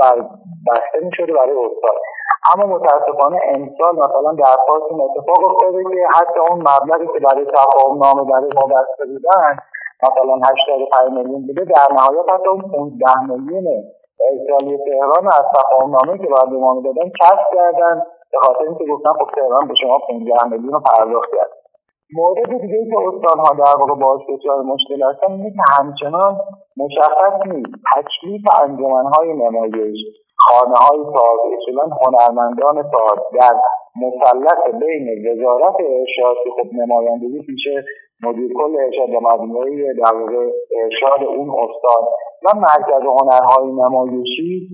[0.68, 1.98] بسته می‌شده برای استان.
[2.50, 7.46] اما متاسفانه امسال مثلا در پاس این اتفاق افتاده که حتی اون مبلغی که برای
[7.46, 9.54] تفاهمنامه برای ما بسته بودن
[10.04, 13.66] مثلا 85 میلیون بوده در نهایت حتی اون 15 میلیون
[14.30, 18.02] ارسالی تهران از تفاهمنامه که باید به ما می‌دادن کسب کردن.
[18.32, 21.52] به خاطر اینکه گفتن خب تهران به شما 15 میلیون رو پرداخت کرد.
[22.16, 26.40] مورد دیگه که استانها در واقع باعث دچار مشکل هستن اینه که همچنان
[26.78, 27.74] مشخص نیست.
[27.96, 30.00] تکلیف انجمنهای نمایش.
[30.46, 33.56] خانه های ساز اصولا هنرمندان ساز در
[34.04, 37.64] مسلط بین وزارت ارشاد که خب نمایندگی پیش
[38.26, 40.16] مدیر کل ارشاد و مجموعه در
[40.84, 42.04] ارشاد اون استان
[42.46, 44.70] و مرکز هنرهای نمایشی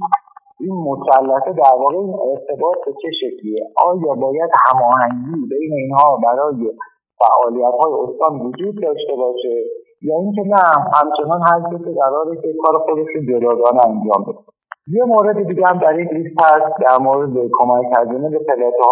[0.60, 6.72] این مسلطه در واقع این ارتباط به چه شکلیه؟ آیا باید هماهنگی بین اینها برای
[7.20, 9.56] فعالیت های استان وجود داشته باشه
[10.02, 10.64] یا اینکه نه
[10.96, 14.57] همچنان هر کسی قراره که کار خودش رو جداگانه انجام بده؟
[14.88, 18.40] یه مورد دیگه هم در این لیست هست در مورد کمک هزینه به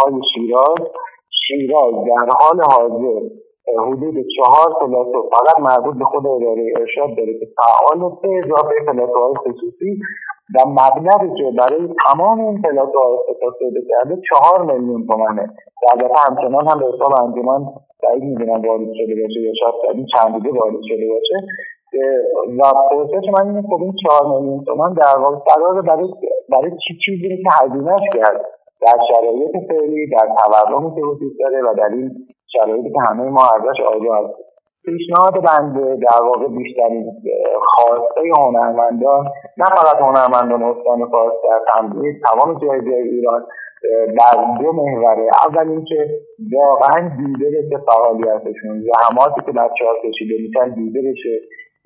[0.03, 0.81] های شیراز.
[1.47, 3.21] شیراز در حال حاضر
[3.87, 8.75] حدود چهار پلاتو فقط مربوط به خود اداره ارشاد داره که فعال سه اضافه
[9.19, 9.99] های خصوصی
[10.55, 15.47] و مبلغی که برای تمام این پلاتوها اختصاص پیدا کرده چهار میلیون تومنه.
[16.01, 17.61] در همچنان هم به حساب انجمن
[18.03, 21.47] بعید می‌دونم وارد شده باشه یا شاید این چند دیگه وارد شده باشه.
[22.59, 26.13] و پرسش من اینه خب این چهار میلیون تومن در واقع قرار برای
[26.49, 28.41] برای چی چیزی که هزینهش کرد؟
[28.81, 32.11] در شرایط فعلی در تورمی که وجود داره و در این
[32.53, 34.45] شرایطی که همه ما ازش آگاه هستیم
[34.85, 37.05] پیشنهاد بنده در واقع بیشترین
[37.63, 39.25] خواسته هنرمندان
[39.57, 43.45] نه فقط هنرمندان استان فارس در تمام تمام جای جای ایران
[44.19, 46.09] در دو محوره اول اینکه
[46.53, 51.41] واقعا دیده بشه فعالیتشون زحماتی که بچه ها کشیده میشن دیده بشه.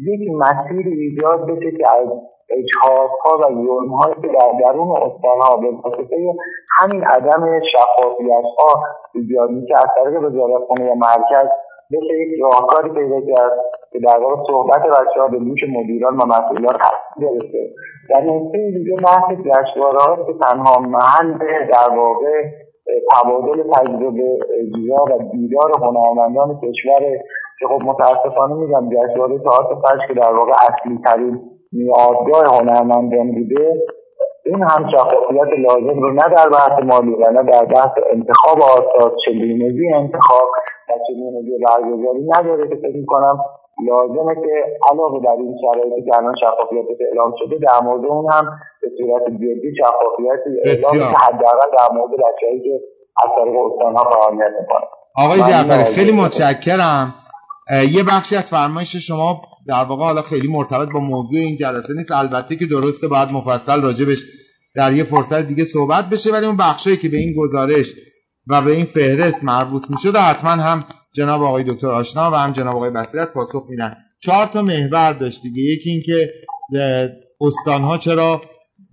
[0.07, 2.09] یک مسیر ایجاد بشه که از
[2.57, 3.09] اجهاف
[3.39, 6.33] و ظلم که در درون استان ها به واسطه
[6.79, 8.79] همین عدم شفافیت ها
[9.15, 11.49] ایجاد میشه از طریق وزارت خونه مرکز
[11.91, 13.51] بشه یک راهکاری پیدا کرد
[13.91, 16.77] که در واقع صحبت بچه ها به گوش مدیران و مسئولان
[17.17, 17.73] برسه
[18.09, 21.37] در نکته دیگه بحث جشنواره که تنها محل
[21.71, 22.41] در واقع
[23.11, 27.17] تبادل تجربه اجرا و دیدار هنرمندان کشور
[27.59, 31.41] که خب متاسفانه میگم جشنواره تئاتر فجر که در واقع اصلی ترین
[31.71, 33.83] میادگاه هنرمندان بوده
[34.45, 39.13] این هم شفافیت لازم رو نه در بحث مالی و نه در بحث انتخاب آساس
[39.25, 39.31] چه
[39.95, 40.47] انتخاب
[40.89, 41.13] و چه
[41.67, 43.39] برگزاری نداره که فکر می‌کنم.
[43.87, 44.53] لازمه که
[44.91, 48.45] علاوه در این شرایطی که الان شفافیت اعلام شده در مورد اون هم
[48.81, 52.79] به صورت جدی شفافیت اعلام که حداقل در مورد بچه‌ای که
[53.25, 54.87] از طریق استانها فعالیت می‌کنن.
[55.17, 57.13] آقای جعفری خیلی متشکرم.
[57.69, 62.11] یه بخشی از فرمایش شما در واقع حالا خیلی مرتبط با موضوع این جلسه نیست.
[62.11, 64.19] البته که درسته باید مفصل راجبش
[64.75, 67.93] در یه فرصت دیگه صحبت بشه ولی اون بخشایی که به این گزارش
[68.47, 70.83] و به این فهرست مربوط می‌شده حتما هم
[71.13, 73.95] جناب آقای دکتر آشنا و هم جناب آقای بصیرت پاسخ میدن.
[74.19, 75.61] چهار تا محور داشت دیگه.
[75.61, 76.33] یکی اینکه
[77.41, 78.41] استانها چرا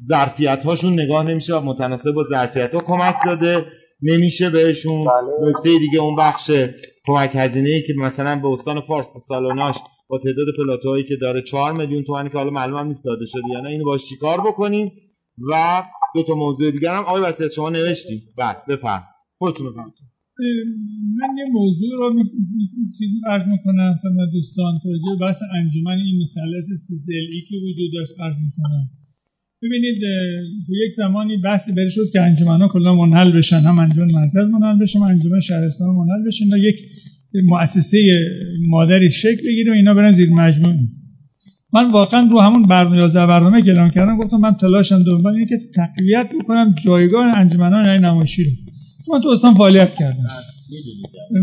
[0.08, 3.66] ظرفیت هاشون نگاه نمیشه و متناسب با ظرفیت ها کمک داده.
[4.02, 5.51] نمیشه بهشون بله.
[5.51, 6.51] نکته دیگه اون بخش
[7.06, 9.77] کمک هزینه ای که مثلا به استان فارس به سالوناش
[10.09, 13.60] با تعداد پلاتوهایی که داره 4 میلیون تومانی که حالا معلوم نیست داده شده یا
[13.60, 14.93] نه اینو باش چیکار بکنیم؟
[15.52, 15.82] و
[16.14, 19.05] دو تا موضوع دیگه هم آقای وسیعت شما نوشتید بعد بفرم
[19.39, 19.66] خودتون
[21.18, 22.24] من یه موضوع رو
[23.27, 24.73] عرض می‌کنم خدمت دوستان.
[24.85, 26.66] راجع بحث انجمن این مثلث
[27.09, 28.90] ای که وجود داشت عرض می‌کنم.
[29.62, 30.02] ببینید
[30.68, 34.78] یک زمانی بحثی بری شد که انجمن ها کلا منحل بشن هم انجمن مرکز منحل
[34.78, 36.76] بشه انجمن شهرستان منحل بشن و یک
[37.44, 37.98] مؤسسه
[38.68, 40.78] مادری شکل بگیره و اینا برن زیر مجموعه.
[41.72, 45.56] من واقعا رو همون برنامه 11 برنامه گلان کردم گفتم من تلاشم دنبال اینه که
[45.74, 48.50] تقویت بکنم جایگاه انجمنان یعنی نمایشی رو.
[49.14, 50.26] من تو استان فعالیت کردم.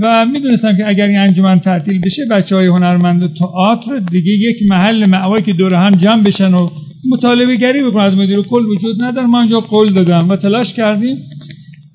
[0.01, 5.05] و می‌دونستم که اگر این انجمن تعطیل بشه بچه های هنرمند تئاتر دیگه یک محل
[5.05, 6.69] معوایی که دور هم جمع بشن و
[7.09, 9.27] مطالبه گری بکنن از مدیر کل وجود نداره.
[9.27, 10.29] ما اینجا قول دادم.
[10.29, 11.17] و تلاش کردیم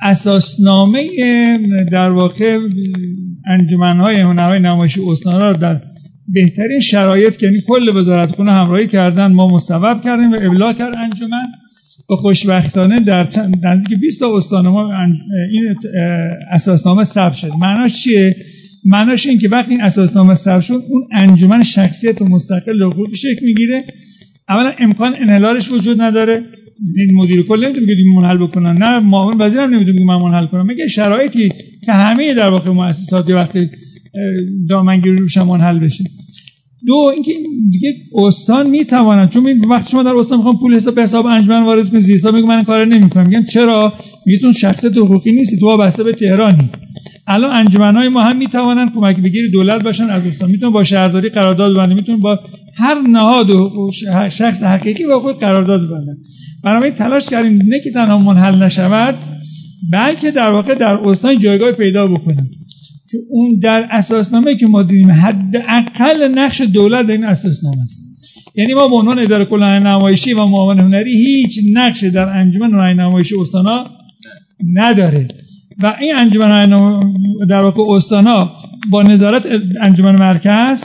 [0.02, 1.08] اساسنامه
[1.92, 2.58] در واقع
[3.46, 5.80] انجمنهای هنرهای نمایشی استان رو در
[6.28, 11.46] بهترین شرایط یعنی کل وزارت خونه همراهی کردن ما مصوب کردیم و ابلاغ کرد انجمن.
[12.10, 14.92] و خوشبختانه در چند نزدیک 20 تا استان ما
[15.52, 15.74] این
[16.50, 17.50] اساسنامه ثبت شد.
[17.60, 18.36] معناش چیه؟
[18.84, 23.84] معناش این که وقتی این اساسنامه ثبت شد اون انجمن شخصیت مستقل حقوقی شکل می‌گیره.
[24.48, 26.44] اولا امکان انحلالش وجود نداره.
[26.96, 28.78] این مدیر کل نمی‌تونه بگه منحل بکنن.
[28.78, 30.66] نه معاون وزیر هم نمی‌تونه من منحل کنم.
[30.66, 31.48] میگه شرایطی
[31.86, 33.70] که همه در واقع مؤسسات وقتی
[34.68, 36.04] دامنگیری روش منحل بشه
[36.86, 37.32] دو اینکه
[37.72, 42.02] دیگه استان می‌توانند چون وقتی شما در استان می‌خوام پول حساب حساب انجمن وارد کنید
[42.02, 43.26] زیسا میگه من کار نمی‌کنم.
[43.26, 43.92] میگم چرا؟
[44.26, 46.70] میگه تون شخصیت حقوقی نیستی تو وابسته به تهرانی.
[47.26, 51.72] الان انجمنهای ما هم می‌توانند کمک بگیر دولت باشن از استان می‌تونن با شهرداری قرارداد
[51.72, 51.94] ببندن.
[51.94, 52.40] می‌تونن با
[52.78, 53.46] هر نهاد
[54.28, 56.16] شخص حقیقی با خود قرارداد ببندن.
[56.64, 59.14] بنابراین تلاش کردیم نه که تنها منحل نشود
[59.92, 62.50] بلکه در واقع در استان جایگاه پیدا بکنن
[63.10, 68.08] که اون در اساسنامه که ما دیدیم حداقل نقش دولت در این اساسنامه است.
[68.54, 73.34] یعنی ما به عنوان اداره کل نمایشی و معاون هنری هیچ نقش در انجمن نمایشی
[73.40, 73.84] استانا
[74.72, 75.28] نداره.
[75.82, 76.70] و این انجمن
[77.48, 78.50] در واقع استانا
[78.90, 79.46] با نظارت
[79.80, 80.84] انجمن مرکز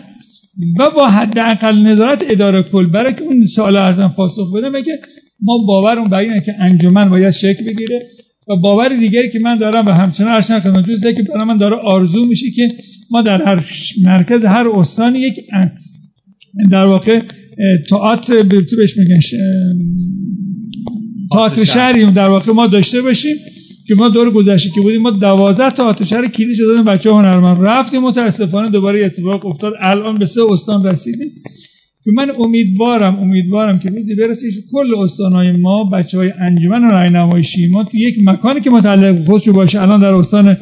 [0.79, 4.99] و با حداقل نظارت اداره کل برای که اون سوال ارزان پاسخ بده میگه
[5.41, 8.09] ما باورمون بر اینه که انجمن باید شکل بگیره
[8.49, 11.75] و باور دیگری که من دارم و همچنان ارشن خدمت جزه که برای من داره
[11.75, 12.71] آرزو میشه که
[13.11, 13.65] ما در هر
[14.01, 15.35] مرکز هر استانی یک
[16.71, 17.21] در واقع
[17.89, 19.19] تئاتر تو بهش میگن
[21.31, 23.35] تئاتر شهری در واقع ما داشته باشیم.
[23.87, 27.57] که ما دور گذشته که بودیم ما 12 تا آتش شهر کلیدی شدن بچه هنرمند.
[27.61, 29.73] رفتیم متاسفانه دوباره اتفاق افتاد.
[29.79, 31.31] الان به سه استان رسیدیم.
[32.03, 37.83] که من امیدوارم امیدوارم که روزی برسه کل استانهای ما بچه های انجمن راهنمایشی ما
[37.83, 40.57] تو یک مکانی که متعلق خودشو باشه الان در استان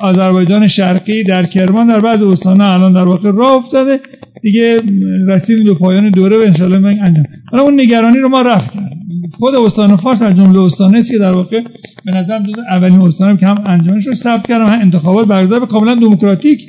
[0.00, 4.00] آذربایجان شرقی در کرمان در بعض استانها الان در واقع راه افتاده.
[4.42, 4.82] دیگه
[5.28, 7.24] رسیدیم به پایان دوره و انشالله من انجام.
[7.52, 9.01] اون نگرانی رو ما رفت کردیم.
[9.38, 11.60] خود استان فارس از جمله استانه است که در واقع؟
[12.04, 14.66] به نظرم جز اولین استان که هم انجامش رو ثبت کردم.
[14.66, 16.60] هم انتخابات برگزار به کاملا دموکراتیک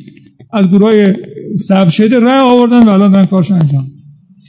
[0.53, 1.13] از گروه های
[1.57, 3.85] ثبت شده رای آوردن و الان دارن کارش انجام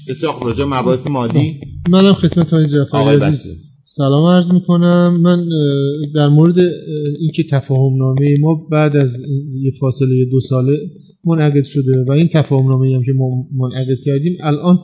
[0.09, 3.65] بسیار راجع مباحث مالی؟ منم خدمت های جعفری عزیز.
[3.85, 5.21] سلام عرض می‌کنم.
[5.23, 5.49] من
[6.15, 6.59] در مورد
[7.19, 9.23] اینکه تفاهم نامه ما بعد از
[9.55, 10.79] یه فاصله دو ساله
[11.25, 14.79] منعقد شده و این تفاهم نامه هم که ما منعقد کردیم الان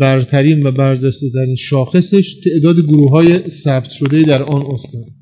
[0.00, 5.19] برترین و برجسته ترین شاخصش تعداد گروه های ثبت شده در آن استان.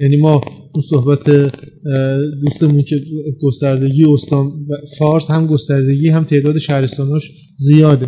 [0.00, 0.40] یعنی ما
[0.74, 1.52] اون صحبت
[2.42, 3.00] دوستمون که
[3.42, 4.52] گستردگی استان
[4.98, 7.22] فارس هم گستردگی هم تعداد شهرستاناش
[7.58, 8.06] زیاده.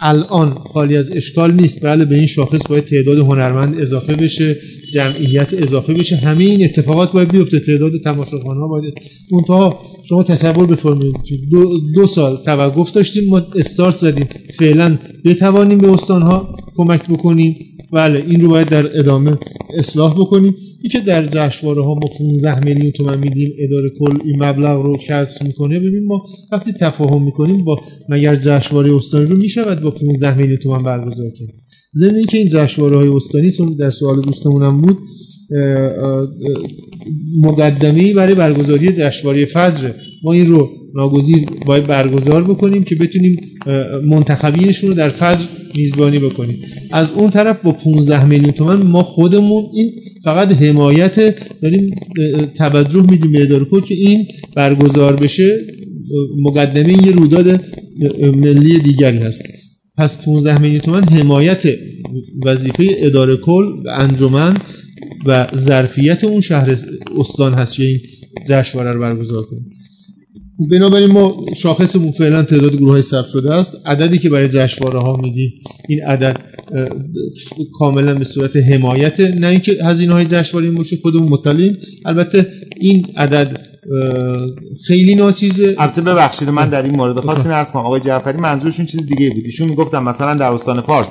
[0.00, 1.84] الان خالی از اشکال نیست.
[1.84, 4.56] بله به این شاخص باید تعداد هنرمند اضافه بشه
[4.92, 6.16] جمعیت اضافه بشه.
[6.16, 7.60] همه این اتفاقات باید بیفته.
[7.60, 8.94] تعداد تماشاخوان ها باید.
[9.32, 11.14] منتها شما تصور بفرمایید
[11.50, 14.26] دو, دو سال توقف داشتیم ما استارت زدیم.
[14.58, 17.56] فعلا بتوانیم به استان ها کمک بکنیم.
[17.94, 19.38] بله این رو باید در ادامه
[19.78, 20.54] اصلاح بکنیم.
[20.82, 24.96] این که در جشنواره ها ما 15 میلیون تومن میدیم اداره کل این مبلغ رو
[25.08, 25.78] کسب می‌کنه.
[25.78, 27.76] ببین ما وقتی تفاهم می‌کنیم با
[28.08, 31.54] مگر جشنواره استانی رو می‌شود با 15 میلیون تومن برگزار کنیم
[31.94, 34.98] ضمن اینکه این جشنواره های استانی چون در سوال دوستمونم بود
[37.42, 39.90] مقدمه برای برگزاری جشنواره فجر
[40.24, 43.36] ما این رو ناگزیر باید برگزار بکنیم که بتونیم
[44.04, 45.44] منتخبینشون رو در فجر
[45.76, 46.60] میزبانی بکنیم.
[46.92, 49.92] از اون طرف با 15 میلیون تومن ما خودمون این
[50.24, 51.94] فقط حمایت داریم
[52.56, 54.26] توجه میدیم به اداره که این
[54.56, 55.60] برگزار بشه
[56.42, 57.60] مقدمه یه رویداد
[58.36, 59.42] ملی دیگری هست.
[59.98, 61.62] پس 15 میلیون تومن حمایت
[62.44, 64.56] وظیفه اداره کل و انجمن
[65.26, 66.78] و ظرفیت اون شهر
[67.18, 67.98] استان هست که این
[68.48, 69.70] جشنواره رو برگزار کنیم.
[70.70, 73.76] بنابراین ما شاخصمون فعلا تعداد گروه های ثبت شده است.
[73.86, 75.52] عددی که برای جشنواره ها میدیم
[75.88, 76.40] این عدد
[77.78, 79.20] کاملا به صورت حمایت.
[79.20, 81.78] نه اینکه هزینه های جشنواره باشه خودمون مطلعیم.
[82.04, 82.46] البته
[82.80, 83.60] این عدد
[84.86, 85.74] خیلی ناچیزه.
[85.78, 87.82] البته ببخشید من در این مورد خاصی نرس کنم.
[87.82, 89.44] آقای جعفری منظورشون چیز دیگه بود.
[89.44, 91.08] ایشون می‌گفتن مثلا در استان فارس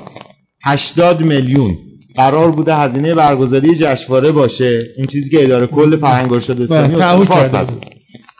[0.64, 1.76] 80 میلیون
[2.16, 4.82] قرار بوده هزینه برگزاری جشنواره باشه.
[4.96, 7.70] این چیزی که اداره کل فرهنگ ارشاد اسلامی بله، فارس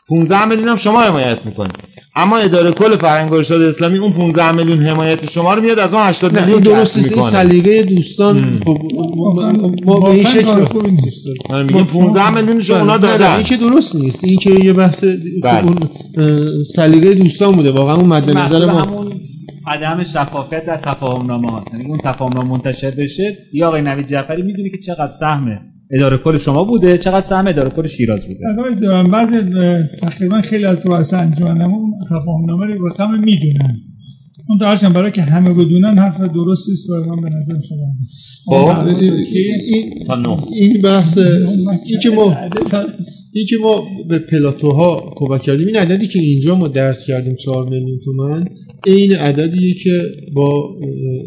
[0.09, 1.73] 15 میلیون هم شما حمایت می‌کنید
[2.17, 6.03] اما اداره کل فرهنگ ارشاد اسلامی اون 15 میلیون حمایت شما رو میاد از اون
[6.03, 8.79] 80 میلیون درست نیست سلیقه دوستان خب
[9.85, 10.67] ما به این شکل
[11.63, 13.37] میگیم 15 میلیون شما اونا دادن.
[13.37, 14.25] این که درست نیست.
[14.25, 15.05] این که یه بحث
[15.43, 15.65] بله.
[15.65, 15.77] اون
[16.77, 17.71] سلیقه دوستان بوده.
[17.71, 19.11] واقعا اون مد نظر ما
[19.67, 21.75] عدم شفافیت در تفاهم نامه هاست.
[21.75, 26.19] یعنی اون تفاهم نامه منتشر بشه یا آقای نوید جعفری می‌دونی که چقدر سهم اداره
[26.19, 28.73] کل شما بوده؟ چقدر سهم اداره کل شیراز بوده؟
[29.13, 29.29] بعض
[30.01, 33.81] تقریبا خیلی از رؤسا انجمنمون تفاهم نامه رو می‌دونن.
[34.49, 37.95] اون داشتم برای که همه بدونن حرف درستی است و من به نظر شما.
[40.53, 41.19] این بحث
[41.87, 42.37] این که ما
[43.33, 47.69] این که ما به پلاتوها کمک کردیم این عددی که اینجا ما درس کردیم 4
[47.69, 48.45] میلیون تومن
[48.87, 50.03] این عددیه که
[50.35, 50.77] با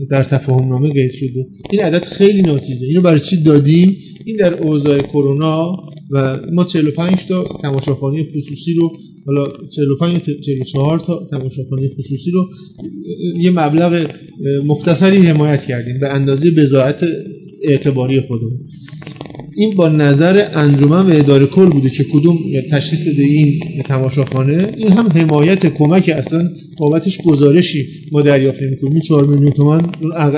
[0.10, 1.48] در تفاهم نامه قید شده.
[1.72, 5.78] این عدد خیلی ناچیزه اینو برای چی دادیم؟ این در اوضاع کرونا
[6.12, 8.92] و ما 45 تا تماشاخانه خصوصی رو
[9.28, 9.44] حالا
[9.76, 12.46] 45 44 تا تماشاخانه خصوصی رو
[13.40, 14.12] یه مبلغ
[14.66, 17.04] مختصری حمایت کردیم به اندازه بضاعت
[17.64, 18.60] اعتباری خودمون.
[19.56, 22.38] این با نظر انجمن و اداره کل بوده که کدوم
[22.72, 28.94] تشخیص بده این تماشاخانه این هم حمایت کمک اصلا بابتش گزارشی ما دریافت نمی‌کنیم.
[28.94, 29.92] این 4 میلیون تومان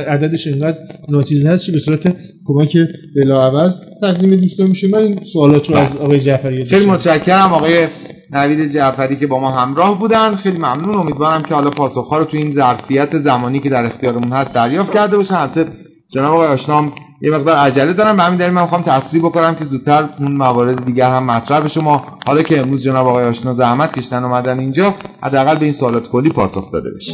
[0.07, 0.77] عددش انقدر
[1.09, 2.77] ناچیز هست که به صورت کمک
[3.15, 4.87] بلاعوض تقدیم دوستان میشه.
[4.87, 7.87] من سوالات رو از آقای جعفری خیلی متشکرم آقای
[8.31, 10.35] نوید جعفری که با ما همراه بودن.
[10.35, 10.95] خیلی ممنون.
[10.95, 15.17] امیدوارم که حالا پاسخها رو تو این ظرفیت زمانی که در اختیارمون هست دریافت کرده
[15.17, 15.35] باشن.
[15.35, 15.67] البته
[16.09, 16.91] جناب آقای آشنام
[17.21, 18.17] یه مقدار عجله دارم.
[18.17, 21.81] به همین دلیل من می‌خوام تصریح بکنم که زودتر اون موارد دیگر هم مطرح بشه.
[21.81, 26.09] ما حالا که امروز جناب آقای آشنا زحمت کشتن اومدن اینجا حداقل به این سوالات
[26.09, 27.13] کلی پاسخ داده بشه.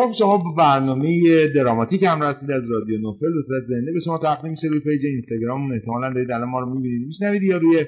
[0.00, 3.26] خب شما با برنامه دراماتیک همراهید از رادیو نوفل.
[3.26, 7.06] و زنده به شما تقدیم میشه روی page اینستاگراممون احتمالاً دارید الان ما رو می‌بینید.
[7.06, 7.84] میشنوید یا روی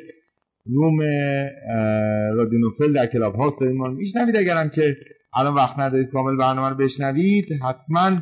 [0.66, 1.00] room
[2.36, 4.36] رادیو نوفل در کلاب هاوس دارید ما رو میشنوید.
[4.36, 4.96] اگرم که
[5.36, 8.20] الان وقت ندارید کامل برنامه رو بشنوید حتما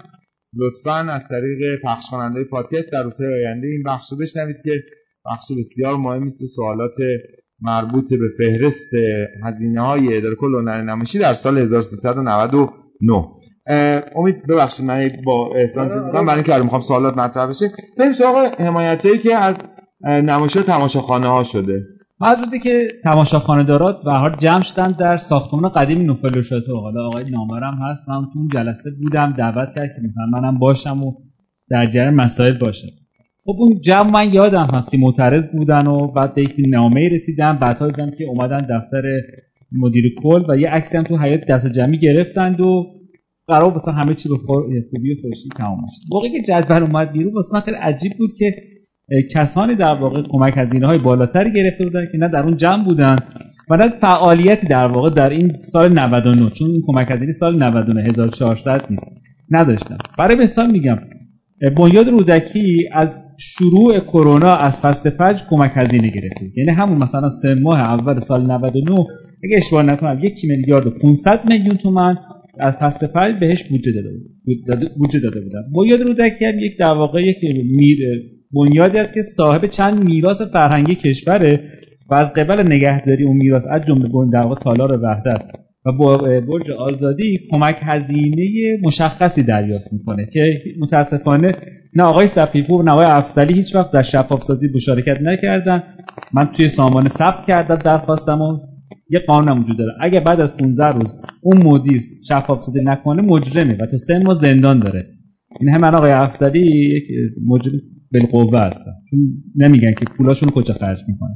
[0.55, 4.85] لطفا از طریق پخش کننده پادکست در روزهای آینده این بخش رو بشنوید که
[5.27, 6.97] بخش بسیار مهمی است سوالات
[7.61, 8.91] مربوط به فهرست
[9.45, 13.40] هزینه های اداره کل نمایشی در سال 1399
[14.17, 17.67] امید ببخشید من با احسان چیز می‌کنم برای اینکه می‌خوام سوالات مطرح بشه.
[17.99, 19.57] بریم سراغ حمایتایی که از
[20.05, 21.83] نمایش تماشاخانه ها شده.
[22.21, 27.07] حضرتی که تماشاخانه دارات و هر جمع شدن در ساختمان قدیم نوفل و شاتو حالا
[27.07, 28.09] آقای نامرم هست.
[28.09, 31.13] من تو جلسه بودم دعوت کرد که منم باشم و
[31.71, 32.89] در جریان مسائل باشم.
[33.45, 37.59] خب اون جمع من یادم هست که معترض بودن و بعد به یک نامه رسیدم.
[37.59, 39.03] بعدها دیدم که اومدن دفتر
[39.73, 42.87] مدیر کل و یه عکسی هم تو حیات دست جمعی گرفتند و
[43.51, 44.35] قرار مثلا همه چی به
[44.91, 48.31] خوبی و خوشی تمام شد موقعی که جدول اومد بیرون واسه من خیلی عجیب بود
[48.39, 48.55] که
[49.35, 53.17] کسانی در واقع کمک هزینه های بالاتری گرفته بودن که نه در اون جمع بودن
[53.71, 58.03] و نه فعالیتی در واقع در این سال 99 چون این کمک هزینه سال 99
[58.03, 59.03] 1400 نیست
[59.51, 59.97] نداشتن.
[60.19, 60.99] برای مثال میگم
[61.77, 66.51] بنیاد رودکی از شروع کرونا از فصل فجر کمک هزینه گرفته.
[66.57, 69.05] یعنی همون مثلا سه ماه اول سال 99
[69.45, 72.19] اگه اشتباه نکنم یک میلیارد و 500 میلیون تومان
[72.61, 74.93] از فصل فجر بهش بودجه داده بود.
[74.99, 75.61] بودجه داده بودن.
[75.77, 77.99] بنیاد رودکی هم یک در واقع یک میر
[78.53, 81.61] بنیادی است که صاحب چند میراث فرهنگی کشوره
[82.11, 85.43] و از قبل نگهداری اون میراث از جمله در واقع تالار وحدت
[85.87, 85.93] و
[86.41, 91.53] برج آزادی کمک هزینه مشخصی دریافت می‌کنه که متاسفانه
[91.97, 95.83] نه آقای صفیفو نه آقای افسلی هیچ وقت در شفاف سازی مشارکت نکردن.
[96.35, 98.59] من توی سامانه ثبت کردم درخواستم و
[99.11, 99.93] یه قانون وجود داره.
[100.01, 101.09] اگه بعد از 15 روز
[101.43, 105.07] اون مدیر شفاف سازی نکنه مجرمه و تا سه ماه زندان داره.
[105.61, 107.05] این هم آقای افسری یک
[107.47, 107.81] مجرم
[108.13, 108.91] بالقوه هستن.
[109.11, 109.19] چون
[109.57, 111.31] نمیگن که پولاشون کجا خرج می‌کنه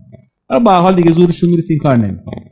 [0.65, 2.45] با حال دیگه زورشون می‌رسه این کار نمی‌کنه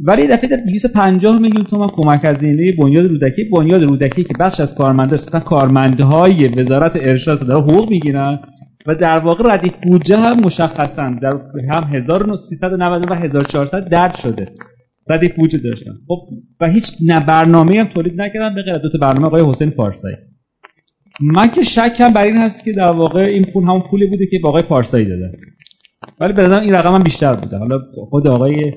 [0.00, 4.60] ولی دفعه در 250 میلیون تومان کمک از هزینه بنیاد رودکی بنیاد رودکی که بخش
[4.60, 8.38] از کارمنداش مثلا کارمندهای وزارت ارشاد داره حقوق می‌گیرن.
[8.86, 11.32] و در واقع ردیف بودجه هم مشخصا در
[11.70, 14.48] هم 1390 و 1400 درد شده.
[15.08, 15.92] ردیف بودجه داشتن.
[16.08, 16.18] خب
[16.60, 16.92] و هیچ
[17.26, 20.16] برنامه هم تولید نکردن به غیر دو تا برنامه آقای حسین فارسایی
[21.20, 24.38] من که شکم بر این هست که در واقع این پول همون پولی بوده که
[24.42, 25.32] با آقای پارسایی دادن
[26.20, 27.56] ولی به این رقم هم بیشتر بوده.
[27.56, 27.78] حالا
[28.10, 28.72] خود آقای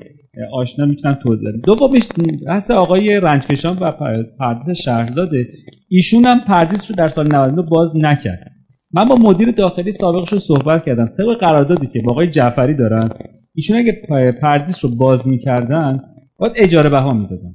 [0.52, 1.60] آشنا می‌تونن توضیح بدن.
[1.60, 2.08] دومیش
[2.48, 3.92] هست آقای رنجکشان و
[4.38, 5.48] پردیس شهرزاده.
[5.88, 8.52] ایشون هم پردیس رو در سال 99 باز نکرد.
[8.92, 11.06] من با مدیر داخلی سابقش رو صحبت کردم.
[11.06, 13.08] طبق قراردادی که با آقای جعفری دارن
[13.54, 16.00] ایشون اگه پردیس رو باز می‌کردن
[16.36, 17.54] باید اجاره بها می‌دادن.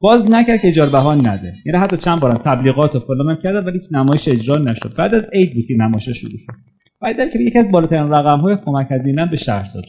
[0.00, 1.54] باز نکرد که اجاره بهان نده.
[1.66, 4.94] یعنی حتی چند بارم تبلیغات و فلان هم کرد ولی نمایش اجرا نشد.
[4.96, 6.52] بعد از عید بود که نمایش شروع شد.
[7.00, 9.84] بعد که یکی از بالاترین رقم های کمک هزینه به شهرزاد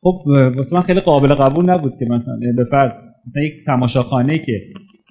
[0.00, 0.22] خب
[0.56, 2.92] واسه من خیلی قابل قبول نبود که مثلا به فرض
[3.26, 4.52] مثلا یک تماشاخانه که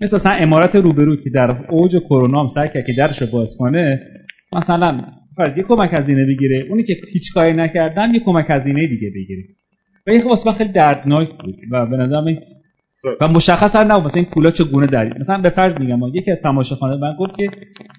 [0.03, 4.07] مثلا مثلا امارات روبرو که در اوج کرونا هم سعی کرد که درش باز کنه
[4.53, 5.01] مثلا
[5.37, 9.43] فرض یک کمک هزینه بگیره اونی که هیچ کاری نکردن یک کمک هزینه دیگه بگیره.
[10.07, 12.25] و این واسه خیلی دردناک بود و به نظرم
[13.21, 16.41] و مشخص هم نبود مثلا این پولا چگونه در مثلا به فرض میگم یکی از
[16.41, 17.49] تماشاخانه من گفت که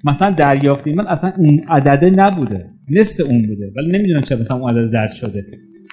[0.05, 4.71] مثلا دریافتی من اصلا اون عدده نبوده نصف اون بوده ولی نمی‌دونم چه مثلا اون
[4.71, 5.47] عدد درد شده.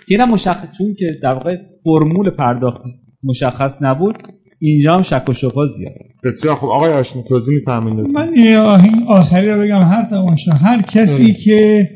[0.07, 2.81] که مشخص چون که در واقع فرمول پرداخت
[3.23, 4.17] مشخص نبود
[4.61, 5.93] اینجا هم شک و شبهه زیاد.
[6.23, 9.81] بسیار خب آقای آشنا توضیح می‌فهمید من این آخری رو بگم.
[9.81, 11.89] هر تماشا هر کسی که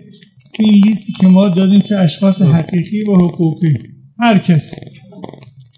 [0.60, 3.74] این لیستی که ما دادیم چه اشخاص حقیقی و حقوقی.
[4.20, 4.76] هر کسی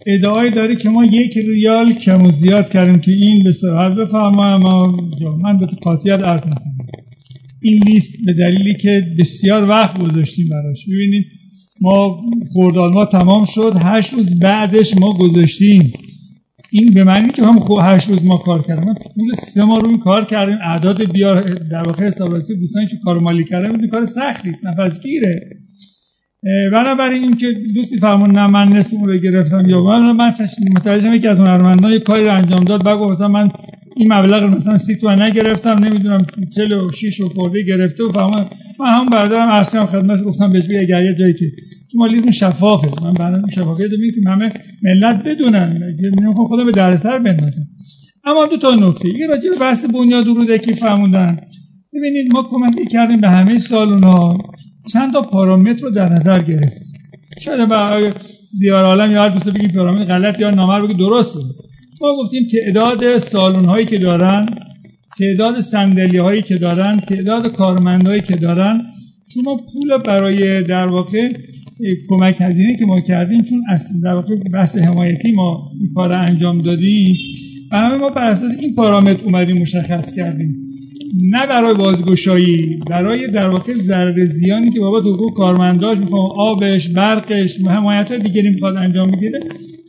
[0.07, 4.39] ادعای داره که ما یک ریال کم و زیاد کردیم که این به صراحت بفهمم.
[4.39, 4.97] اما
[5.43, 6.77] من به قاطیت عرض می‌کنم.
[7.61, 10.85] این لیست به دلیلی که بسیار وقت گذاشتیم براش.
[10.85, 11.25] ببینید
[11.81, 12.21] ما
[12.53, 13.73] خوردال ما تمام شد.
[13.75, 15.93] هشت روز بعدش ما گذاشتیم.
[16.71, 19.97] این به معنی که هم خوب هشت روز ما کار کردیم پول سه ماه روی
[19.97, 24.49] کار کردیم اعداد بیار در واقع حسابرسی دوستانی که کار مالی کردن این کار سختی
[24.49, 25.49] است نفسگیره
[26.73, 30.33] بنابراین این که دوستی فرمون نه من اون رو گرفتم یا من من
[30.75, 32.83] متوجهم یکی از هنرمندان یه کاری رو انجام داد.
[32.83, 33.51] بعد مثلا من
[33.97, 36.25] این مبلغ مثلا سی تومن نگرفتم نمی‌دونم
[36.55, 38.49] 46 و خورده گرفته و فهمم
[38.79, 41.45] من هم برادرم ارسیام خدمتش گفتم بهش اگر یه جایی که
[42.11, 43.01] لیزم شفافه.
[43.01, 44.53] من برنامه شفافیت دارم که همه
[44.83, 45.95] ملت بدونن.
[46.21, 47.61] نمی‌خوام خودم به دردسر بندازم.
[48.25, 49.09] اما دو تا نکته.
[49.09, 51.39] یه راجع به بحث بنیاد رودکی فرمودن.
[51.93, 54.37] ببینید ما کمکی کردیم به همه سالونا
[54.93, 56.87] چند تا پارامتر رو در نظر گرفتیم.
[57.41, 58.11] شاید برای
[58.51, 61.39] زیار عالم یا هر دوست بگیم پارامتر غلط یا نامر بگی درسته.
[62.01, 64.45] ما گفتیم تعداد سالون هایی که دارن
[65.19, 68.81] تعداد صندلی هایی که دارن تعداد کارمندهایی که دارن
[69.33, 71.29] شما پول برای در واقع
[72.09, 76.61] کمک هزینه که ما کردیم چون اصل در واقع بحث حمایتی ما این کار انجام
[76.61, 77.15] دادیم
[77.71, 80.55] و همه ما بر اساس این پارامتر اومدیم مشخص کردیم.
[81.31, 87.57] نه برای بازگشایی برای در واقع ضرر زیانی که بابا حقوق کارمنداش می‌خوام آبش برقش
[87.67, 89.39] حمایت دیگری می‌خواد انجام بگیره.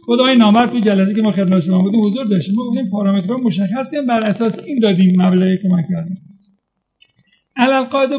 [0.09, 2.55] خدای نامر تو جلسه که ما خدمت شما بودیم حضور داشتیم.
[2.55, 6.19] ما گفتیم پارامترها مشخص کردیم بر اساس این دادیم مبلغ کمک کردیم.
[7.57, 8.15] علل قاعده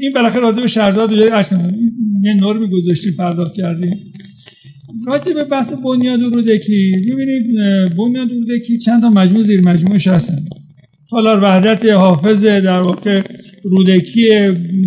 [0.00, 4.12] این بالاخره راجع به شهرزاد یه نرمی گذاشتیم پرداخت کردیم.
[5.06, 7.44] راجع به بحث بنیاد رودکی ببینید
[7.96, 10.38] بنیاد رودکی چند تا مجموع زیر مجموعش هستن.
[11.10, 13.22] تالار وحدت حافظ در واقع
[13.64, 14.28] رودکی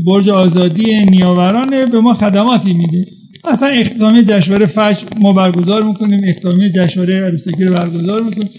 [0.06, 3.21] برج آزادی نیاورانه به ما خدماتی میده.
[3.52, 8.50] مثلا اختتامیه جشنواره فجر ما برگزار می‌کنیم اختتامیه جشنواره عروسکی رو برگزار می‌کنیم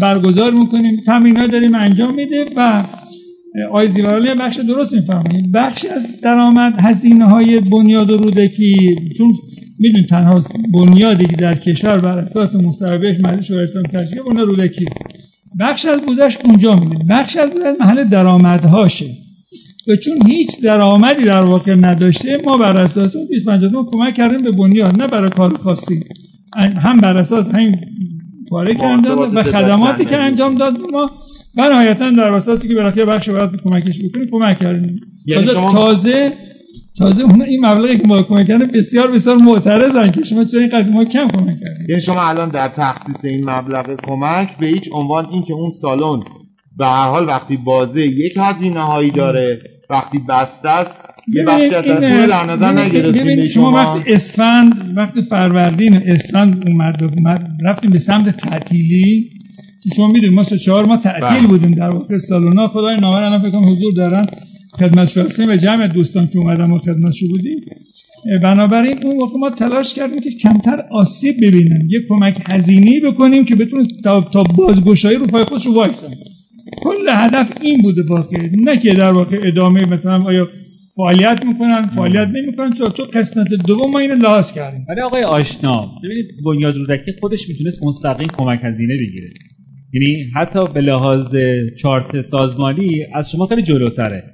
[0.00, 1.00] برگزار می‌کنیم.
[1.06, 2.84] تمرینات داریم انجام میده و
[3.72, 9.32] آی زیورالی بخش درست می‌فهمید بخش از درآمد هزینه های بنیاد و رودکی چون
[9.78, 10.42] میدون تنها
[10.72, 14.84] بنیادی که در کشور بر اساس مصوبهش مجلس شورای تشکیل اون رودکی.
[15.60, 17.50] بخش از بودش اونجا میده بخش از
[17.80, 19.06] محل درآمدهاشه.
[19.88, 24.52] و چون هیچ درآمدی در واقع نداشته ما بر اساس اون 250 کمک کردیم به
[24.52, 26.00] بنیاد نه برای کار خاصی.
[26.56, 27.76] هم بر اساس همین
[28.52, 31.10] انجام داد و خدماتی که انجام داد ما
[31.56, 35.00] و نهایتا در اساسی که برای بخش باید کمکش بکنیم کمک کردیم.
[35.26, 35.72] یعنی شما...
[35.72, 36.32] تازه
[36.98, 40.90] تازه اون این مبلغی که ما کمک کردیم بسیار بسیار معترضن که شما چرا اینقدر
[40.90, 41.86] ما کم کمک کردیم.
[41.88, 46.22] یعنی شما الان در تخصیص این مبلغ کمک به هیچ عنوان این که اون سالن
[46.76, 49.60] به هر حال وقتی بازه یک هزینه هایی داره
[49.90, 51.00] وقتی بسته است
[51.32, 57.90] یه بخشی از در نظر نگرفتیم شما وقتی اسفند وقتی فروردین اسفند اومد, اومد رفتیم
[57.90, 59.30] به سمت تعطیلی.
[59.96, 61.48] شما می‌دونید ما سه چهار ما تعطیل بله.
[61.48, 62.68] بودیم در واقع سالونا.
[62.68, 64.26] خدای نامر الان فکر حضور دارن.
[64.78, 66.80] خدمت شما و جمع دوستان که اومدن ما
[67.12, 67.60] شو بودیم.
[68.42, 71.88] بنابراین اون وقت ما تلاش کردیم که کمتر آسیب ببینن.
[71.88, 76.08] یه کمک هزینی بکنیم که بتونه تا, تا بازگشایی رو پای خودش رو وایسن.
[76.76, 80.48] کل هدف این بوده واقع نه که در واقع ادامه مثلا آیا
[80.96, 84.86] فعالیت می‌کنن فعالیت نمی‌کنن چون تو قسمت دوم ما اینو لحاظ کردیم.
[84.88, 89.30] ولی آقای آشنا ببینید بنیاد رودکی خودش می‌تونست مستقیم کمک هزینه بگیره.
[89.92, 91.34] یعنی حتی به لحاظ
[91.78, 94.24] چارت سازمانی از شما خیلی جلوتره.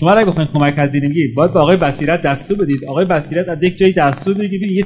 [0.00, 2.84] شما اگه بخواید کمک هزینه بگیرید باید به آقای بصیرت دستور بدید.
[2.84, 4.84] آقای بصیرت از یک جایی دستور بگیرید یه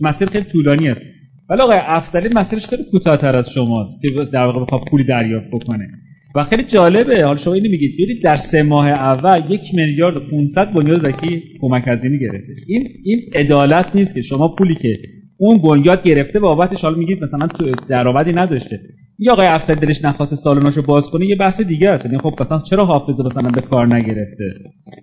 [0.00, 1.00] مسیر خیلی طولانی است.
[1.48, 5.88] ولی آقای افسری مسیرش خیلی کوتاه‌تر از شماست که در واقع بخواد پولی دریافت بکنه.
[6.34, 7.24] و خیلی جالبه.
[7.24, 7.94] حالا شما اینو میگید.
[7.94, 12.54] ببینید در سه ماه اول یک میلیارد و 500 بنیاد زکی کمک هزینه گرفته.
[12.66, 14.98] این این عدالت نیست که شما پولی که
[15.36, 18.80] اون بنیاد گرفته بابتش حالا میگید مثلا تو درآمدی نداشته.
[19.18, 22.04] یا آقای افسر دلش نخواست سالوناشو باز کنه یه بحث دیگه است.
[22.04, 24.44] یعنی خب مثلا چرا حافظ رو مثلا به کار نگرفته؟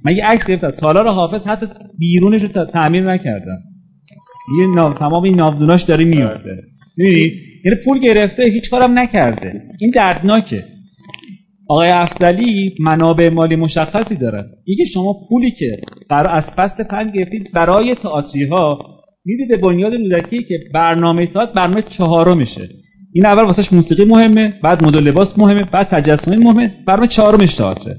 [0.05, 0.71] من یه عکس گرفتم.
[0.71, 1.65] تالار حافظ حتی
[1.97, 3.63] بیرونش رو تعمیر نکردم.
[4.59, 6.57] یه ناو تمام این ناودوناش داره میفته
[6.97, 7.31] می‌بینی
[7.65, 9.61] یعنی پول گرفته هیچ کارم نکرده.
[9.81, 10.63] این دردناکه.
[11.69, 17.51] آقای افضلی منابع مالی مشخصی داره اینکه شما پولی که قرار از فصل پنج گرفتید
[17.53, 18.79] برای تئاتری ها
[19.25, 22.69] می‌دید به بنیاد رودکی که برنامه تئاتر برنامه چهارمشه.
[23.13, 27.97] این اول واسش موسیقی مهمه بعد مدل لباس مهمه بعد تجسمی مهمه برنامه چهارمش تئاتره.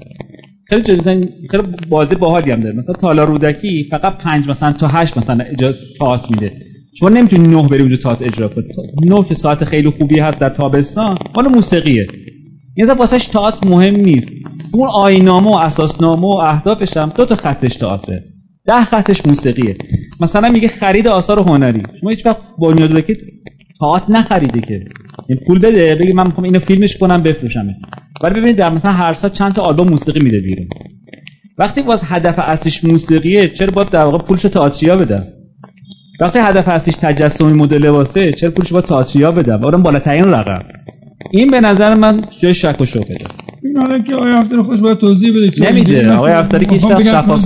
[0.69, 2.77] خیلی جدی خیلی بازی باحالی هم داره.
[2.77, 6.51] مثلا تالا رودکی فقط پنج مثلا تا هشت مثلا اجرا تئاتر میده.
[6.99, 8.67] شما نمی‌تونی نه بری اونجا تئاتر اجرا کنی.
[9.05, 12.07] نه که ساعت خیلی خوبی هست در تابستان مال موسیقیه.
[12.75, 14.29] این واسش تئاتر مهم نیست.
[14.71, 18.23] اون آینامه و اساسنامه و اهدافش هم دو تا خطش تئاتره.
[18.65, 19.75] ده خطش موسیقیه.
[20.19, 21.83] مثلا میگه خرید آثار هنری.
[22.01, 23.17] شما هیچ وقت بنیاد که
[23.79, 24.85] تئاتر نخریده که.
[25.29, 27.75] این پول بده بگی من می‌خوام اینو فیلمش کنم بفروشمه
[28.23, 30.67] ولی ببینید در مثلا هر سال چند تا آلبوم موسیقی میده بیرون.
[31.57, 35.27] وقتی باز هدف اصلیش موسیقیه چرا باید در واقع پولش تئاتریا بدم؟
[36.19, 40.65] وقتی هدف اصلیش تجسمی مدل لباسه چرا پولش باید تئاتریا بدم؟ اون بالاترین رقم.
[41.31, 43.17] این به نظر من جای شک و شبهه
[43.63, 46.13] این حالا که آقای افسر خودش باید توضیح بده نمیده.
[46.13, 47.45] آقای افسری که هیچ شفاف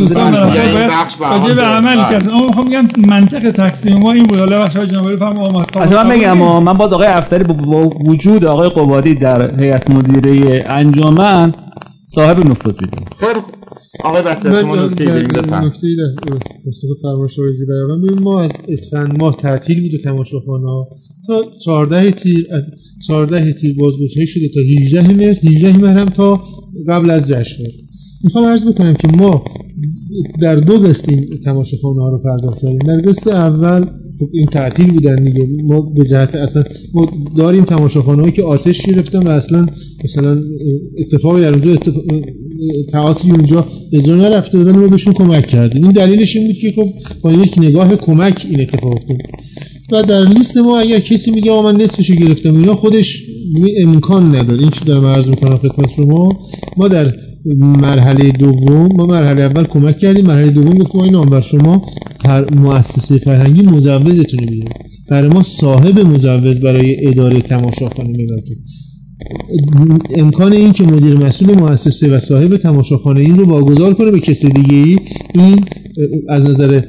[1.55, 2.29] به عمل کرد.
[2.29, 4.39] اما می‌خوام بگم منطق تقسیم ما این بود.
[4.39, 5.93] حالا بخش جنبالی فهم آمد.
[5.93, 11.53] من بگم من باز آقای افسری با وجود آقای قبادی در هیئت مدیره انجمن
[12.05, 13.39] صاحب نفوذ بیدیم خیلی
[14.03, 19.17] آقای بسیار شما نکته داریم بفهم نکته در پاسخ فرمایش آقای زیبران ما از اسفند
[19.17, 20.85] ماه تعطیل بود تماشاخانه
[21.27, 22.47] تا 14 تیر
[23.07, 26.43] 14 تیر بازگشایی شده تا 18 مهر 18 مهر هم تا
[26.87, 27.63] قبل از جشن.
[28.23, 29.43] می‌خوام عرض بکنم که ما
[30.41, 32.77] در دو قسط این تماشاخانه ها رو پرداخت کردیم.
[32.77, 33.85] در قسط اول
[34.19, 35.47] خب این تعطیل بودن دیگه.
[35.63, 39.65] ما به جهت اصلا ما داریم تماشاخانه هایی که آتش گرفتن و اصلا
[40.03, 40.43] مثلا
[40.97, 42.03] اتفاقی در اونجا اتفاق...
[42.91, 46.89] تئاتری اونجا اجرا نرفته بودن ما بهشون کمک کردیم این دلیلش این بود که خب
[47.21, 49.17] با یک نگاه کمک این اتفاق افتاد.
[49.91, 53.21] و در لیست ما اگر کسی میگه من نصفشو گرفتم اینا خودش
[53.81, 54.59] امکان نداره.
[54.59, 56.39] این چی دارم عرض می‌کنم خدمت شما؟
[56.77, 57.13] ما در
[57.59, 60.25] مرحله دوم ما مرحله اول کمک کردیم.
[60.25, 61.85] مرحله دوم گفتیم این بر شما
[62.55, 64.65] مؤسسه فرهنگی مجوزتون میده
[65.09, 68.57] برای ما صاحب مجوز برای اداره تماشاخانه می‌دادیم
[70.15, 74.49] امکان این که مدیر مسئول مؤسسه و صاحب تماشاخانه این رو واگذار کنه به کسی
[74.49, 74.97] دیگه ای
[75.35, 75.65] این
[76.29, 76.81] از نظر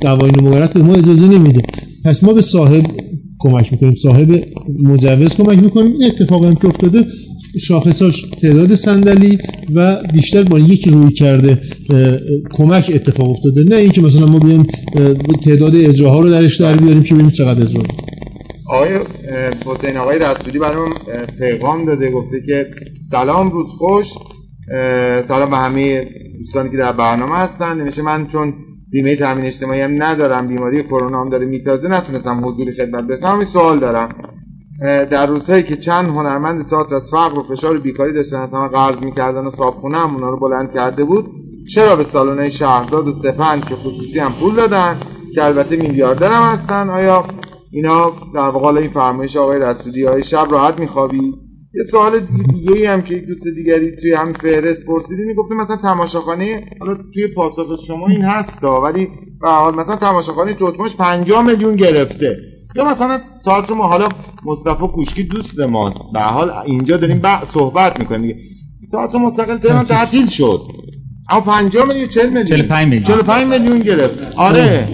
[0.00, 1.62] قوانین مقررات به ما اجازه نمیده.
[2.06, 2.84] پس ما به صاحب
[3.38, 3.94] کمک می‌کنیم.
[3.94, 4.44] صاحب
[4.82, 5.92] مجوز کمک می‌کنیم.
[5.92, 7.04] این اتفاق هم که افتاده
[7.60, 9.38] شاخصاش تعداد صندلی
[9.74, 11.60] و بیشتر با یک روی کرده
[12.52, 13.64] کمک اتفاق افتاده.
[13.64, 14.66] نه اینکه مثلا ما بیایم
[15.44, 17.82] تعداد اجراها رو درش در بیاریم که ببینیم چقدر اجرا.
[18.68, 18.88] آقای
[19.66, 20.90] حسین آقای رسولی برام
[21.38, 22.66] پیغام داده گفته که
[23.10, 24.06] سلام روز خوش.
[25.28, 26.08] سلام به همه
[26.38, 27.80] دوستانی که در برنامه هستن.
[27.80, 28.54] نمیشه من چون
[28.90, 33.34] بیمه تامین اجتماعی هم ندارم بیماری کرونا هم داره میتازه نتونستم حضوری خدمت برسم.
[33.34, 34.08] این سوال دارم.
[34.80, 38.68] در روزهایی که چند هنرمند تئاتر از فقر و فشار و بیکاری داشتن از همه
[38.68, 41.26] قرض می‌کردن و صابخونه هم اونا رو بلند کرده بود
[41.74, 44.96] چرا به سالن شهرزاد و سپند که خصوصی هم پول دادن
[45.34, 47.24] که البته میلیاردر هم هستن آیا
[47.70, 51.45] اینا در واقع این فرمایش آقای رسولی های شب راحت میخوابی؟
[51.76, 56.64] یه سوال دیگه هم که یک دوست دیگری توی همین فهرست پرسیدی می‌گفته مثلا تماشاخانه
[56.80, 59.08] حالا توی پاسخ شما این هستا ولی
[59.40, 62.36] به حال مثلا تماشاخانه توتماش 50 میلیون گرفته.
[62.76, 64.08] یا مثلا تئاتر ما حالا
[64.44, 68.36] مصطفی کوشکی دوست ماست به حال اینجا داریم صحبت می‌کنیم.
[68.92, 70.60] تئاتر مستقل تهران تعطیل شد.
[71.30, 73.04] اما 50 میلیون 40 میلیون؟ 45 میلیون.
[73.04, 74.18] 45 میلیون گرفت.
[74.36, 74.88] آره.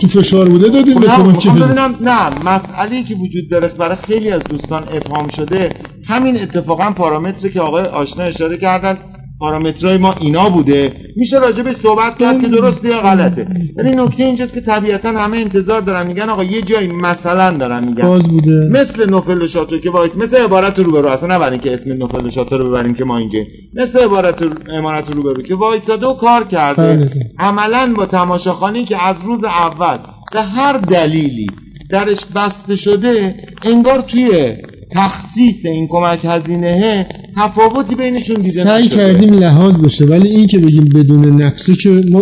[0.00, 4.48] تو فشار بوده دادیم به شما که نه مسئله که وجود داره برای خیلی از
[4.48, 5.74] دوستان ابهام شده
[6.06, 8.98] همین اتفاقا پارامتری که آقای آشنا اشاره کردن
[9.40, 10.92] پارامترهای ما اینا بوده.
[11.16, 13.46] میشه راجع به صحبت کرد که درسته یا غلطه.
[13.76, 16.06] ولی نکته اینجاست که طبیعتا همه انتظار دارن.
[16.06, 18.04] میگن آقا یه جایی مثلا دارن میگن.
[18.04, 18.68] باز بوده.
[18.72, 22.68] مثل نوفل شاتو که وایس مثل عبارت روبرو اصلا نبرین که اسم نوفل شاتو رو
[22.68, 23.38] ببریم که ما اینجا
[23.74, 26.96] مثل عبارت امارت روبرو که وایساده و کار کرده.
[26.96, 27.10] بله.
[27.38, 29.98] عملا با تماشاخانی که از روز اول
[30.32, 31.46] به هر دلیلی
[31.90, 34.56] درش بسته شده انگار توی
[34.94, 37.06] تخصیص این کمک هزینه
[37.36, 42.20] تفاوتی بینشون دیده سعی کردیم لحاظ باشه ولی این که بگیم بدون نقصی که ما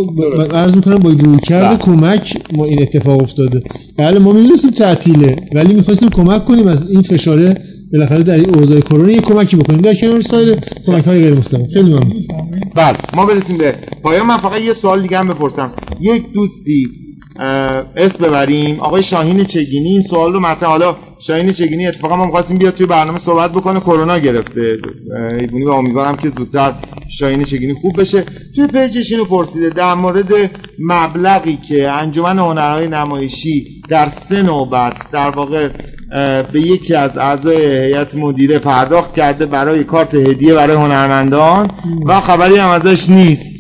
[0.55, 1.77] عرض می‌کنم با روی کرده بله.
[1.77, 3.63] کمک ما این اتفاق افتاده.
[3.97, 7.63] بله ما می‌دونستیم تعطیله ولی می‌خواستیم کمک کنیم از این فشاره
[7.93, 9.81] بالاخره در این اوضاع کرونا یه کمکی بکنیم.
[9.81, 12.25] در کنار سایر کمک های غیر مستقیم خیلی ممنون.
[12.75, 14.27] بله ما برسیم به پایان.
[14.27, 15.73] من فقط یه سوال دیگه هم بپرسم.
[16.01, 16.87] یک دوستی
[17.97, 18.81] اسم ببریم.
[18.81, 22.87] آقای شاهین چگینی این سوال رو مطرح حالا شاهین چگینی اتفاقا ما می‌خواستیم بیاد توی
[22.87, 23.81] برنامه صحبت بکنه.
[23.81, 24.79] کرونا گرفته.
[25.41, 26.73] ایبونی و امیدوارم که زودتر
[27.19, 28.25] شاهین چگینی خوب بشه.
[28.57, 30.33] توی پیجش اینو پرسیده در مورد
[30.79, 35.69] مبلغی که انجمن هنرهای نمایشی در سه نوبت در واقع
[36.53, 41.71] به یکی از اعضای هیئت مدیره پرداخت کرده برای کارت هدیه برای هنرمندان
[42.07, 43.55] و خبری هم ازش نیست.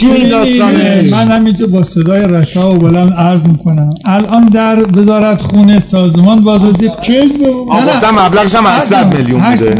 [0.00, 3.90] چی این داستانه من همینجا با صدای رسا و بلند عرض می‌کنم.
[4.04, 9.76] الان در وزارت خونه سازمان بازرسی گفتم مبلغش هم 800 میلیون بوده.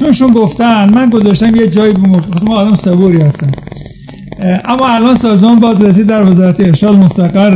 [0.00, 3.52] چون شون گفتن من گذاشتم یه جایی به ما آدم صبوری هستم.
[4.64, 7.50] اما الان سازمان بازرسی در وزارت ارشاد مستقر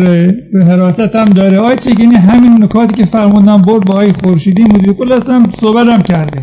[0.52, 1.58] به حراست هم داره.
[1.58, 6.02] آی چگینی همین نکاتی که فرمودن برد با آی خورشیدی مدیر کل هستم صحبت هم
[6.02, 6.40] کرده.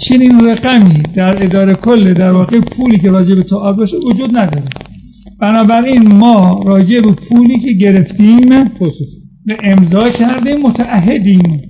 [0.00, 4.64] چنین رقمی در اداره کل در واقع پولی که راجع به تئاتر باشه وجود نداره.
[5.40, 8.48] بنابراین ما راجع به پولی که گرفتیم
[9.46, 11.62] به امضا کردیم متعهدیم.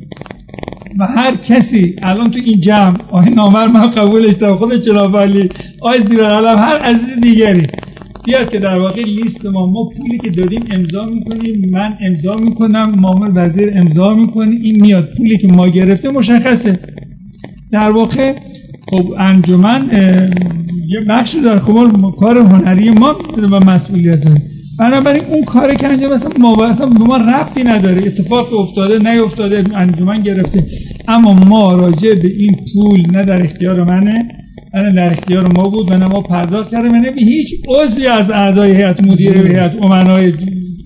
[0.99, 5.49] و هر کسی الان تو این جمع آقای نامور من قبولش دارم خود جناب علی
[5.81, 7.69] آقای زیر علم هر عزیز دیگری
[8.25, 12.95] بیاد که در واقع لیست ما ما پولی که دادیم امضا می‌کنیم من امضا می‌کنم
[13.01, 15.09] مامور وزیر امضا می‌کنه این میاد.
[15.17, 16.81] پولی که ما گرفته مشخصه.
[17.73, 18.35] در واقع
[18.91, 19.89] خب انجمن
[20.89, 21.59] یه بخشی داره.
[21.59, 24.43] خب کار هنری ما و مسئولیت داره
[24.79, 28.07] بنابراین اون کاری که انجام اصلا ما اصلا به ما ربطی نداره.
[28.07, 30.67] اتفاق افتاده نیفتاده انجمن گرفته.
[31.09, 34.29] اما ما راجع به این پول نه در اختیار منه
[34.75, 36.95] نه در اختیار ما بود و نه ما پرداخت کردیم.
[36.95, 40.33] نه به هیچ عضوی از اعضای هیئت مدیره هیئت امنای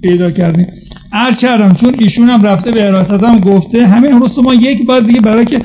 [0.03, 0.67] پیدا کردیم.
[1.15, 5.01] عرض کردم چون ایشون هم رفته به حراست هم گفته همین روز ما یک بار
[5.01, 5.61] دیگه برای که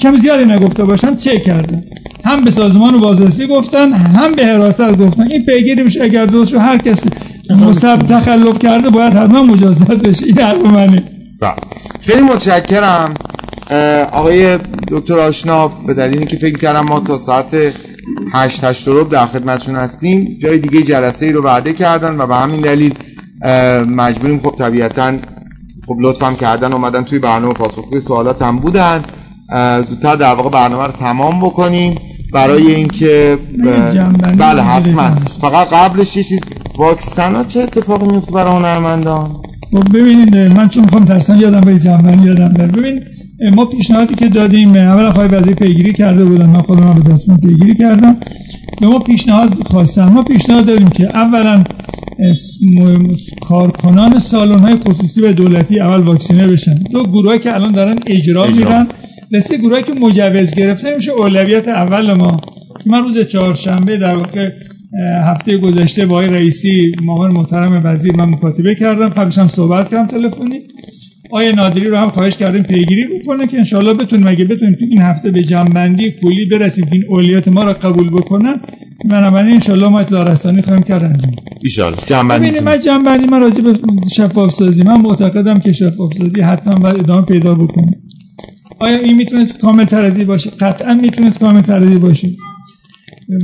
[0.00, 1.84] کم زیادی نگفته باشم چه کردن.
[2.24, 5.30] هم به سازمان بازرسی گفتن هم به حراست گفتن.
[5.30, 7.10] این پیگیری میشه اگر دوست هر کسی
[7.50, 10.26] مصب تخلف کرده باید حتما مجازات بشه.
[10.26, 11.02] این حرف منه.
[11.40, 11.54] بله.
[12.00, 13.14] خیلی متشکرم.
[14.12, 14.58] آقای
[14.88, 17.54] دکتر آشنا به دلیلی که فکر کردم ما تا ساعت
[18.34, 22.34] 8 8 رو در خدمتشون هستیم جای دیگه جلسه ای رو وعده کردن و به
[22.34, 22.94] همین دلیل
[23.88, 25.12] مجبوریم خب طبیعتا
[25.86, 29.02] خب لطفم کردن اومدن توی برنامه پاسخگوی سوالات هم بودن.
[29.88, 31.94] زودتر در واقع برنامه رو تمام بکنیم.
[32.32, 33.38] برای اینکه
[34.38, 35.10] بله حتما.
[35.40, 36.40] فقط قبلش یه چیز
[36.78, 39.30] واکسن ها چه اتفاقی میفته برای هنرمندان؟
[39.72, 42.66] خب ببینید من چون می‌خوام ترسم یادم به جنبندی یادم بره.
[42.66, 43.00] ببین
[43.54, 46.46] ما پیشنهادی که دادیم اول آقای وزیر پیگیری کرده بودن.
[46.46, 46.94] من خودم
[47.28, 48.16] به پیگیری کردم.
[48.80, 51.64] به ما پیشنهاد خواستن ما پیشنهاد دادیم که اولا
[53.40, 56.74] کارکنان سالن های خصوصی و دولتی اول واکسینه بشن.
[56.74, 58.56] دو گروهی که الان دارن اجرا, اجرا.
[58.56, 58.86] میرن
[59.30, 62.40] مثل گروهی که مجوز گرفته میشه اولویت اول ما.
[62.86, 64.50] من روز چهارشنبه در واقع
[65.24, 69.08] هفته گذشته با رئیسی مامان محترم وزیر من مکاتبه کردم.
[69.08, 70.58] قبلش هم صحبت کردم تلفنی.
[71.32, 75.02] آیه نادری رو هم خواهش کردیم پیگیری بکنه که انشالله بتونیم اگه بتونیم تو این
[75.02, 78.60] هفته به جنبندی کلی برسیم که این اولیات ما رو قبول بکنن.
[79.04, 81.32] بنابراین انشالله ما اطلاع رسانی خواهیم کرد انجام.
[81.62, 83.74] ایشالله جنبندی من جنبندی من راجع به
[84.14, 87.98] شفاف سازی من معتقدم که شفاف سازی حتما باید ادامه پیدا بکنه.
[88.80, 92.28] آیا این می‌تونست کامل ترازی باشه؟ قطعا می‌تونست کامل ترازی باشه.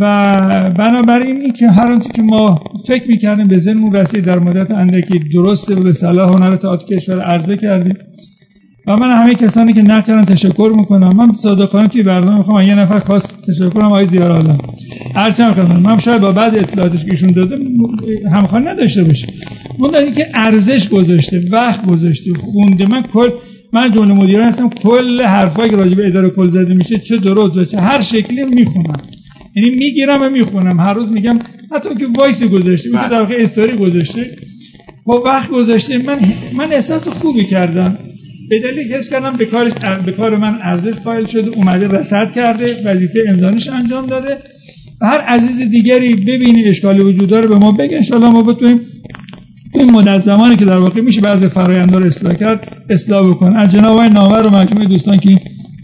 [0.00, 4.70] و بنابراین این که هر آنچه که ما فکر می‌کردیم به ذهنمون رسید در مدت
[4.70, 7.94] اندکی درسته و به صلاح هنر تئاتر کشور عرضه کردیم.
[8.86, 11.16] و من همه کسانی که نقد تشکر می‌کنم.
[11.16, 14.58] من صادقانه توی برنامه می‌خوام یه نفر خاص تشکر کنم آقای زیار عالم
[15.14, 17.56] هرچند خدمت من شاید با بعض اطلاعاتش که ایشون داده
[18.32, 19.26] همخوان نداشته باشه
[19.78, 22.86] اون که ارزش گذاشته وقت گذاشته خونده.
[22.86, 23.28] من کل
[23.72, 27.56] من جمله مدیران هستم کل حرفایی که راجع به اداره کل زده میشه چه درست
[27.56, 29.00] و چه هر شکلی می‌خونم.
[29.56, 30.80] یعنی می‌گیرم و می‌خونم.
[30.80, 31.38] هر روز میگم
[31.72, 34.36] حتی که voice گذاشته که در واقع استوری گذاشته
[35.04, 36.18] با وقت گذاشته من
[36.52, 37.98] من احساس خوبی کردم.
[38.50, 39.72] به دلیل حس کردم به کارش
[40.06, 44.38] به کار من ارزش قائل شده اومده رصد کرده وظیفه انسانیش انجام داده.
[45.00, 48.00] و هر عزیز دیگری ببینه اشکال وجود داره به ما بگه.
[48.12, 48.80] ان ما بتونیم
[49.74, 53.72] این مدت زمانی که در واقع میشه بعضی فرآیندها رو اصلاح کرد اصلاح بکن از
[53.72, 55.40] جناب آقای ناور و دوستان که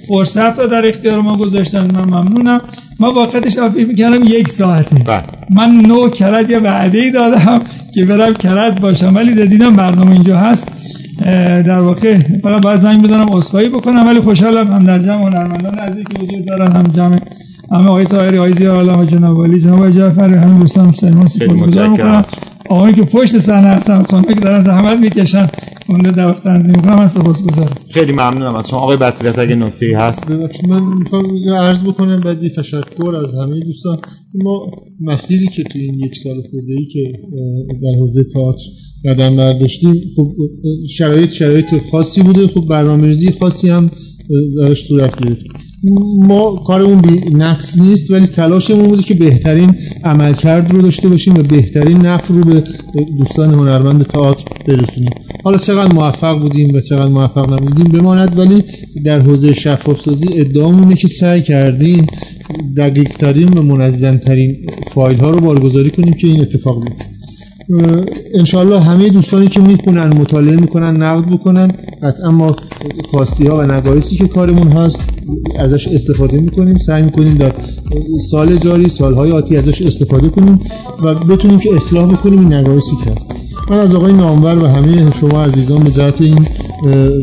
[0.08, 1.90] فرصت رو در اختیار ما گذاشتن.
[1.94, 2.60] من ممنونم.
[3.00, 4.96] ما واقعتش فکر می‌کردم یک ساعته.
[4.96, 5.22] بله.
[5.50, 7.60] من نو کرد یه وعده ای دادم
[7.94, 9.14] که برم کرد باشم.
[9.14, 10.68] ولی دیدم برنامه اینجا هست.
[11.66, 14.06] در واقع فقط باید زنگ بزنم اصفایی بکنم.
[14.06, 17.20] ولی خوشحالم هم در جمع هنرمندان عزیزی که وجود دارن هم جمع
[17.72, 22.24] همه آقای طاهری آقای زیار و جناب علی جناب جعفر همه دوستان سلمان سپاسگزار می‌کنم
[22.68, 25.48] آقایی که پشت صحنه هستن خانم که دارن زحمت می‌کشن.
[25.88, 28.78] در وقت تنظیم می‌کنم من سپاسگزارم خیلی ممنونم از شما.
[28.78, 30.30] آقای بصیرت اگه نکته هست؟
[30.68, 33.98] من می‌خوام عرض بکنم بعد یه تشکر از همه دوستان.
[34.34, 34.70] ما
[35.00, 37.12] مسیری که تو این یک سال خورده ای که
[37.82, 38.64] در حوزه تئاتر
[39.04, 40.32] قدم برداشتیم خب
[40.90, 42.46] شرایط شرایط خاصی بوده.
[42.46, 43.90] خب برنامه‌ریزی خاصی هم
[44.58, 45.46] درش صورت گرفت.
[46.26, 49.74] ما کارمون بی نقص نیست ولی تلاشمون بوده که بهترین
[50.04, 52.64] عملکرد رو داشته باشیم و بهترین نفع رو به
[53.18, 55.10] دوستان هنرمند تئاتر برسونیم.
[55.44, 58.64] حالا چقدر موفق بودیم و چقدر موفق نبودیم بماند ولی
[59.04, 62.06] در حوزه شفاف سازی ادعامونه که سعی کردیم
[62.76, 64.56] دقیق ترین و منظم ترین
[64.94, 67.13] فایل ها رو بارگذاری کنیم که این اتفاق بیفته.
[68.34, 71.72] انشاءالله همه دوستانی که می‌خونن مطالعه می‌کنن نقد بکنن
[72.02, 72.56] قطعا ما
[73.10, 75.00] خواستی ها و نگاهیسی که کارمون هست
[75.58, 76.78] ازش استفاده می‌کنیم.
[76.78, 77.52] سعی می‌کنیم در
[78.30, 80.60] سال جاری سالهای آتی ازش استفاده کنیم
[81.02, 83.26] و بتونیم که اصلاح بکنیم این نگاهیسی که هست.
[83.70, 86.46] من از آقای نامور و همه شما عزیزان به جهت این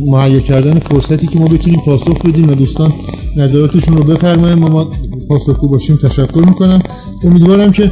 [0.08, 2.94] مهیا کردن فرصتی که ما بتونیم پاسخ بدیم و دوستان
[3.36, 4.90] نظراتشون رو بفرماییم ما
[5.28, 6.82] پاسخگو باشیم تشکر می‌کنم.
[7.24, 7.92] امیدوارم که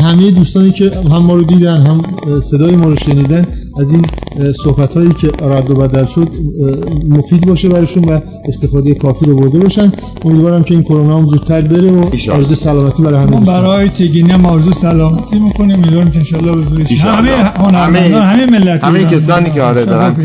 [0.00, 2.02] همه دوستانی که هم ما رو دیدن هم
[2.40, 3.46] صدای ما رو شنیدن
[3.80, 4.06] از این
[4.64, 6.28] صحبت هایی که رد و بدل شد
[7.08, 9.92] مفید باشه براشون و استفاده کافی رو برده باشن.
[10.24, 14.34] امیدوارم که این کرونا هم زودتر بره و آرزو سلامتی برای همه ما برای چگینه
[14.34, 15.76] هم آرزو سلامتی می‌کنیم.
[15.76, 17.30] امیدوارم که انشالله به زودی همه
[17.78, 20.16] همه همه ملت همه کسانی که آره دارن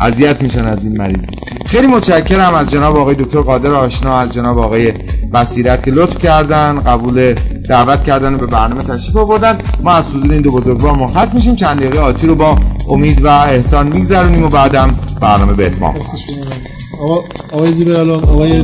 [0.00, 1.26] اذیت میشن از این مریضی.
[1.66, 4.92] خیلی متشکرم از جناب آقای دکتر قادر آشنا از جناب آقای
[5.34, 7.34] بصیرت که لطف کردن قبول
[7.68, 9.58] دعوت کردن به برنامه تشریف آوردن.
[9.82, 11.56] ما از حضور این دو بزرگوار مرخص میشیم.
[11.56, 12.58] چند دقیقه آتی رو با
[12.88, 15.94] امید و احسان میگذرونیم و بعدم برنامه به اتمام
[17.52, 18.62] آقای زیبرالان آقای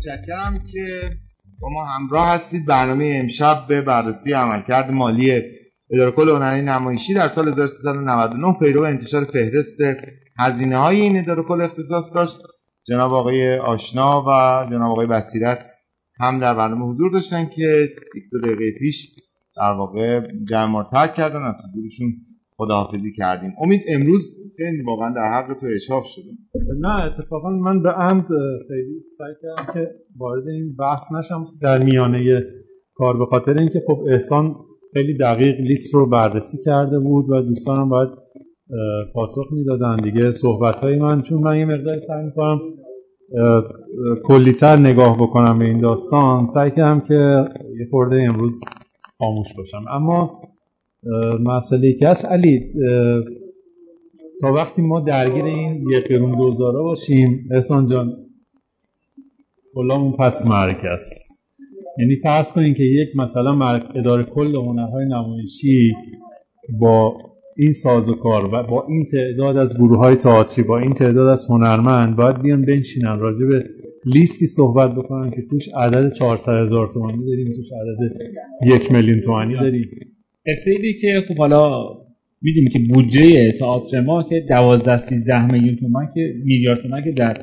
[0.00, 1.10] متشکرم که
[1.60, 2.66] با ما همراه هستید.
[2.66, 5.42] برنامه امشب به بررسی عملکرد مالی
[5.90, 9.78] اداره کل هنری نمایشی در سال 1399 پیرو انتشار فهرست
[10.38, 12.38] هزینه های این اداره کل اختصاص داشت.
[12.88, 14.30] جناب آقای آشنا و
[14.70, 15.70] جناب آقای بصیرت
[16.20, 19.16] هم در برنامه حضور داشتن که یک دو دقیقه پیش
[19.56, 22.12] در واقع جمع ترک کردن از حضورشون
[22.60, 23.52] خداحافظی کردیم.
[23.60, 26.30] امید امروز خیلی واقعا در حق تو اشاف شده
[26.80, 28.26] نه اتفاقا من به عمد
[28.68, 31.46] خیلی سعی کردم که وارد این بحث نشم.
[31.62, 32.42] در میانه
[32.94, 34.54] کار به خاطر اینکه خب احسان
[34.94, 38.08] خیلی دقیق لیست رو بررسی کرده بود و دوستانم باید
[39.14, 39.96] پاسخ می‌دادن.
[39.96, 42.58] دیگه صحبت های من چون من یه مقدار سعی می‌کنم
[44.24, 47.44] کلیتر نگاه بکنم به این داستان سعی کردم که
[47.78, 48.60] یه خورده امروز
[49.18, 49.84] خاموش باشم.
[49.90, 50.42] اما
[51.40, 52.24] مسئله که هست.
[52.24, 52.60] علی
[54.40, 58.16] تا وقتی ما درگیر این یک قرون دوزارا باشیم احسان جان
[59.74, 61.14] کلامون پس مرک است.
[61.98, 65.94] یعنی فرض کنیم که یک مثلا اداره کل هنرهای نمایشی
[66.80, 67.16] با
[67.56, 71.28] این ساز و کار و با این تعداد از گروه های تئاتری با این تعداد
[71.28, 73.64] از هنرمند باید بیان بنشینن راجع به
[74.04, 78.22] لیستی صحبت بکنن که توش عدد 400 هزار تومانی داریم توش عدد
[78.66, 79.88] یک میلیون تومانی داریم.
[80.46, 81.84] قصه که خب حالا
[82.42, 87.36] می‌دونی که بودجه تئاتر ما که 12 13 میلیون تومان که میلیارد تومان که در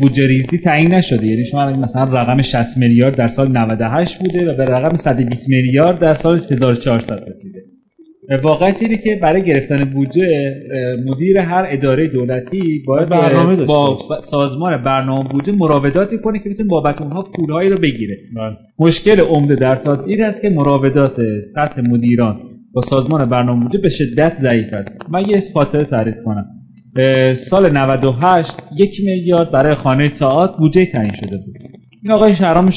[0.00, 1.26] بودجه ریزی تعیین نشده.
[1.26, 6.00] یعنی شما مثلا رقم 60 میلیارد در سال 98 بوده و به رقم 120 میلیارد
[6.00, 7.77] در سال 1400 رسیده.
[8.42, 10.54] واقعیت اینه که برای گرفتن بودجه
[11.06, 13.08] مدیر هر اداره دولتی باید
[13.66, 18.16] با سازمان برنامه بودجه مراودات کنه که بتونه بابت اونها پولهایی رو بگیره.
[18.36, 18.56] بله.
[18.78, 22.40] مشکل عمده در این است که مراودات سطح مدیران
[22.72, 24.98] با سازمان برنامه بودجه به شدت ضعیف است.
[25.10, 26.46] من یه خاطره تعریف کنم.
[27.34, 31.58] سال 98 یک میلیارد برای خانه تئاتر بودجه تعیین شده بود.
[32.02, 32.70] این آقای شهرام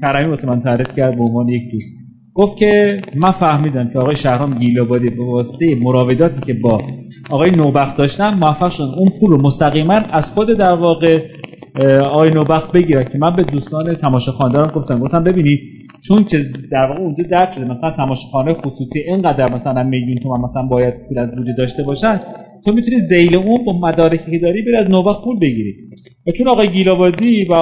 [0.00, 2.03] کرمی واسه من تعریف کرد به عنوان یک دوست.
[2.34, 6.82] گفت که من فهمیدم که آقای شهرام گیلابادی به واسطه مراوداتی که با
[7.30, 8.94] آقای نوبخت داشتن موفق شدن.
[8.98, 11.22] اون پول رو مستقیما از خود در واقع
[12.00, 15.60] آقای نوبخت بگیره که من به دوستان تماشاخوانان گفتم گفتم ببینید
[16.06, 16.38] چون که
[16.72, 21.18] در واقع اونجا درک شده مثلا تماشاخانه خصوصی اینقدر مثلا میلیون تومان مثلا باید پول
[21.18, 22.20] از بودجه داشته باشن
[22.64, 25.74] تو می‌تونی زیل اون با مدارکی که داری بری از نوبخت پول بگیری.
[26.26, 27.54] و چون آقای گیلاوادی و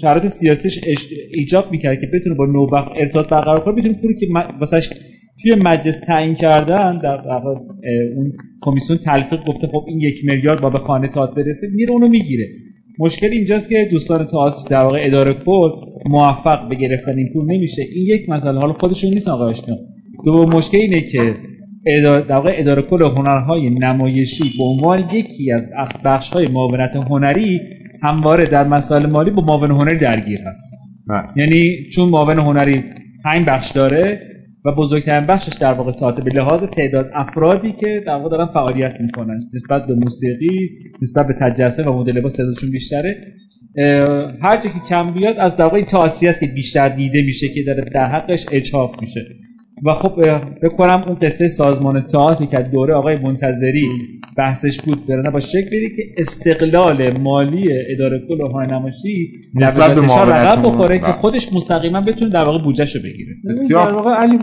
[0.00, 0.80] شرایط سیاسیش
[1.34, 4.26] ایجاب می‌کرد که بتونه با نوبخت ارتباط برقرار کنه می‌تونه پولی که
[4.60, 4.90] واسش
[5.42, 7.60] توی مجلس تعیین کردن در واقع
[8.16, 12.08] اون کمیسیون تلفیق گفته خب این یک میلیارد با به خانه تئاتر برسه میره اونو
[12.08, 12.46] می‌گیره.
[12.98, 15.70] مشکل اینجاست که دوستان تئاتر در واقع اداره کل
[16.06, 17.82] موفق به گرفتن این پول نمیشه.
[17.94, 18.60] این یک مسئله.
[18.60, 19.76] حالا خودشون نیست آقا آشنا
[20.24, 21.36] دو مشکل اینه که
[21.86, 25.66] اداره در واقع اداره کل هنرهای نمایشی به عنوان یکی از
[26.04, 27.60] بخش های معاونت هنری
[28.02, 30.70] همواره در مسائل مالی با معاون هنری درگیر هست.
[31.08, 31.28] بله.
[31.36, 32.84] یعنی چون معاون هنری
[33.24, 34.31] پنج بخش داره
[34.64, 38.94] و بزرگترین بخشش در واقع تئاتر به لحاظ تعداد افرادی که در واقع دارن فعالیت
[39.00, 39.50] می‌کنن.
[39.54, 40.70] نسبت به موسیقی
[41.02, 43.16] نسبت به تجسم و مدل لباس تعدادشون بیشتره.
[44.42, 45.86] هر که کم بیاد از در واقع این
[46.28, 49.20] است که بیشتر دیده میشه که داره در حقش اچاف میشه.
[49.84, 50.22] و خب
[50.62, 53.88] بکنم اون قصه سازمان تئاتر که دوره آقای منتظری
[54.36, 60.00] بحثش بود برنه با شکل بری که استقلال مالی اداره کل و نماشی نسبت به
[60.00, 61.12] رقم بخوره که بله.
[61.12, 63.34] خودش مستقیما بتونه در واقع بودجهشو بگیره.
[63.48, 64.38] بسیار در واقع علی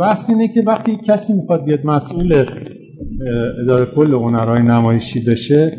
[0.00, 2.44] بحث اینه که وقتی کسی می‌خواد بیاد مسئول
[3.62, 5.78] اداره کل هنرهای نمایشی بشه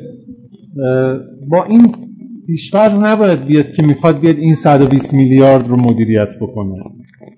[1.48, 1.96] با این
[2.48, 6.76] پیشفرض نباید بیاد که می‌خواد بیاد این 120 میلیارد رو مدیریت بکنه.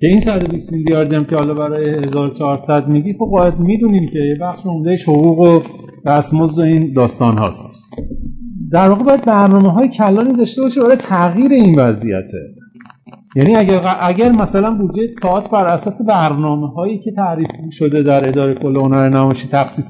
[0.01, 4.35] که این 120 میلیارد هم که حالا برای 1400 میگی خب باید می‌دونیم که یه
[4.41, 5.59] بخش عمدهش حقوق و
[6.05, 7.65] دستمزد و این داستان هاست.
[8.71, 12.37] در واقع باید برنامه های کلانی داشته باشه برای تغییر این وضعیته
[13.35, 18.53] یعنی اگر اگر مثلا بودجه تئاتر بر اساس برنامه هایی که تعریف شده در اداره
[18.53, 19.87] کل هنر نمایشی تخصیص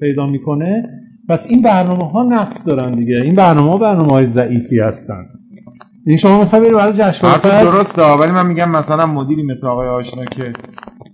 [0.00, 0.88] پیدا می‌کنه
[1.28, 3.20] پس این برنامه ها نقص دارن دیگه.
[3.22, 5.24] این برنامه ها برنامه های ضعیفی هستن.
[6.06, 10.24] این شما می‌خوای بری برای جشنواره؟ درسته ولی من میگم مثلا مدیری مثل آقای آشنا
[10.24, 10.52] که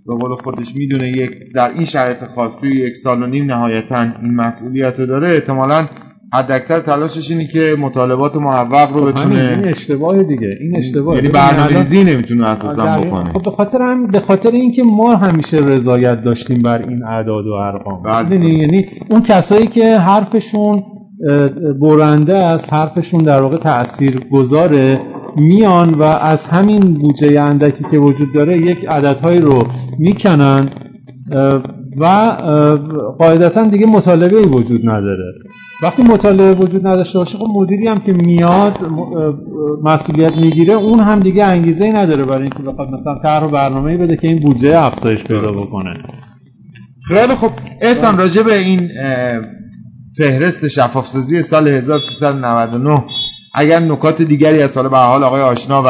[0.05, 4.01] به قول خودش می‌دونه یک در این شرایط خاص توی یک سال و نیم نهایتا
[4.01, 5.85] این مسئولیت رو داره احتمالاً
[6.33, 11.15] حد اکثر تلاشش اینه که مطالبات محقق رو خب بتونه این اشتباه دیگه این اشتباه.
[11.15, 13.29] یعنی برنامه‌ریزی نمی‌تونه اساسا بکنه.
[13.33, 17.51] خب به خاطر هم به خاطر اینکه ما همیشه رضایت داشتیم بر این اعداد و
[17.51, 18.03] ارقام.
[18.03, 18.35] بله.
[18.35, 20.83] یعنی اون کسایی که حرفشون
[21.81, 25.01] برنده است حرفشون در واقع تأثیر گذاره
[25.35, 29.63] میان و از همین بودجه اندکی که وجود داره یک عددهایی رو
[29.99, 30.69] می‌کنن
[31.99, 32.05] و
[33.19, 35.33] قاعدتا دیگه مطالبه وجود نداره.
[35.83, 38.77] وقتی مطالبه وجود نداشته باشه خب مدیری هم که میاد
[39.83, 43.97] مسئولیت می‌گیره اون هم دیگه انگیزه ای نداره برای اینکه بخواد مثلا طرح و برنامه‌ای
[43.97, 45.93] بده که این بودجه افزایش پیدا بکنه.
[47.03, 48.89] خیلی خب احسان راجع به این
[50.17, 53.03] فهرست شفافسازی سال 1399
[53.53, 55.87] اگر نکات دیگری از سال به حال آقای آشنا و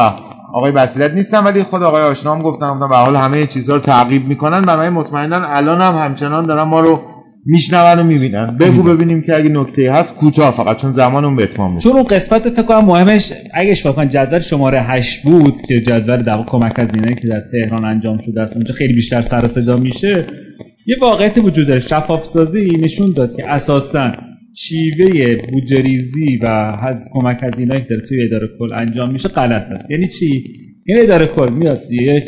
[0.54, 3.82] آقای بصیرت نیستن ولی خود آقای آشنا هم گفتن گفتن به حال همه چیزها رو
[3.82, 4.62] تعقیب می‌کنن.
[4.62, 7.02] برای مطمئنا الان هم همچنان دارن ما رو
[7.46, 8.58] میشنون و می‌بینن.
[8.58, 12.50] بگو ببینیم که اگه نکته هست کوتاه فقط چون زمان اون بتمام چون اون قسمت
[12.50, 16.88] فکر کنم مهمش اگه اشتباه کنم جدول شماره 8 بود که جدول در کمک از
[16.94, 18.56] اینه که در تهران انجام شده است.
[18.56, 20.26] اونجا خیلی بیشتر سر صدا میشه.
[20.88, 21.80] یه واقعیت وجود داره.
[21.80, 24.12] شفاف سازی نشون داد که اساسا
[24.56, 26.46] شیوه بودجریزی و
[26.88, 29.92] از کمک از که داره توی اداره کل انجام میشه غلط است.
[29.92, 30.44] یعنی چی؟
[30.86, 31.82] این اداره کل میاد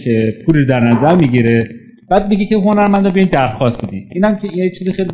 [0.04, 1.70] که پول در نظر می‌گیره
[2.10, 4.10] بعد میگه که هنرمندا بیاین درخواست بدین.
[4.14, 5.10] اینم که یه چیز خیلی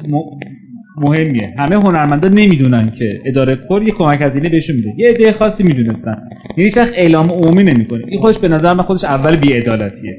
[0.98, 1.54] مهمیه.
[1.58, 4.94] همه هنرمندا نمی‌دونن که اداره کل یه کمک هزینه بهشون میده.
[4.98, 6.16] یه ایده خاصی می‌دونستن.
[6.58, 8.02] یعنی وقت اعلام عمومی نمی‌کنه.
[8.08, 10.18] این خودش به نظر من خودش اول بی‌عدالتیه.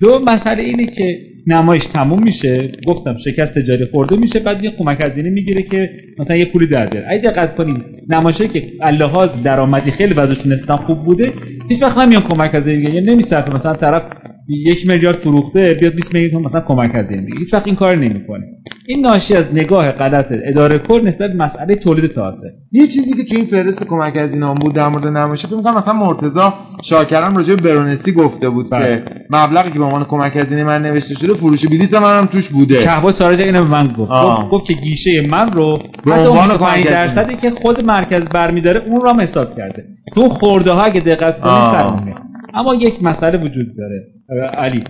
[0.00, 2.72] دو مسئله اینه که نمایش تموم میشه.
[2.86, 6.86] گفتم شکست تجاری خورده میشه بعد یه کمک هزینه می‌گیره که مثلا یه پولی در
[6.86, 7.06] بیاره.
[7.10, 7.76] اگه دقت کنید
[8.08, 11.32] نمایشی که اللحاظ درآمدی خیلی وضعشون خوب بوده
[11.68, 13.54] هیچ وقت نمیان کمک هزینه می‌گیره یعنی نمیصرفه.
[13.54, 14.02] مثلا طرف
[14.48, 18.44] یک میلیارد فروخته بیاد 20 میلیون مثلا کمک هزینه می‌گیره هیچ وقت این کار نمی‌کنه.
[18.86, 22.52] این ناشی از نگاه غلط اداره کل نسبت به مسئله تولید تازه.
[22.72, 25.94] یه چیزی که تو این فهرست کمک هزینه بود در مورد نمایش فکر می‌کنم مثلا
[25.94, 26.40] مرتضی
[26.82, 28.82] شاکرم راجع به برونسی گفته بود بله.
[28.84, 32.84] که مبلغی که به عنوان کمک هزینه من نوشته شده فروش بلیط منم توش بوده.
[32.84, 34.48] کهبا تارج اینو من گفت.
[34.48, 39.08] گفت, که گیشه من رو به عنوان 5 درصدی که خود مرکز برمیداره اون رو
[39.08, 39.84] هم حساب کرده.
[40.14, 42.14] تو خورده ها اگه دقت کنی
[42.56, 44.06] اما یک مسئله وجود داره.
[44.48, 44.80] علی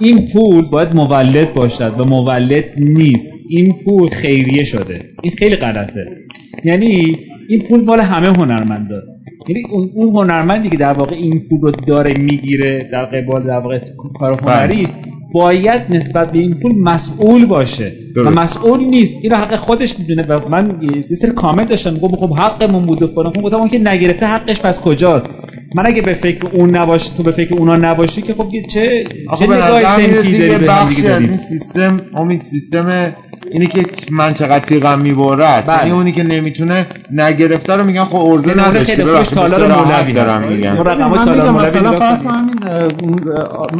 [0.00, 3.32] این پول باید مولد باشد و مولد نیست.
[3.48, 5.02] این پول خیریه شده.
[5.22, 6.06] این خیلی غلطه.
[6.64, 7.16] یعنی
[7.48, 9.02] این پول مال همه هنرمندا.
[9.48, 9.62] یعنی
[9.94, 13.78] اون هنرمندی که در واقع این پول رو داره می‌گیره در قبال در واقع
[14.18, 14.94] کار هنری بله.
[15.34, 17.92] باید نسبت به این پول مسئول باشه.
[18.16, 19.14] و مسئول نیست.
[19.22, 21.92] این حق خودش می‌دونه و من یه سری کامنت داشتم.
[21.92, 23.32] میگم خب حقمون بوده فلان.
[23.32, 25.26] خب گفتم اون که نگرفته حقش پس کجاست؟
[25.74, 29.04] من اگه به فکر اون نباشی تو به فکر اونا نباشی که خب چه
[29.38, 33.12] چه نگاه سنتی داری به بخشی از این سیستم امید سیستم
[33.50, 35.78] اینی که من چقدر تیغم می‌بره بله.
[35.78, 40.42] یعنی اونی که نمی‌تونه نگرفته رو میگن خب ارزه خوش ببخشید تالار مولوی دارم.
[40.42, 42.56] میگن اون تالار میگم مولوی مثلا فرض همین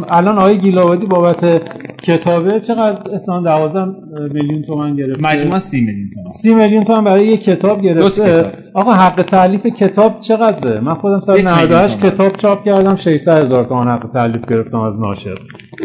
[0.09, 1.61] الان آقای گیلاوادی بابت
[2.03, 3.85] کتابه چقدر اصلا 12
[4.33, 6.31] میلیون تومن گرفته؟ مجموعا 30 میلیون تومان.
[6.31, 8.45] 30 میلیون تومن برای یک کتاب گرفته.
[8.73, 12.29] آقا حق تعلیف کتاب چقدره؟ من خودم یک 198 میلیون تومن.
[12.29, 15.35] کتاب چاپ کردم 600 هزار تومان حق تعلیف گرفتم از ناشر.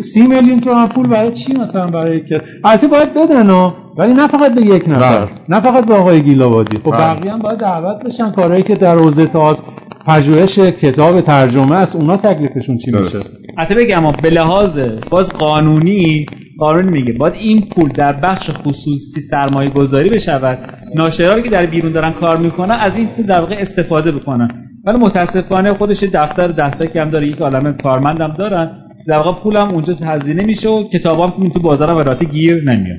[0.00, 3.76] 30 میلیون تومن پول برای چی مثلا برای یک البته باید بدن ها.
[3.96, 5.28] ولی نه فقط به یک نفر بله.
[5.48, 7.00] نه فقط به آقای گیلاوادی خب بله.
[7.00, 9.62] بقیه هم باید دعوت بشن کارهایی که در حوزه تاز
[10.06, 13.18] پژوهش کتاب ترجمه است اونا تکلیفشون چی میشه.
[13.58, 14.78] حتی بگم اما به لحاظ
[15.10, 16.26] باز قانونی
[16.58, 20.58] قانون میگه باید این پول در بخش خصوصی سرمایه گذاری بشود
[20.94, 24.48] ناشرانی که در بیرون دارن کار می‌کنن از این پول در واقع استفاده بکنن
[24.84, 29.94] ولی متاسفانه خودش دفتر دستک هم داره یک عالم کارمندم دارن در واقع پولم اونجا
[29.94, 32.98] هزینه میشه و کتابام هم تو بازار هم راحتی گیر نمیاد.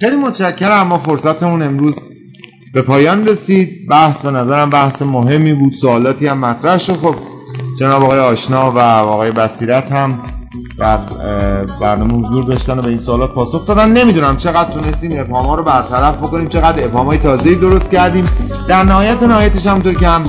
[0.00, 1.98] خیلی متشکرم اما فرصتمون امروز
[2.74, 3.88] به پایان رسید.
[3.90, 6.96] بحث به نظرم بحث مهمی بود سوالاتی هم مطرح شد.
[6.96, 7.14] خب
[7.80, 10.18] جناب آقای آشنا و آقای بصیرت هم
[10.78, 10.98] در
[11.80, 13.92] برنامه حضور داشتن و به این سوالات پاسخ دادن.
[13.92, 18.24] نمی‌دونم چقدر تونستیم ابهام ها رو برطرف بکنیم چقدر ابهام های تازه درست کردیم.
[18.68, 20.22] در نهایت نهایتش همونطور که هم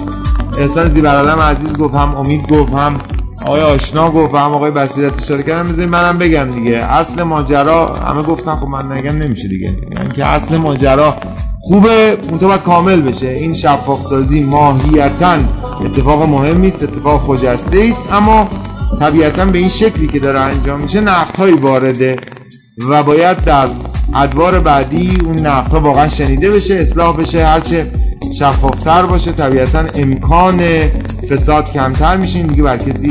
[0.59, 2.97] احسان زیبرالم عزیز گفت هم امید گفت هم
[3.45, 5.69] آقای آشنا گفت هم آقای بصیرت اشاره کردن.
[5.69, 6.77] بذارید منم بگم دیگه.
[6.77, 9.77] اصل ماجرا همه گفتن خب من نگم نمیشه دیگه.
[9.97, 11.15] یعنی که اصل ماجرا
[11.61, 13.27] خوبه اون کامل بشه.
[13.27, 15.37] این شفاف سازی ماهیتا
[15.85, 18.47] اتفاق مهمی است اتفاق خجسته است اما
[18.99, 22.15] طبیعتا به این شکلی که داره انجام میشه نقدهایی وارده
[22.77, 23.67] و باید در
[24.15, 27.91] ادوار بعدی اون نقدها واقعا شنیده بشه اصلاح بشه هرچه
[28.39, 29.31] شفافتر باشه.
[29.31, 30.61] طبیعتا امکان
[31.29, 33.07] فساد کمتر میشه این دیگه بر کسی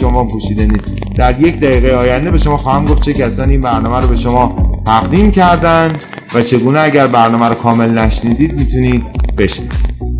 [0.00, 0.96] به عنوان پوشیده نیست.
[1.16, 4.56] در یک دقیقه آینده به شما خواهم گفت چه کسانی این برنامه رو به شما
[4.86, 5.92] تقدیم کردن
[6.34, 9.04] و چگونه اگر برنامه رو کامل نشنیدید می‌تونید
[9.38, 10.17] بشنوید.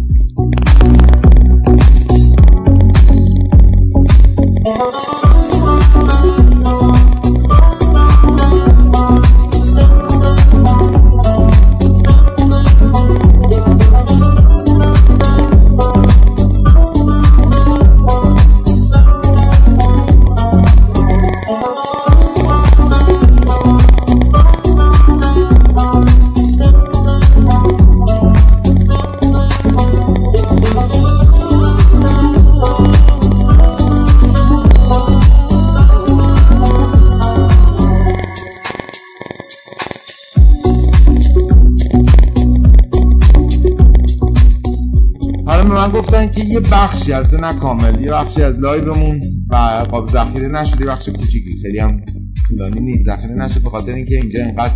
[46.19, 49.21] گفتن که یه بخشی البته نه کامل یه بخشی از live مون
[49.51, 49.55] و
[49.91, 51.51] قابل ذخیره نشده یه بخش کوچیکی.
[51.63, 52.03] خیلی هم
[52.49, 54.75] طولانی نیست ذخیره نشد به خاطر اینکه اینجا اینقدر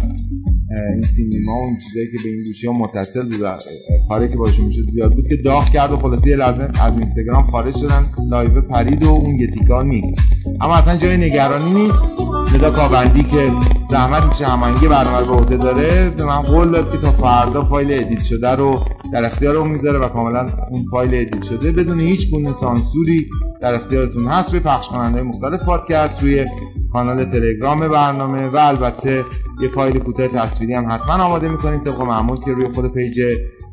[0.93, 3.63] این سیما و این چیزایی که به این گوشی ها متصل بود
[4.09, 7.77] کاری که باشون می‌شد زیاد بود که داغ کرد و خلاصه لحظه از اینستاگرام خارج
[7.77, 8.05] شدن.
[8.31, 10.15] live پرید و اون یه تیکه نیست.
[10.61, 12.22] اما اصلا جای نگرانی نیست.
[12.55, 13.53] ندا کابندی که
[13.91, 17.93] زحمت میشه هماهنگی برنامه به عهده داره به من قول داد که تا فردا فایل
[17.93, 18.81] edit شده رو
[19.13, 21.73] در اختیارمون می‌ذاره و کاملا اون فایل edit شده.
[21.73, 23.27] بدون هیچ گونه سانسوری
[23.61, 24.51] در اختیارتون هست.
[24.51, 26.47] روی پخش کننده مختلف پادکست روی
[26.93, 29.25] کانال تلگرام برنامه و البته
[29.63, 33.21] یه فایل کوتاه تصویری هم حتما آماده می‌کنیم طبق معمول که روی خود page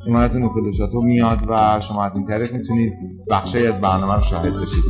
[0.07, 2.94] عمارت نوفل شاتو میاد و شما از این طریق می‌تونید
[3.32, 4.84] بخشی از برنامه رو شاهد بشید.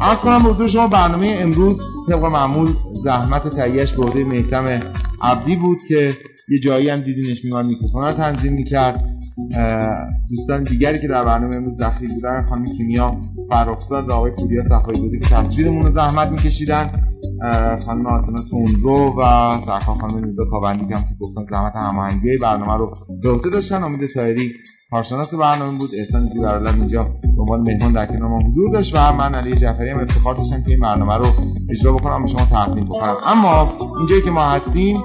[0.00, 4.80] عرض کنم حضور شما برنامه امروز طبق معمول زحمت تهیهش به عهده میسم
[5.22, 6.16] عبدی بود که
[6.50, 8.04] یه جایی هم دیدینش میومد میکروفون.
[8.04, 9.04] رو تنظیم می‌کرد.
[10.30, 13.16] دوستان دیگری که در برنامه امروز دخیل بودن خانم کیمیا
[13.48, 16.90] فرخزاد و آقای پوریا صفایی که تصویرمون رو زحمت میکشیدن.
[17.86, 22.74] خانم آتنا تونرو و سرخان خانم نیدا کابندی که هم که گفتن زحمت هماهنگی برنامه
[22.78, 22.92] رو
[23.24, 23.82] عهده داشتن.
[23.82, 24.52] امید تایری
[24.90, 25.90] کارشناس برنامه بود.
[25.98, 27.02] احسان زیبرالله اینجا
[27.36, 30.62] به عنوان مهمان در کنار ما حضور داشت و من علی جعفری هم افتخار داشتم
[30.62, 31.26] که این برنامه رو
[31.70, 33.14] اجرا بکنم به شما تقدیم بکنم.
[33.26, 34.96] اما اینجایی که ما هستیم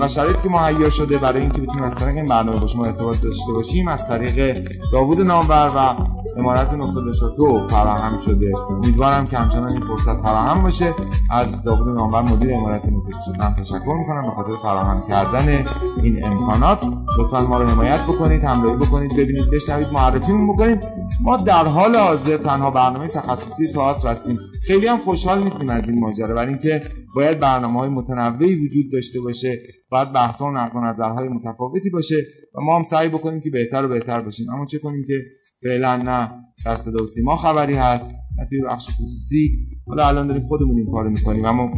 [0.00, 3.20] و شرایطی که مهیا شده برای اینکه بتونیم از طریق این برنامه با شما ارتباط
[3.20, 4.58] داشته باشیم از طریق
[4.92, 5.94] داوود نامور و
[6.38, 8.52] امارت نقطه شاتو فراهم شده.
[8.70, 10.94] امیدوارم که همچنان این فرصت فراهم باشه.
[11.30, 15.64] از داوود نامور مدیر امارت نقطه شاتو تشکر می‌کنم به خاطر فراهم کردن
[16.02, 16.86] این امکانات.
[17.18, 20.86] لطفا ما رو حمایت بکنید همراهی بکنید ببینید بشنوید معرفیمون بکنید.
[21.22, 24.38] ما در حال حاضر تنها برنامه تخصصی تئاتر هستیم.
[24.66, 26.80] خیلی هم خوشحال نیستیم از این ماجرا برای اینکه
[27.16, 32.22] باید برنامه های متنوعی وجود داشته باشه باید بحث و نقد و نظرهای متفاوتی باشه
[32.54, 34.50] و ما هم سعی بکنیم که بهتر و بهتر باشیم.
[34.50, 35.14] اما چه کنیم که
[35.62, 36.30] فعلا نه
[36.64, 39.50] در صدا و سیما خبری هست نه توی بخش خصوصی.
[39.86, 41.70] حالا الان داریم خودمون این کارو می‌کنیم اما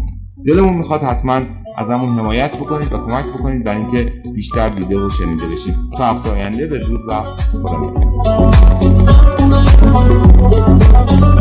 [0.47, 1.43] دلمون می‌خواد حتما
[1.77, 5.91] ازمون حمایت بکنید و کمک بکنید برای اینکه بیشتر دیده و شنیده بشیم.
[5.97, 7.23] تا هفته آینده به زود و
[11.23, 11.38] خدا